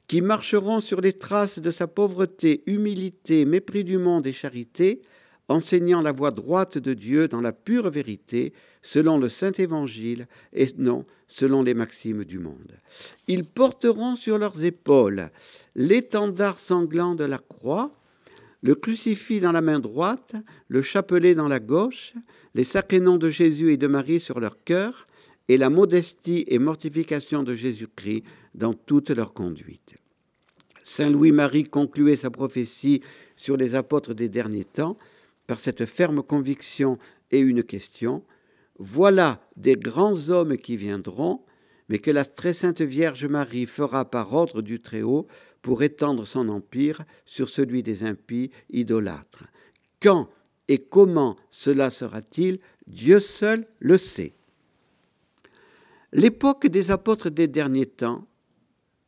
qui 0.09 0.21
marcheront 0.21 0.81
sur 0.81 1.01
les 1.01 1.13
traces 1.13 1.59
de 1.59 1.71
sa 1.71 1.87
pauvreté, 1.87 2.63
humilité, 2.67 3.45
mépris 3.45 3.85
du 3.85 3.99
monde 3.99 4.27
et 4.27 4.33
charité, 4.33 5.03
enseignant 5.49 6.03
la 6.03 6.13
voie 6.13 6.31
droite 6.31 6.79
de 6.79 6.95
Dieu 6.95 7.29
dans 7.29 7.41
la 7.41 7.53
pure 7.53 7.91
vérité, 7.91 8.53
selon 8.81 9.19
le 9.19 9.29
Saint 9.29 9.53
Évangile 9.53 10.27
et 10.53 10.69
non 10.77 11.05
selon 11.29 11.63
les 11.63 11.75
maximes 11.75 12.25
du 12.25 12.39
monde. 12.39 12.73
Ils 13.29 13.45
porteront 13.45 14.17
sur 14.17 14.39
leurs 14.39 14.65
épaules 14.65 15.31
l'étendard 15.75 16.61
sanglant 16.61 17.15
de 17.15 17.25
la 17.25 17.39
croix, 17.39 17.93
le 18.63 18.75
crucifix 18.75 19.41
dans 19.41 19.53
la 19.53 19.61
main 19.61 19.81
droite, 19.81 20.35
le 20.69 20.83
chapelet 20.83 21.35
dans 21.35 21.49
la 21.49 21.59
gauche, 21.59 22.15
les 22.55 22.65
sacrés 22.65 23.01
noms 23.01 23.17
de 23.17 23.29
Jésus 23.29 23.73
et 23.73 23.77
de 23.77 23.87
Marie 23.87 24.21
sur 24.21 24.41
leur 24.41 24.63
cœur, 24.63 25.07
et 25.53 25.59
la 25.59 25.69
modestie 25.69 26.47
et 26.49 26.59
mortification 26.59 27.43
de 27.43 27.53
Jésus-Christ 27.53 28.23
dans 28.55 28.73
toute 28.73 29.11
leur 29.11 29.35
conduite. 29.35 29.97
Saint 30.83 31.11
Louis-Marie 31.11 31.65
concluait 31.65 32.17
sa 32.17 32.31
prophétie 32.31 33.03
sur 33.37 33.59
les 33.59 33.75
apôtres 33.75 34.15
des 34.15 34.31
derniers 34.31 34.65
temps 34.65 34.97
par 35.47 35.61
cette 35.61 35.85
ferme 35.85 36.23
conviction 36.23 36.97
et 37.31 37.39
une 37.39 37.63
question. 37.63 38.25
Voilà 38.79 39.47
des 39.59 39.77
grands 39.77 40.31
hommes 40.31 40.57
qui 40.57 40.79
viendront, 40.79 41.43
mais 41.91 41.99
que 41.99 42.11
la 42.11 42.25
très 42.25 42.55
sainte 42.55 42.81
Vierge 42.81 43.27
Marie 43.27 43.67
fera 43.67 44.07
par 44.07 44.33
ordre 44.33 44.63
du 44.63 44.81
Très-Haut 44.81 45.27
pour 45.61 45.83
étendre 45.83 46.27
son 46.27 46.49
empire 46.49 47.03
sur 47.27 47.51
celui 47.51 47.83
des 47.83 48.05
impies 48.05 48.51
idolâtres. 48.71 49.45
Quand 50.01 50.31
et 50.69 50.79
comment 50.79 51.37
cela 51.51 51.91
sera-t-il? 51.91 52.59
Dieu 52.87 53.21
seul 53.21 53.67
le 53.81 53.99
sait. 53.99 54.33
L'époque 56.13 56.67
des 56.67 56.91
apôtres 56.91 57.31
des 57.31 57.49
derniers 57.49 57.87
temps 57.87 58.27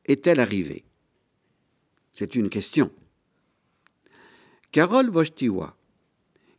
est-elle 0.07 0.41
arrivée? 0.41 0.85
C'est 2.15 2.35
une 2.35 2.49
question. 2.49 2.91
Carole 4.73 5.11
Wojtyła, 5.11 5.77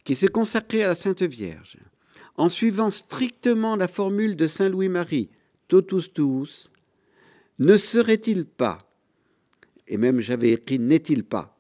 qui 0.04 0.16
s'est 0.16 0.28
consacré 0.28 0.84
à 0.84 0.90
la 0.90 0.96
Sainte 0.96 1.24
Vierge, 1.24 1.78
en 2.38 2.50
suivant 2.50 2.92
strictement 2.92 3.76
la 3.76 3.88
formule 3.88 4.36
de 4.36 4.46
Saint 4.46 4.70
Louis-Marie, 4.70 5.30
totus 5.68 6.14
tuus, 6.14 6.72
ne 7.58 7.78
serait-il 7.78 8.46
pas, 8.46 8.78
et 9.88 9.98
même 9.98 10.20
j'avais 10.20 10.52
écrit 10.52 10.80
n'est-il 10.80 11.24
pas, 11.24 11.58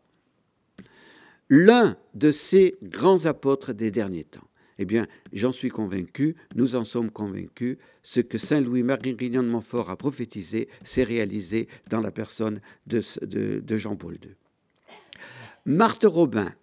l'un 1.49 1.97
de 2.13 2.31
ces 2.31 2.77
grands 2.83 3.25
apôtres 3.25 3.73
des 3.73 3.91
derniers 3.91 4.25
temps? 4.25 4.47
Eh 4.77 4.85
bien, 4.85 5.07
j'en 5.31 5.51
suis 5.51 5.69
convaincu, 5.69 6.35
nous 6.55 6.75
en 6.75 6.83
sommes 6.83 7.09
convaincus, 7.09 7.77
ce 8.03 8.19
que 8.19 8.37
Saint 8.37 8.59
Louis-Marie 8.59 9.15
Grignon 9.15 9.43
de 9.43 9.47
Montfort 9.47 9.89
a 9.89 9.95
prophétisé 9.95 10.67
s'est 10.83 11.03
réalisé 11.03 11.67
dans 11.89 12.01
la 12.01 12.11
personne 12.11 12.59
de, 12.85 13.01
Jean-Paul 13.77 14.15
II. 14.15 14.35
Marthe 15.65 16.05
Robin 16.05 16.53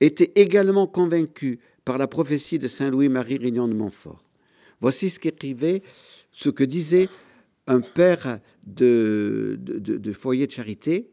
était 0.00 0.32
également 0.34 0.86
convaincue 0.86 1.60
par 1.84 1.98
la 1.98 2.08
prophétie 2.08 2.58
de 2.58 2.68
Saint 2.68 2.90
Louis-Marie 2.90 3.38
Grignon 3.38 3.68
de 3.68 3.74
Montfort. 3.74 4.24
Voici 4.80 5.10
ce 5.10 5.20
qu'écrivait, 5.20 5.82
ce 6.30 6.48
que 6.48 6.64
disait 6.64 7.08
un 7.66 7.80
père 7.80 8.40
de, 8.64 9.56
de 9.60 10.12
foyer 10.12 10.46
de 10.46 10.52
charité 10.52 11.10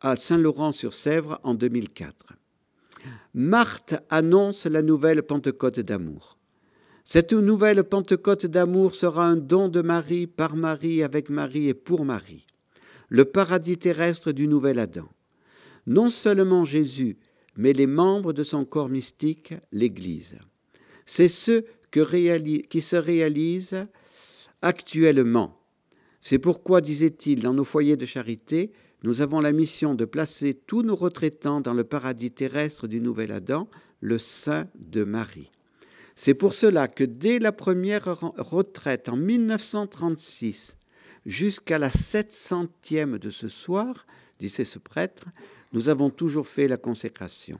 à 0.00 0.16
Saint-Laurent-sur-Sèvre 0.16 1.38
en 1.44 1.54
2004. 1.54 2.41
Marthe 3.34 3.94
annonce 4.10 4.66
la 4.66 4.82
nouvelle 4.82 5.22
Pentecôte 5.22 5.80
d'amour. 5.80 6.38
Cette 7.04 7.32
nouvelle 7.32 7.82
Pentecôte 7.84 8.46
d'amour 8.46 8.94
sera 8.94 9.26
un 9.26 9.36
don 9.36 9.68
de 9.68 9.82
Marie, 9.82 10.26
par 10.26 10.54
Marie, 10.54 11.02
avec 11.02 11.30
Marie 11.30 11.68
et 11.68 11.74
pour 11.74 12.04
Marie, 12.04 12.46
le 13.08 13.24
paradis 13.24 13.78
terrestre 13.78 14.32
du 14.32 14.46
nouvel 14.46 14.78
Adam. 14.78 15.08
Non 15.86 16.10
seulement 16.10 16.64
Jésus, 16.64 17.16
mais 17.56 17.72
les 17.72 17.88
membres 17.88 18.32
de 18.32 18.44
son 18.44 18.64
corps 18.64 18.88
mystique, 18.88 19.54
l'Église. 19.72 20.36
C'est 21.06 21.28
ce 21.28 21.64
qui 22.70 22.80
se 22.80 22.96
réalise 22.96 23.86
actuellement. 24.62 25.58
C'est 26.20 26.38
pourquoi, 26.38 26.80
disait-il, 26.80 27.40
dans 27.40 27.52
nos 27.52 27.64
foyers 27.64 27.96
de 27.96 28.06
charité, 28.06 28.72
nous 29.02 29.20
avons 29.20 29.40
la 29.40 29.52
mission 29.52 29.94
de 29.94 30.04
placer 30.04 30.54
tous 30.54 30.82
nos 30.82 30.94
retraitants 30.94 31.60
dans 31.60 31.74
le 31.74 31.84
paradis 31.84 32.30
terrestre 32.30 32.86
du 32.86 33.00
Nouvel 33.00 33.32
Adam, 33.32 33.68
le 34.00 34.18
sein 34.18 34.68
de 34.76 35.02
Marie. 35.02 35.50
C'est 36.14 36.34
pour 36.34 36.54
cela 36.54 36.88
que 36.88 37.04
dès 37.04 37.38
la 37.38 37.52
première 37.52 38.04
retraite 38.38 39.08
en 39.08 39.16
1936 39.16 40.76
jusqu'à 41.26 41.78
la 41.78 41.88
700e 41.88 43.18
de 43.18 43.30
ce 43.30 43.48
soir, 43.48 44.06
disait 44.38 44.64
ce 44.64 44.78
prêtre, 44.78 45.26
nous 45.72 45.88
avons 45.88 46.10
toujours 46.10 46.46
fait 46.46 46.68
la 46.68 46.76
consécration. 46.76 47.58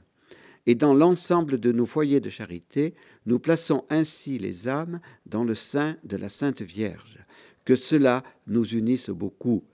Et 0.66 0.76
dans 0.76 0.95
l'ensemble 0.95 1.59
de 1.59 1.72
nos 1.72 1.86
foyers 1.86 2.20
de 2.20 2.30
charité, 2.30 2.95
nous 3.26 3.40
plaçons 3.40 3.84
ainsi 3.90 4.38
les 4.38 4.68
âmes 4.68 5.01
dans 5.26 5.43
le 5.43 5.55
sein 5.55 5.97
de 6.05 6.16
la 6.16 6.28
Sainte 6.28 6.62
Vierge. 6.62 7.18
Que 7.64 7.74
cela 7.74 8.22
nous 8.47 8.64
unisse 8.74 9.11
beaucoup 9.11 9.64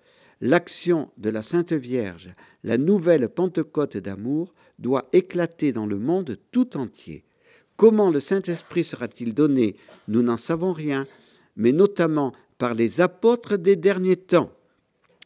l'action 0.41 1.11
de 1.17 1.31
la 1.31 1.43
Sainte 1.43 1.73
Vierge, 1.73 2.29
la 2.63 2.79
nouvelle 2.79 3.29
Pentecôte 3.29 3.97
d'amour, 3.97 4.55
doit 4.79 5.09
éclater 5.13 5.73
dans 5.73 5.87
le 5.87 5.99
monde 5.99 6.39
tout 6.53 6.77
entier. 6.77 7.25
Comment 7.77 8.11
le 8.11 8.21
Saint-Esprit 8.21 8.85
sera-t-il 8.85 9.35
donné 9.35 9.77
Nous 10.09 10.23
n'en 10.23 10.37
savons 10.37 10.73
rien, 10.73 11.07
mais 11.57 11.73
notamment 11.73 12.33
par 12.59 12.75
les 12.75 13.01
apôtres 13.01 13.57
des 13.57 13.77
derniers 13.77 14.17
temps. 14.17 14.53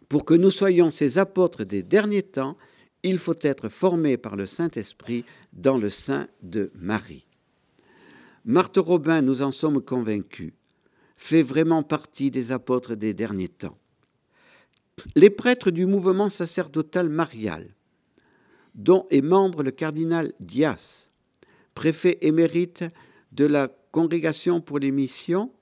Pour 0.09 0.25
que 0.25 0.35
nous 0.35 0.51
soyons 0.51 0.91
ces 0.91 1.19
apôtres 1.19 1.65
des 1.65 1.83
derniers 1.83 2.23
temps, 2.23 2.57
il 3.03 3.19
faut 3.19 3.37
être 3.43 3.69
formé 3.69 4.17
par 4.17 4.37
le 4.37 4.47
Saint-Esprit 4.47 5.25
dans 5.53 5.79
le 5.79 5.91
sein 5.91 6.29
de 6.43 6.71
Marie. 6.75 7.27
Marthe 8.45 8.79
Robin, 8.79 9.23
nous 9.23 9.43
en 9.43 9.51
sommes 9.51 9.81
convaincus, 9.81 10.53
fait 11.17 11.43
vraiment 11.43 11.83
partie 11.83 12.31
des 12.31 12.53
apôtres 12.53 12.95
des 12.95 13.15
derniers 13.15 13.49
temps 13.49 13.79
les 15.15 15.31
prêtres 15.31 15.71
du 15.71 15.87
mouvement 15.87 16.29
sacerdotal 16.29 17.09
marial, 17.09 17.75
dont 18.75 19.07
est 19.11 19.23
membre 19.23 19.63
le 19.63 19.71
cardinal 19.71 20.33
Dias, 20.41 21.09
préfet 21.75 22.19
émérite 22.23 22.85
de 23.33 23.45
la 23.45 23.69
Congrégation 23.91 24.61
pour 24.61 24.79
les 24.79 24.91
missions, 24.91 25.53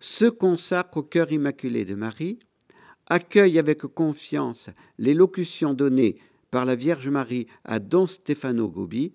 se 0.00 0.26
consacrent 0.26 0.98
au 0.98 1.02
cœur 1.02 1.32
immaculé 1.32 1.84
de 1.84 1.94
Marie, 1.94 2.38
accueillent 3.06 3.58
avec 3.58 3.80
confiance 3.82 4.70
les 4.98 5.14
locutions 5.14 5.74
données 5.74 6.16
par 6.50 6.64
la 6.64 6.76
Vierge 6.76 7.08
Marie 7.08 7.46
à 7.64 7.78
Don 7.78 8.06
Stefano 8.06 8.68
Gobi 8.68 9.12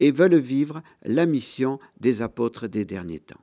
et 0.00 0.12
veulent 0.12 0.36
vivre 0.36 0.82
la 1.04 1.26
mission 1.26 1.78
des 2.00 2.22
apôtres 2.22 2.68
des 2.68 2.84
derniers 2.84 3.20
temps. 3.20 3.40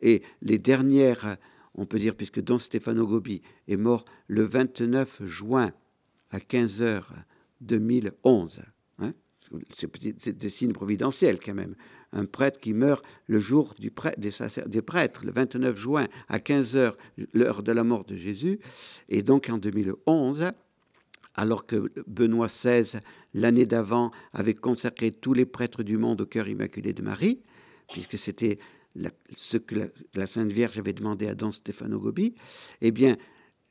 Et 0.00 0.22
les 0.40 0.58
dernières 0.58 1.36
on 1.74 1.86
peut 1.86 1.98
dire, 1.98 2.14
puisque 2.14 2.40
Don 2.40 2.58
Stefano 2.58 3.06
Gobi 3.06 3.42
est 3.68 3.76
mort 3.76 4.04
le 4.26 4.42
29 4.42 5.24
juin 5.24 5.72
à 6.30 6.40
15 6.40 6.82
h 6.82 7.02
2011. 7.60 8.62
c'est 9.74 10.36
des 10.36 10.48
signes 10.48 10.72
providentiels 10.72 11.38
quand 11.40 11.54
même. 11.54 11.74
Un 12.12 12.24
prêtre 12.24 12.58
qui 12.58 12.72
meurt 12.72 13.04
le 13.26 13.38
jour 13.38 13.74
des, 13.78 13.92
des, 14.66 14.82
prêtres, 14.82 15.24
le 15.24 15.32
29 15.32 15.76
juin 15.76 16.08
à 16.28 16.40
15 16.40 16.76
h 16.76 16.94
l'heure 17.34 17.62
de 17.62 17.72
la 17.72 17.84
mort 17.84 18.04
de 18.04 18.16
Jésus. 18.16 18.58
Et 19.08 19.22
donc 19.22 19.48
en 19.48 19.58
2011, 19.58 20.50
alors 21.34 21.66
que 21.66 21.92
Benoît 22.06 22.48
XVI, 22.48 22.98
l'année 23.34 23.66
d'avant, 23.66 24.10
avait 24.32 24.54
consacré 24.54 25.12
tous 25.12 25.34
les 25.34 25.46
prêtres 25.46 25.82
du 25.82 25.96
monde 25.96 26.20
au 26.20 26.26
cœur 26.26 26.48
immaculé 26.48 26.92
de 26.92 27.02
Marie, 27.02 27.40
puisque 27.88 28.18
c'était 28.18 28.58
ce 29.36 29.56
que 29.56 29.90
la, 30.14 30.26
Sainte 30.26 30.52
Vierge 30.52 30.78
avait 30.78 30.92
demandé 30.92 31.26
à 31.28 31.34
Don 31.34 31.52
Stefano 31.52 31.98
Gobi, 31.98 32.34
eh 32.80 32.90
bien, 32.90 33.16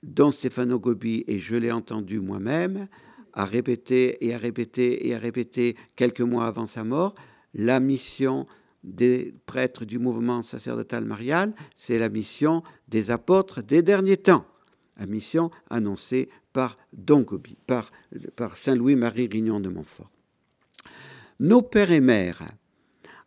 Don 0.03 0.31
Stefano 0.31 0.79
Gobi, 0.79 1.23
et 1.27 1.39
je 1.39 1.55
l'ai 1.55 1.71
entendu 1.71 2.19
moi-même, 2.19 2.87
a 3.33 3.45
répété 3.45 4.25
et 4.25 4.33
a 4.33 4.37
répété 4.37 5.07
et 5.07 5.13
a 5.13 5.19
répété 5.19 5.75
quelques 5.95 6.21
mois 6.21 6.47
avant 6.47 6.67
sa 6.67 6.83
mort, 6.83 7.15
la 7.53 7.79
mission 7.79 8.45
des 8.83 9.33
prêtres 9.45 9.85
du 9.85 9.99
mouvement 9.99 10.41
sacerdotal 10.41 11.03
marial, 11.03 11.53
c'est 11.75 11.99
la 11.99 12.09
mission 12.09 12.63
des 12.87 13.11
apôtres 13.11 13.61
des 13.61 13.81
derniers 13.81 14.17
temps, 14.17 14.45
la 14.97 15.05
mission 15.05 15.51
annoncée 15.69 16.29
par 16.53 16.77
Don 16.93 17.21
Gobi, 17.21 17.57
par, 17.67 17.91
par 18.35 18.57
Saint 18.57 18.75
Louis-Marie 18.75 19.27
Rignon 19.27 19.59
de 19.59 19.69
Montfort. 19.69 20.09
Nos 21.39 21.61
pères 21.61 21.91
et 21.91 22.01
mères, 22.01 22.43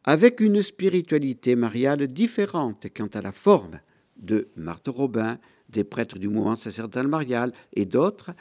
avec 0.04 0.40
une 0.40 0.62
spiritualité 0.62 1.54
mariale 1.56 2.06
différente 2.08 2.86
quant 2.94 3.08
à 3.08 3.22
la 3.22 3.32
forme 3.32 3.80
de 4.16 4.48
Marthe 4.56 4.88
Robin, 4.88 5.38
des 5.68 5.84
prêtres 5.84 6.18
du 6.18 6.28
mouvement 6.28 6.56
sacerdotal 6.56 7.08
marial 7.08 7.52
et 7.74 7.86
d'autres, 7.86 8.32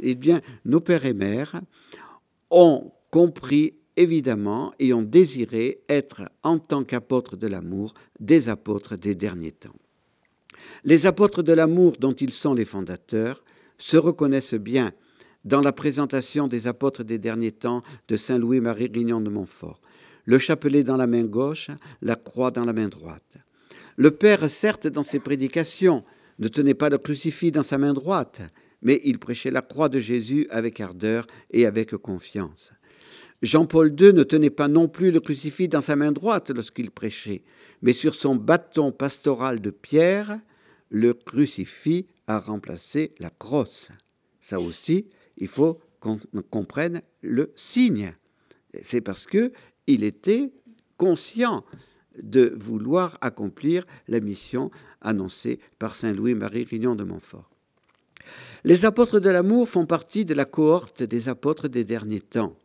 eh 0.00 0.14
bien, 0.14 0.40
nos 0.64 0.80
pères 0.80 1.04
et 1.04 1.12
mères 1.12 1.60
ont 2.50 2.92
compris 3.10 3.74
évidemment 3.96 4.72
et 4.78 4.92
ont 4.92 5.02
désiré 5.02 5.82
être, 5.88 6.22
en 6.42 6.58
tant 6.58 6.84
qu'apôtres 6.84 7.36
de 7.36 7.46
l'amour, 7.46 7.94
des 8.18 8.48
apôtres 8.48 8.96
des 8.96 9.14
derniers 9.14 9.52
temps. 9.52 9.76
Les 10.84 11.06
apôtres 11.06 11.42
de 11.42 11.52
l'amour 11.52 11.96
dont 11.98 12.12
ils 12.12 12.32
sont 12.32 12.54
les 12.54 12.64
fondateurs 12.64 13.44
se 13.78 13.96
reconnaissent 13.96 14.54
bien 14.54 14.92
dans 15.44 15.60
la 15.60 15.72
présentation 15.72 16.48
des 16.48 16.66
apôtres 16.66 17.04
des 17.04 17.18
derniers 17.18 17.52
temps 17.52 17.82
de 18.08 18.16
Saint 18.16 18.38
Louis-Marie 18.38 18.90
Grignon 18.90 19.20
de 19.20 19.30
Montfort. 19.30 19.80
Le 20.30 20.38
chapelet 20.38 20.84
dans 20.84 20.96
la 20.96 21.08
main 21.08 21.24
gauche, 21.24 21.72
la 22.02 22.14
croix 22.14 22.52
dans 22.52 22.64
la 22.64 22.72
main 22.72 22.86
droite. 22.86 23.38
Le 23.96 24.12
Père, 24.12 24.48
certes, 24.48 24.86
dans 24.86 25.02
ses 25.02 25.18
prédications, 25.18 26.04
ne 26.38 26.46
tenait 26.46 26.74
pas 26.74 26.88
le 26.88 26.98
crucifix 26.98 27.50
dans 27.50 27.64
sa 27.64 27.78
main 27.78 27.92
droite, 27.92 28.40
mais 28.80 29.00
il 29.02 29.18
prêchait 29.18 29.50
la 29.50 29.60
croix 29.60 29.88
de 29.88 29.98
Jésus 29.98 30.46
avec 30.50 30.78
ardeur 30.78 31.26
et 31.50 31.66
avec 31.66 31.96
confiance. 31.96 32.70
Jean-Paul 33.42 33.88
II 34.00 34.12
ne 34.12 34.22
tenait 34.22 34.50
pas 34.50 34.68
non 34.68 34.86
plus 34.86 35.10
le 35.10 35.18
crucifix 35.18 35.66
dans 35.66 35.80
sa 35.80 35.96
main 35.96 36.12
droite 36.12 36.50
lorsqu'il 36.50 36.92
prêchait, 36.92 37.42
mais 37.82 37.92
sur 37.92 38.14
son 38.14 38.36
bâton 38.36 38.92
pastoral 38.92 39.60
de 39.60 39.70
pierre, 39.70 40.38
le 40.90 41.12
crucifix 41.12 42.06
a 42.28 42.38
remplacé 42.38 43.16
la 43.18 43.30
crosse. 43.30 43.88
Ça 44.40 44.60
aussi, 44.60 45.08
il 45.38 45.48
faut 45.48 45.80
qu'on 45.98 46.20
comprenne 46.50 47.02
le 47.20 47.52
signe. 47.56 48.12
C'est 48.84 49.00
parce 49.00 49.26
que 49.26 49.52
il 49.90 50.04
était 50.04 50.52
conscient 50.96 51.64
de 52.22 52.52
vouloir 52.56 53.18
accomplir 53.20 53.86
la 54.08 54.20
mission 54.20 54.70
annoncée 55.00 55.60
par 55.78 55.94
Saint 55.94 56.12
Louis-Marie 56.12 56.64
Rignon 56.64 56.94
de 56.94 57.04
Montfort. 57.04 57.50
Les 58.64 58.84
apôtres 58.84 59.20
de 59.20 59.30
l'amour 59.30 59.68
font 59.68 59.86
partie 59.86 60.24
de 60.24 60.34
la 60.34 60.44
cohorte 60.44 61.02
des 61.02 61.28
apôtres 61.28 61.68
des 61.68 61.84
derniers 61.84 62.20
temps. 62.20 62.56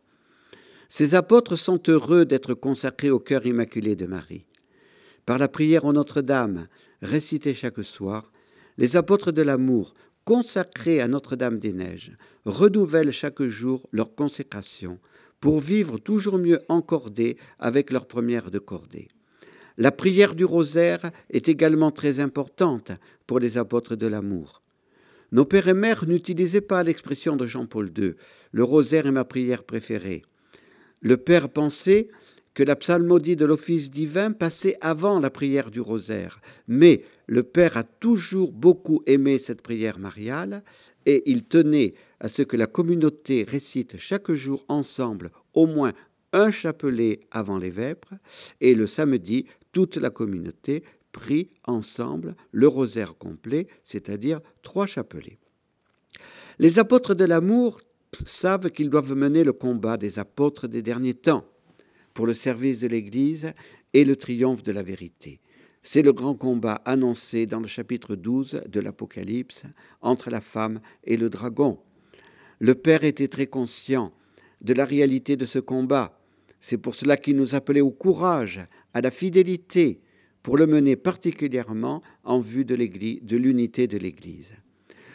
Ces 0.88 1.14
apôtres 1.14 1.56
sont 1.56 1.80
heureux 1.88 2.24
d'être 2.24 2.54
consacrés 2.54 3.10
au 3.10 3.18
cœur 3.18 3.46
immaculé 3.46 3.96
de 3.96 4.06
Marie. 4.06 4.44
Par 5.24 5.38
la 5.38 5.48
prière 5.48 5.84
au 5.84 5.92
Notre-Dame, 5.92 6.68
récitée 7.02 7.54
chaque 7.54 7.82
soir, 7.82 8.30
les 8.78 8.96
apôtres 8.96 9.32
de 9.32 9.42
l'amour, 9.42 9.94
consacrés 10.24 11.00
à 11.00 11.08
Notre-Dame 11.08 11.58
des 11.58 11.72
Neiges, 11.72 12.12
renouvellent 12.44 13.12
chaque 13.12 13.42
jour 13.42 13.88
leur 13.90 14.14
consécration 14.14 14.98
pour 15.46 15.60
vivre 15.60 15.98
toujours 15.98 16.38
mieux 16.38 16.58
encordés 16.68 17.36
avec 17.60 17.92
leur 17.92 18.06
première 18.06 18.50
de 18.50 18.58
cordée. 18.58 19.06
La 19.78 19.92
prière 19.92 20.34
du 20.34 20.44
rosaire 20.44 21.12
est 21.30 21.48
également 21.48 21.92
très 21.92 22.18
importante 22.18 22.90
pour 23.28 23.38
les 23.38 23.56
apôtres 23.56 23.94
de 23.94 24.08
l'amour. 24.08 24.60
Nos 25.30 25.44
pères 25.44 25.68
et 25.68 25.72
mères 25.72 26.04
n'utilisaient 26.04 26.60
pas 26.60 26.82
l'expression 26.82 27.36
de 27.36 27.46
Jean-Paul 27.46 27.92
II, 27.96 28.14
le 28.50 28.64
rosaire 28.64 29.06
est 29.06 29.12
ma 29.12 29.24
prière 29.24 29.62
préférée. 29.62 30.22
Le 31.00 31.16
Père 31.16 31.48
pensait 31.48 32.08
que 32.52 32.64
la 32.64 32.74
psalmodie 32.74 33.36
de 33.36 33.44
l'office 33.44 33.88
divin 33.88 34.32
passait 34.32 34.76
avant 34.80 35.20
la 35.20 35.30
prière 35.30 35.70
du 35.70 35.80
rosaire, 35.80 36.40
mais 36.66 37.04
le 37.28 37.44
Père 37.44 37.76
a 37.76 37.84
toujours 37.84 38.50
beaucoup 38.50 39.04
aimé 39.06 39.38
cette 39.38 39.62
prière 39.62 40.00
mariale 40.00 40.64
et 41.04 41.22
il 41.30 41.44
tenait 41.44 41.94
à 42.20 42.28
ce 42.28 42.42
que 42.42 42.56
la 42.56 42.66
communauté 42.66 43.44
récite 43.48 43.96
chaque 43.98 44.32
jour 44.32 44.64
ensemble 44.68 45.30
au 45.54 45.66
moins 45.66 45.92
un 46.32 46.50
chapelet 46.50 47.20
avant 47.30 47.58
les 47.58 47.70
vêpres 47.70 48.14
et 48.60 48.74
le 48.74 48.86
samedi, 48.86 49.46
toute 49.72 49.96
la 49.96 50.10
communauté 50.10 50.82
prie 51.12 51.50
ensemble 51.64 52.36
le 52.52 52.68
rosaire 52.68 53.16
complet, 53.16 53.66
c'est-à-dire 53.84 54.40
trois 54.62 54.86
chapelets. 54.86 55.38
Les 56.58 56.78
apôtres 56.78 57.14
de 57.14 57.24
l'amour 57.24 57.80
savent 58.24 58.70
qu'ils 58.70 58.90
doivent 58.90 59.14
mener 59.14 59.44
le 59.44 59.52
combat 59.52 59.96
des 59.96 60.18
apôtres 60.18 60.68
des 60.68 60.82
derniers 60.82 61.14
temps 61.14 61.44
pour 62.14 62.26
le 62.26 62.34
service 62.34 62.80
de 62.80 62.88
l'Église 62.88 63.52
et 63.92 64.04
le 64.04 64.16
triomphe 64.16 64.62
de 64.62 64.72
la 64.72 64.82
vérité. 64.82 65.40
C'est 65.82 66.02
le 66.02 66.12
grand 66.12 66.34
combat 66.34 66.80
annoncé 66.84 67.46
dans 67.46 67.60
le 67.60 67.66
chapitre 67.66 68.16
12 68.16 68.62
de 68.68 68.80
l'Apocalypse 68.80 69.64
entre 70.00 70.30
la 70.30 70.40
femme 70.40 70.80
et 71.04 71.16
le 71.16 71.30
dragon. 71.30 71.78
Le 72.58 72.74
Père 72.74 73.04
était 73.04 73.28
très 73.28 73.46
conscient 73.46 74.12
de 74.60 74.72
la 74.72 74.84
réalité 74.84 75.36
de 75.36 75.44
ce 75.44 75.58
combat. 75.58 76.18
C'est 76.60 76.78
pour 76.78 76.94
cela 76.94 77.16
qu'il 77.16 77.36
nous 77.36 77.54
appelait 77.54 77.80
au 77.80 77.90
courage, 77.90 78.60
à 78.94 79.00
la 79.00 79.10
fidélité, 79.10 80.00
pour 80.42 80.56
le 80.56 80.66
mener 80.66 80.96
particulièrement 80.96 82.02
en 82.24 82.40
vue 82.40 82.64
de 82.64 82.74
l'unité 83.36 83.86
de 83.86 83.98
l'Église. 83.98 84.52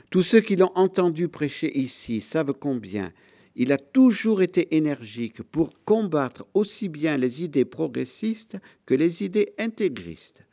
Tous 0.10 0.22
ceux 0.22 0.42
qui 0.42 0.56
l'ont 0.56 0.72
entendu 0.76 1.30
prêcher 1.30 1.78
ici 1.78 2.22
savent 2.22 2.54
combien 2.54 3.12
il 3.56 3.72
a 3.72 3.78
toujours 3.78 4.42
été 4.42 4.76
énergique 4.76 5.42
pour 5.44 5.72
combattre 5.84 6.46
aussi 6.54 6.90
bien 6.90 7.18
les 7.18 7.44
idées 7.44 7.66
progressistes 7.66 8.58
que 8.86 8.94
les 8.94 9.24
idées 9.24 9.54
intégristes. 9.58 10.44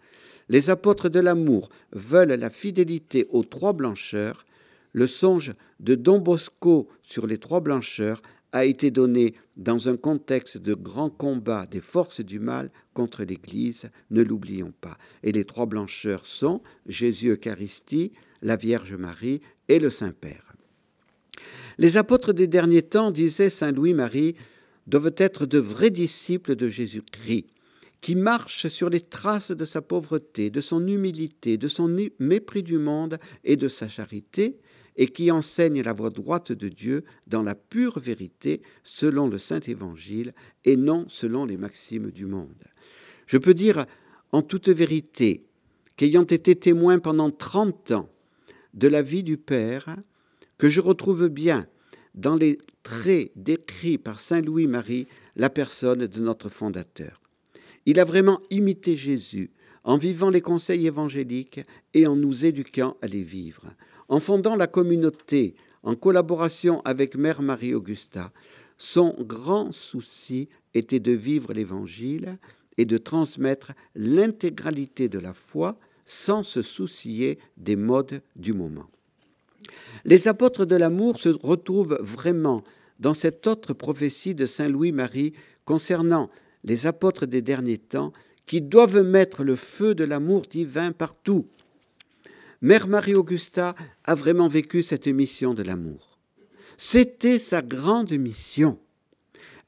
Les 0.49 0.71
apôtres 0.71 1.09
de 1.09 1.21
l'amour 1.21 1.69
veulent 1.93 2.33
la 2.33 2.51
fidélité 2.51 3.27
aux 3.31 3.45
trois 3.45 3.73
blancheurs. 3.73 4.47
Le 4.93 5.07
songe 5.07 5.55
de 5.81 5.95
Don 5.95 6.19
Bosco 6.19 6.89
sur 7.03 7.27
les 7.27 7.39
trois 7.39 7.61
blancheurs 7.61 8.23
a 8.53 8.65
été 8.65 8.91
donné 8.91 9.35
dans 9.57 9.89
un 9.89 9.97
contexte 9.97 10.59
de 10.59 10.75
grand 10.75 11.11
combat 11.11 11.67
des 11.67 11.81
forces 11.81 12.21
du 12.21 12.39
mal 12.39 12.71
contre 12.95 13.25
l'Église, 13.25 13.91
ne 14.11 14.23
l'oublions 14.23 14.73
pas. 14.81 14.97
Et 15.23 15.33
les 15.33 15.45
trois 15.45 15.67
blancheurs 15.67 16.25
sont 16.25 16.63
Jésus 16.87 17.31
Eucharistie, 17.31 18.13
la 18.41 18.57
Vierge 18.57 18.95
Marie 18.95 19.43
et 19.69 19.79
le 19.79 19.91
Saint-Père. 19.91 20.55
Les 21.77 21.97
apôtres 21.97 22.33
des 22.33 22.47
derniers 22.47 22.83
temps, 22.83 23.11
disait 23.11 23.51
Saint 23.51 23.73
Louis-Marie, 23.73 24.35
doivent 24.87 25.15
être 25.19 25.47
de 25.47 25.59
vrais 25.59 25.91
disciples 25.91 26.57
de 26.57 26.69
Jésus-Christ, 26.69 27.47
qui 28.01 28.15
marchent 28.15 28.69
sur 28.69 28.89
les 28.89 29.01
traces 29.01 29.51
de 29.51 29.65
sa 29.65 29.83
pauvreté, 29.83 30.51
de 30.51 30.61
son 30.61 30.87
humilité, 30.87 31.59
de 31.59 31.69
son 31.69 31.89
mépris 32.19 32.63
du 32.63 32.79
monde 32.79 33.19
et 33.45 33.57
de 33.57 33.69
sa 33.69 33.89
charité, 33.89 34.59
et 34.99 35.07
qui 35.07 35.31
enseignent 35.31 35.81
la 35.81 35.93
voie 35.93 36.11
droite 36.11 36.53
de 36.53 36.69
Dieu 36.69 37.05
dans 37.29 37.45
la 37.45 37.55
pure 37.55 37.99
vérité 38.01 38.61
selon 38.83 39.29
le 39.29 39.39
Saint 39.39 39.61
Évangile 39.61 40.35
et 40.65 40.77
non 40.77 41.07
selon 41.09 41.47
les 41.47 41.57
maximes 41.57 42.11
du 42.11 42.27
monde. 42.27 42.65
Je 43.27 43.39
peux 43.39 43.55
dire 43.55 43.87
en 44.33 44.43
toute 44.43 44.69
vérité 44.69 45.47
qu'ayant 45.97 46.25
été 46.25 46.57
témoin 46.57 46.99
pendant 46.99 47.31
trente 47.31 47.93
ans 47.93 48.09
de 48.75 48.89
la 48.89 49.01
vie 49.01 49.23
du 49.23 49.39
Père 49.39 49.97
que 50.59 50.69
je 50.69 50.81
retrouve 50.81 51.29
bien 51.29 51.69
dans 52.15 52.35
les 52.35 52.59
traits 52.83 53.31
décrits 53.37 53.99
par 53.99 54.19
Saint 54.19 54.43
Louis-Marie 54.43 55.07
la 55.37 55.49
personne 55.49 56.07
de 56.07 56.21
notre 56.21 56.49
fondateur. 56.49 57.21
Il 57.87 58.01
a 58.01 58.05
vraiment 58.05 58.41
imité 58.51 58.97
Jésus 58.97 59.53
en 59.85 59.97
vivant 59.97 60.31
les 60.31 60.41
conseils 60.41 60.87
évangéliques 60.87 61.61
et 61.95 62.07
en 62.09 62.17
nous 62.17 62.45
éduquant 62.45 62.97
à 63.01 63.07
les 63.07 63.23
vivre. 63.23 63.73
En 64.09 64.21
fondant 64.21 64.57
la 64.57 64.67
communauté 64.67 65.55
en 65.83 65.95
collaboration 65.95 66.81
avec 66.85 67.15
Mère 67.15 67.43
Marie-Augusta, 67.43 68.33
son 68.79 69.15
grand 69.21 69.73
souci 69.73 70.49
était 70.75 71.01
de 71.01 71.13
vivre 71.13 71.53
l'Évangile 71.53 72.39
et 72.79 72.85
de 72.85 72.97
transmettre 72.97 73.73
l'intégralité 73.95 75.09
de 75.09 75.19
la 75.19 75.35
foi 75.35 75.79
sans 76.07 76.43
se 76.43 76.63
soucier 76.63 77.39
des 77.57 77.77
modes 77.77 78.23
du 78.37 78.53
moment. 78.53 78.89
Les 80.05 80.29
apôtres 80.29 80.65
de 80.65 80.77
l'amour 80.77 81.19
se 81.19 81.29
retrouvent 81.29 81.99
vraiment 82.01 82.63
dans 82.99 83.15
cette 83.15 83.47
autre 83.47 83.75
prophétie 83.75 84.35
de 84.35 84.47
Saint 84.47 84.69
Louis-Marie 84.69 85.35
concernant 85.65 86.31
les 86.65 86.87
apôtres 86.87 87.27
des 87.27 87.43
derniers 87.43 87.79
temps 87.79 88.13
qui 88.47 88.63
doivent 88.63 89.03
mettre 89.03 89.45
le 89.45 89.57
feu 89.57 89.95
de 89.95 90.05
l'amour 90.05 90.43
divin 90.43 90.93
partout. 90.93 91.47
Mère 92.61 92.89
Marie-Augusta 92.89 93.77
a 94.05 94.15
vraiment 94.17 94.49
vécu 94.49 94.83
cette 94.83 95.07
mission 95.07 95.55
de 95.55 95.63
l'amour. 95.63 96.19
C'était 96.77 97.39
sa 97.39 97.63
grande 97.63 98.11
mission. 98.11 98.81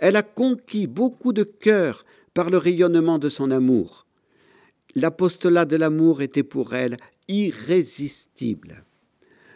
Elle 0.01 0.17
a 0.17 0.25
conquis 0.25 0.89
beaucoup 0.89 1.33
de 1.33 1.45
cœurs 1.45 2.05
par 2.35 2.51
le 2.51 2.59
rayonnement 2.59 3.19
de 3.19 3.29
son 3.29 3.53
amour. 3.53 4.07
L'apostolat 4.97 5.67
de 5.67 5.77
l'amour 5.77 6.21
était 6.21 6.43
pour 6.43 6.75
elle 6.75 6.97
irrésistible. 7.29 8.85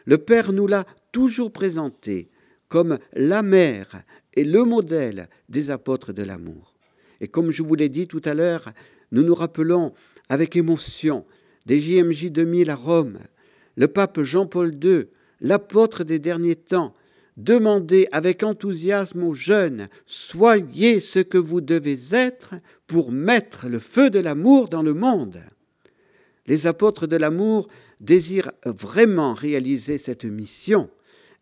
Le 0.04 0.18
Père 0.18 0.52
nous 0.52 0.68
l'a 0.68 0.86
toujours 1.10 1.52
présenté 1.52 2.30
comme 2.68 2.98
la 3.14 3.42
mère 3.42 4.04
et 4.34 4.44
le 4.44 4.62
modèle 4.62 5.28
des 5.48 5.70
apôtres 5.70 6.12
de 6.12 6.22
l'amour. 6.22 6.76
Et 7.20 7.26
comme 7.26 7.50
je 7.50 7.64
vous 7.64 7.74
l'ai 7.74 7.88
dit 7.88 8.06
tout 8.06 8.22
à 8.24 8.34
l'heure, 8.34 8.70
nous 9.10 9.22
nous 9.22 9.34
rappelons 9.34 9.92
avec 10.28 10.54
émotion 10.54 11.24
des 11.66 11.80
JMJ 11.80 12.30
2000 12.30 12.70
à 12.70 12.74
Rome, 12.74 13.18
le 13.76 13.88
pape 13.88 14.22
Jean-Paul 14.22 14.74
II, 14.82 15.06
l'apôtre 15.40 16.04
des 16.04 16.18
derniers 16.18 16.56
temps, 16.56 16.94
demandait 17.36 18.08
avec 18.12 18.42
enthousiasme 18.42 19.24
aux 19.24 19.34
jeunes 19.34 19.88
Soyez 20.06 21.00
ce 21.00 21.18
que 21.18 21.38
vous 21.38 21.60
devez 21.60 21.98
être 22.12 22.54
pour 22.86 23.10
mettre 23.10 23.68
le 23.68 23.78
feu 23.78 24.10
de 24.10 24.20
l'amour 24.20 24.68
dans 24.68 24.82
le 24.82 24.94
monde. 24.94 25.40
Les 26.46 26.66
apôtres 26.66 27.06
de 27.06 27.16
l'amour 27.16 27.68
désirent 28.00 28.52
vraiment 28.64 29.32
réaliser 29.32 29.98
cette 29.98 30.24
mission 30.24 30.90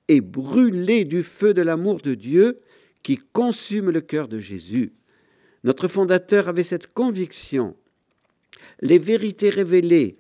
et 0.09 0.21
brûler 0.21 1.05
du 1.05 1.23
feu 1.23 1.55
de 1.55 1.63
l'amour 1.63 2.01
de 2.01 2.15
Dieu 2.15 2.61
qui 3.03 3.17
consume 3.17 3.91
le 3.91 4.01
cœur 4.01 4.29
de 4.29 4.39
Jésus. 4.39 4.93
Notre 5.65 5.89
fondateur 5.89 6.49
avait 6.49 6.65
cette 6.65 6.93
conviction. 6.93 7.77
Les 8.81 8.99
vérités 8.99 9.51
révélées 9.51 10.17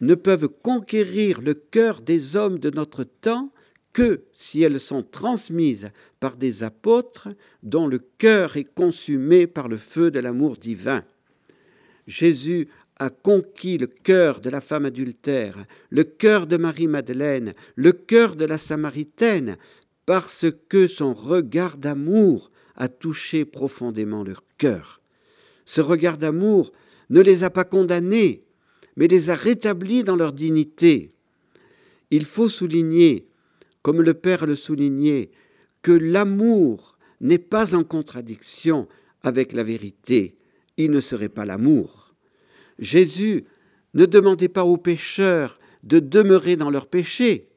ne 0.00 0.14
peuvent 0.14 0.48
conquérir 0.48 1.40
le 1.40 1.54
cœur 1.54 2.00
des 2.00 2.36
hommes 2.36 2.58
de 2.58 2.70
notre 2.70 3.04
temps 3.04 3.50
que 3.92 4.24
si 4.34 4.62
elles 4.62 4.80
sont 4.80 5.02
transmises 5.02 5.90
par 6.20 6.36
des 6.36 6.62
apôtres 6.62 7.28
dont 7.62 7.86
le 7.86 7.98
cœur 7.98 8.56
est 8.58 8.64
consumé 8.74 9.46
par 9.46 9.68
le 9.68 9.78
feu 9.78 10.10
de 10.10 10.18
l'amour 10.18 10.58
divin. 10.58 11.02
Jésus 12.06 12.68
a 12.98 13.10
conquis 13.10 13.78
le 13.78 13.86
cœur 13.86 14.40
de 14.40 14.50
la 14.50 14.60
femme 14.60 14.84
adultère, 14.84 15.64
le 15.90 16.04
cœur 16.04 16.46
de 16.46 16.56
Marie-Madeleine, 16.56 17.54
le 17.74 17.92
cœur 17.92 18.36
de 18.36 18.44
la 18.44 18.58
Samaritaine, 18.58 19.56
parce 20.04 20.46
que 20.68 20.88
son 20.88 21.14
regard 21.14 21.78
d'amour 21.78 22.50
a 22.76 22.88
touché 22.88 23.44
profondément 23.44 24.24
leur 24.24 24.42
cœur. 24.58 25.00
Ce 25.64 25.80
regard 25.80 26.16
d'amour 26.16 26.72
ne 27.10 27.20
les 27.20 27.44
a 27.44 27.50
pas 27.50 27.64
condamnés, 27.64 28.44
mais 28.96 29.08
les 29.08 29.30
a 29.30 29.34
rétablis 29.34 30.04
dans 30.04 30.16
leur 30.16 30.32
dignité. 30.32 31.12
Il 32.10 32.24
faut 32.24 32.48
souligner 32.48 33.26
comme 33.86 34.02
le 34.02 34.14
Père 34.14 34.46
le 34.46 34.56
soulignait, 34.56 35.30
que 35.80 35.92
l'amour 35.92 36.98
n'est 37.20 37.38
pas 37.38 37.76
en 37.76 37.84
contradiction 37.84 38.88
avec 39.22 39.52
la 39.52 39.62
vérité. 39.62 40.34
Il 40.76 40.90
ne 40.90 40.98
serait 40.98 41.28
pas 41.28 41.44
l'amour. 41.44 42.12
Jésus 42.80 43.44
ne 43.94 44.04
demandait 44.04 44.48
pas 44.48 44.64
aux 44.64 44.76
pécheurs 44.76 45.60
de 45.84 46.00
demeurer 46.00 46.56
dans 46.56 46.68
leur 46.68 46.88
péché, 46.88 47.48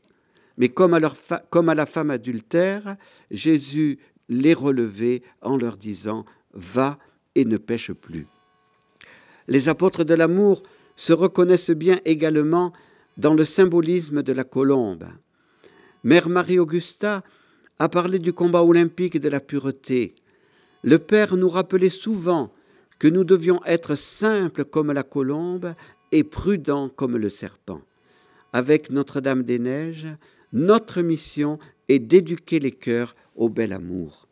mais 0.60 0.70
comme 0.70 0.94
à, 0.94 1.00
la 1.00 1.86
femme 1.88 2.12
adultère, 2.12 2.96
Jésus 3.32 3.98
les 4.28 4.54
relevait 4.54 5.24
en 5.42 5.58
leur 5.58 5.78
disant 5.78 6.26
Va 6.54 7.00
et 7.34 7.44
ne 7.44 7.58
pêche 7.58 7.92
plus. 7.92 8.28
Les 9.50 9.68
apôtres 9.68 10.04
de 10.04 10.14
l'amour 10.14 10.62
se 10.96 11.12
reconnaissent 11.12 11.72
bien 11.72 12.00
également 12.06 12.72
dans 13.18 13.34
le 13.34 13.46
symbolisme 13.46 14.22
de 14.22 14.32
la 14.32 14.44
colombe. 14.44 15.08
Mère 16.04 16.30
Marie-Augusta 16.30 17.24
a 17.80 17.90
parlé 17.90 18.20
du 18.20 18.32
combat 18.32 18.64
olympique 18.64 19.20
de 19.20 19.28
la 19.28 19.40
pureté. 19.40 20.14
Le 20.84 21.00
Père 21.00 21.36
nous 21.36 21.50
rappelait 21.50 21.90
souvent 21.90 22.54
que 23.00 23.08
nous 23.08 23.24
devions 23.24 23.60
être 23.66 23.96
simples 23.96 24.66
comme 24.66 24.92
la 24.92 25.04
colombe 25.04 25.74
et 26.12 26.24
prudents 26.24 26.88
comme 26.88 27.18
le 27.18 27.30
serpent. 27.30 27.82
Avec 28.54 28.92
Notre-Dame 28.92 29.44
des 29.44 29.58
Neiges, 29.58 30.08
notre 30.54 31.02
mission 31.02 31.58
est 31.88 32.00
d'éduquer 32.00 32.60
les 32.60 32.72
cœurs 32.72 33.16
au 33.36 33.50
bel 33.50 33.74
amour. 33.74 34.28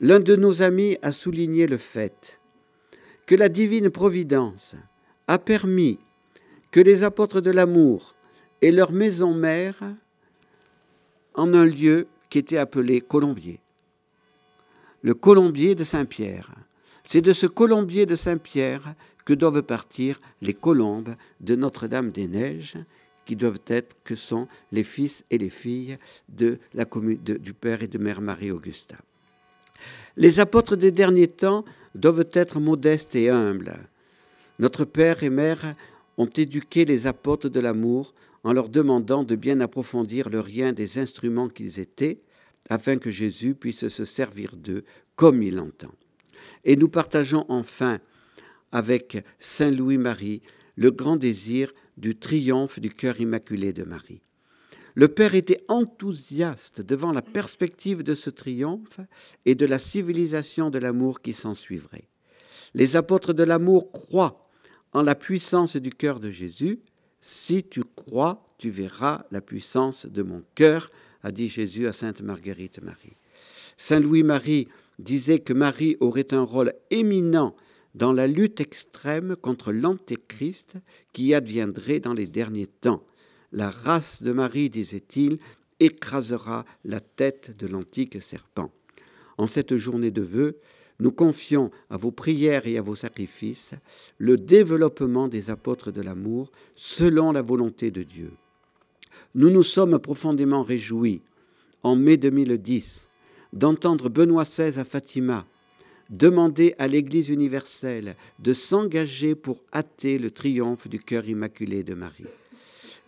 L'un 0.00 0.20
de 0.20 0.36
nos 0.36 0.60
amis 0.60 0.98
a 1.00 1.12
souligné 1.12 1.66
le 1.66 1.78
fait 1.78 2.40
que 3.26 3.34
la 3.34 3.48
divine 3.48 3.90
providence 3.90 4.76
a 5.28 5.38
permis 5.38 5.98
que 6.70 6.80
les 6.80 7.04
apôtres 7.04 7.40
de 7.40 7.50
l'amour 7.50 8.14
et 8.60 8.72
leur 8.72 8.92
maison 8.92 9.34
mère 9.34 9.78
en 11.34 11.54
un 11.54 11.64
lieu 11.64 12.06
qui 12.30 12.38
était 12.38 12.58
appelé 12.58 13.00
Colombier. 13.00 13.60
Le 15.02 15.14
Colombier 15.14 15.74
de 15.74 15.84
Saint-Pierre. 15.84 16.50
C'est 17.04 17.20
de 17.20 17.32
ce 17.32 17.46
Colombier 17.46 18.06
de 18.06 18.16
Saint-Pierre 18.16 18.94
que 19.24 19.34
doivent 19.34 19.62
partir 19.62 20.20
les 20.40 20.54
colombes 20.54 21.14
de 21.40 21.56
Notre-Dame-des-Neiges, 21.56 22.78
qui 23.24 23.36
doivent 23.36 23.60
être, 23.66 23.96
que 24.04 24.16
sont 24.16 24.48
les 24.70 24.84
fils 24.84 25.24
et 25.30 25.38
les 25.38 25.50
filles 25.50 25.98
de 26.28 26.58
la 26.74 26.84
commune, 26.84 27.18
du 27.22 27.54
Père 27.54 27.82
et 27.82 27.88
de 27.88 27.98
Mère 27.98 28.20
Marie-Augusta. 28.20 28.96
Les 30.16 30.40
apôtres 30.40 30.76
des 30.76 30.92
derniers 30.92 31.28
temps 31.28 31.64
doivent 31.94 32.28
être 32.32 32.60
modestes 32.60 33.14
et 33.14 33.30
humbles. 33.30 33.74
Notre 34.58 34.84
Père 34.84 35.22
et 35.22 35.30
Mère 35.30 35.74
ont 36.16 36.26
éduqué 36.26 36.84
les 36.84 37.06
apôtres 37.06 37.48
de 37.48 37.60
l'amour 37.60 38.14
en 38.44 38.52
leur 38.52 38.68
demandant 38.68 39.24
de 39.24 39.36
bien 39.36 39.60
approfondir 39.60 40.28
le 40.28 40.40
rien 40.40 40.72
des 40.72 40.98
instruments 40.98 41.48
qu'ils 41.48 41.80
étaient, 41.80 42.20
afin 42.68 42.96
que 42.96 43.10
Jésus 43.10 43.54
puisse 43.54 43.88
se 43.88 44.04
servir 44.04 44.56
d'eux 44.56 44.84
comme 45.16 45.42
il 45.42 45.56
l'entend. 45.56 45.94
Et 46.64 46.76
nous 46.76 46.88
partageons 46.88 47.44
enfin 47.48 47.98
avec 48.72 49.22
Saint 49.38 49.70
Louis-Marie 49.70 50.42
le 50.76 50.90
grand 50.90 51.16
désir 51.16 51.72
du 51.96 52.16
triomphe 52.16 52.80
du 52.80 52.90
cœur 52.90 53.20
immaculé 53.20 53.72
de 53.72 53.84
Marie. 53.84 54.20
Le 54.94 55.08
Père 55.08 55.34
était 55.34 55.64
enthousiaste 55.68 56.80
devant 56.80 57.12
la 57.12 57.22
perspective 57.22 58.02
de 58.02 58.14
ce 58.14 58.30
triomphe 58.30 59.00
et 59.44 59.54
de 59.54 59.66
la 59.66 59.78
civilisation 59.78 60.70
de 60.70 60.78
l'amour 60.78 61.20
qui 61.20 61.32
s'ensuivrait. 61.32 62.08
Les 62.74 62.96
apôtres 62.96 63.34
de 63.34 63.42
l'amour 63.42 63.90
croient 63.90 64.48
en 64.92 65.02
la 65.02 65.16
puissance 65.16 65.76
du 65.76 65.90
cœur 65.90 66.20
de 66.20 66.30
Jésus, 66.30 66.80
si 67.20 67.64
tu 67.64 67.82
crois, 67.96 68.46
tu 68.58 68.70
verras 68.70 69.24
la 69.30 69.40
puissance 69.40 70.06
de 70.06 70.22
mon 70.22 70.44
cœur, 70.54 70.90
a 71.22 71.32
dit 71.32 71.48
Jésus 71.48 71.88
à 71.88 71.92
Sainte 71.92 72.20
Marguerite 72.20 72.82
Marie. 72.82 73.16
Saint 73.76 73.98
Louis-Marie 73.98 74.68
disait 74.98 75.40
que 75.40 75.52
Marie 75.52 75.96
aurait 76.00 76.32
un 76.32 76.42
rôle 76.42 76.74
éminent 76.90 77.56
dans 77.94 78.12
la 78.12 78.26
lutte 78.26 78.60
extrême 78.60 79.36
contre 79.36 79.72
l'antéchrist 79.72 80.74
qui 81.12 81.34
adviendrait 81.34 82.00
dans 82.00 82.14
les 82.14 82.26
derniers 82.26 82.66
temps. 82.66 83.04
La 83.54 83.70
race 83.70 84.20
de 84.20 84.32
Marie, 84.32 84.68
disait-il, 84.68 85.38
écrasera 85.78 86.64
la 86.84 86.98
tête 86.98 87.56
de 87.56 87.68
l'antique 87.68 88.20
serpent. 88.20 88.72
En 89.38 89.46
cette 89.46 89.76
journée 89.76 90.10
de 90.10 90.22
vœux, 90.22 90.58
nous 90.98 91.12
confions 91.12 91.70
à 91.88 91.96
vos 91.96 92.10
prières 92.10 92.66
et 92.66 92.78
à 92.78 92.82
vos 92.82 92.96
sacrifices 92.96 93.70
le 94.18 94.36
développement 94.36 95.28
des 95.28 95.50
apôtres 95.50 95.92
de 95.92 96.02
l'amour 96.02 96.50
selon 96.74 97.30
la 97.30 97.42
volonté 97.42 97.92
de 97.92 98.02
Dieu. 98.02 98.32
Nous 99.36 99.50
nous 99.50 99.62
sommes 99.62 100.00
profondément 100.00 100.64
réjouis, 100.64 101.22
en 101.84 101.94
mai 101.94 102.16
2010, 102.16 103.08
d'entendre 103.52 104.08
Benoît 104.08 104.42
XVI 104.42 104.80
à 104.80 104.84
Fatima 104.84 105.46
demander 106.10 106.74
à 106.78 106.88
l'Église 106.88 107.28
universelle 107.28 108.16
de 108.40 108.52
s'engager 108.52 109.36
pour 109.36 109.62
hâter 109.72 110.18
le 110.18 110.32
triomphe 110.32 110.88
du 110.88 110.98
cœur 110.98 111.28
immaculé 111.28 111.84
de 111.84 111.94
Marie. 111.94 112.26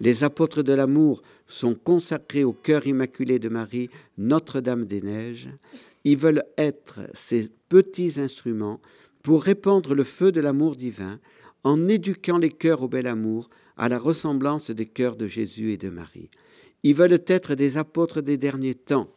Les 0.01 0.25
apôtres 0.25 0.63
de 0.63 0.73
l'amour 0.73 1.23
sont 1.47 1.75
consacrés 1.75 2.45
au 2.45 2.53
cœur 2.53 2.87
immaculé 2.87 3.39
de 3.39 3.49
Marie, 3.49 3.89
Notre-Dame 4.19 4.85
des 4.85 5.01
Neiges. 5.01 5.49
Ils 6.05 6.19
veulent 6.19 6.45
être 6.59 7.01
ces 7.15 7.49
petits 7.69 8.21
instruments 8.21 8.81
pour 9.23 9.43
répandre 9.43 9.95
le 9.95 10.05
feu 10.05 10.33
de 10.33 10.41
l'amour 10.41 10.77
divin 10.77 11.19
en 11.65 11.89
éduquant 11.89 12.39
les 12.39 12.51
cœurs 12.51 12.83
au 12.83 12.89
bel 12.89 13.09
amour, 13.09 13.51
à 13.77 13.89
la 13.89 13.99
ressemblance 13.99 14.71
des 14.71 14.87
cœurs 14.87 15.17
de 15.17 15.27
Jésus 15.27 15.73
et 15.73 15.77
de 15.77 15.91
Marie. 15.91 16.31
Ils 16.83 16.95
veulent 16.95 17.21
être 17.27 17.55
des 17.55 17.77
apôtres 17.77 18.23
des 18.23 18.37
derniers 18.37 18.77
temps, 18.77 19.11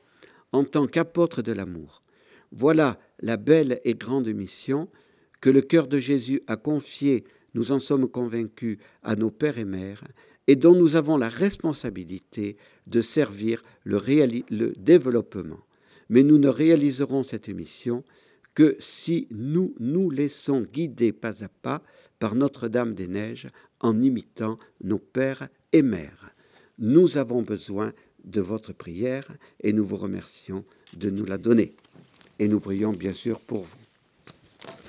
en 0.51 0.63
tant 0.63 0.87
qu'apôtres 0.87 1.43
de 1.43 1.51
l'amour. 1.51 2.01
Voilà 2.51 2.99
la 3.19 3.37
belle 3.37 3.79
et 3.83 3.93
grande 3.93 4.27
mission 4.29 4.89
que 5.41 5.49
le 5.49 5.61
cœur 5.61 5.87
de 5.87 5.99
Jésus 5.99 6.41
a 6.47 6.57
confiée, 6.57 7.23
nous 7.53 7.71
en 7.71 7.79
sommes 7.79 8.07
convaincus, 8.07 8.79
à 9.03 9.15
nos 9.15 9.29
pères 9.29 9.59
et 9.59 9.65
mères, 9.65 10.03
et 10.49 10.55
dont 10.55 10.73
nous 10.73 10.95
avons 10.95 11.15
la 11.15 11.29
responsabilité 11.29 12.57
de 12.87 13.03
servir 13.03 13.61
le, 13.83 14.73
développement. 14.79 15.59
Mais 16.09 16.23
nous 16.23 16.39
ne 16.39 16.47
réaliserons 16.47 17.21
cette 17.21 17.49
mission 17.49 18.03
que 18.55 18.75
si 18.79 19.27
nous 19.29 19.75
nous 19.79 20.09
laissons 20.09 20.61
guider 20.61 21.11
pas 21.11 21.43
à 21.43 21.49
pas 21.49 21.83
par 22.17 22.33
Notre-Dame 22.33 22.95
des 22.95 23.07
Neiges 23.07 23.47
en 23.79 24.01
imitant 24.01 24.57
nos 24.83 24.97
pères 24.97 25.49
et 25.71 25.83
mères. 25.83 26.33
Nous 26.79 27.19
avons 27.19 27.43
besoin 27.43 27.93
de 28.25 28.41
votre 28.41 28.73
prière 28.73 29.29
et 29.61 29.71
nous 29.71 29.85
vous 29.85 29.97
remercions 29.97 30.65
de 30.97 31.11
nous 31.11 31.25
la 31.25 31.37
donner. 31.37 31.75
Et 32.39 32.47
nous 32.47 32.59
prions 32.59 32.91
bien 32.91 33.13
sûr 33.13 33.39
pour 33.39 33.61
vous. 33.65 33.77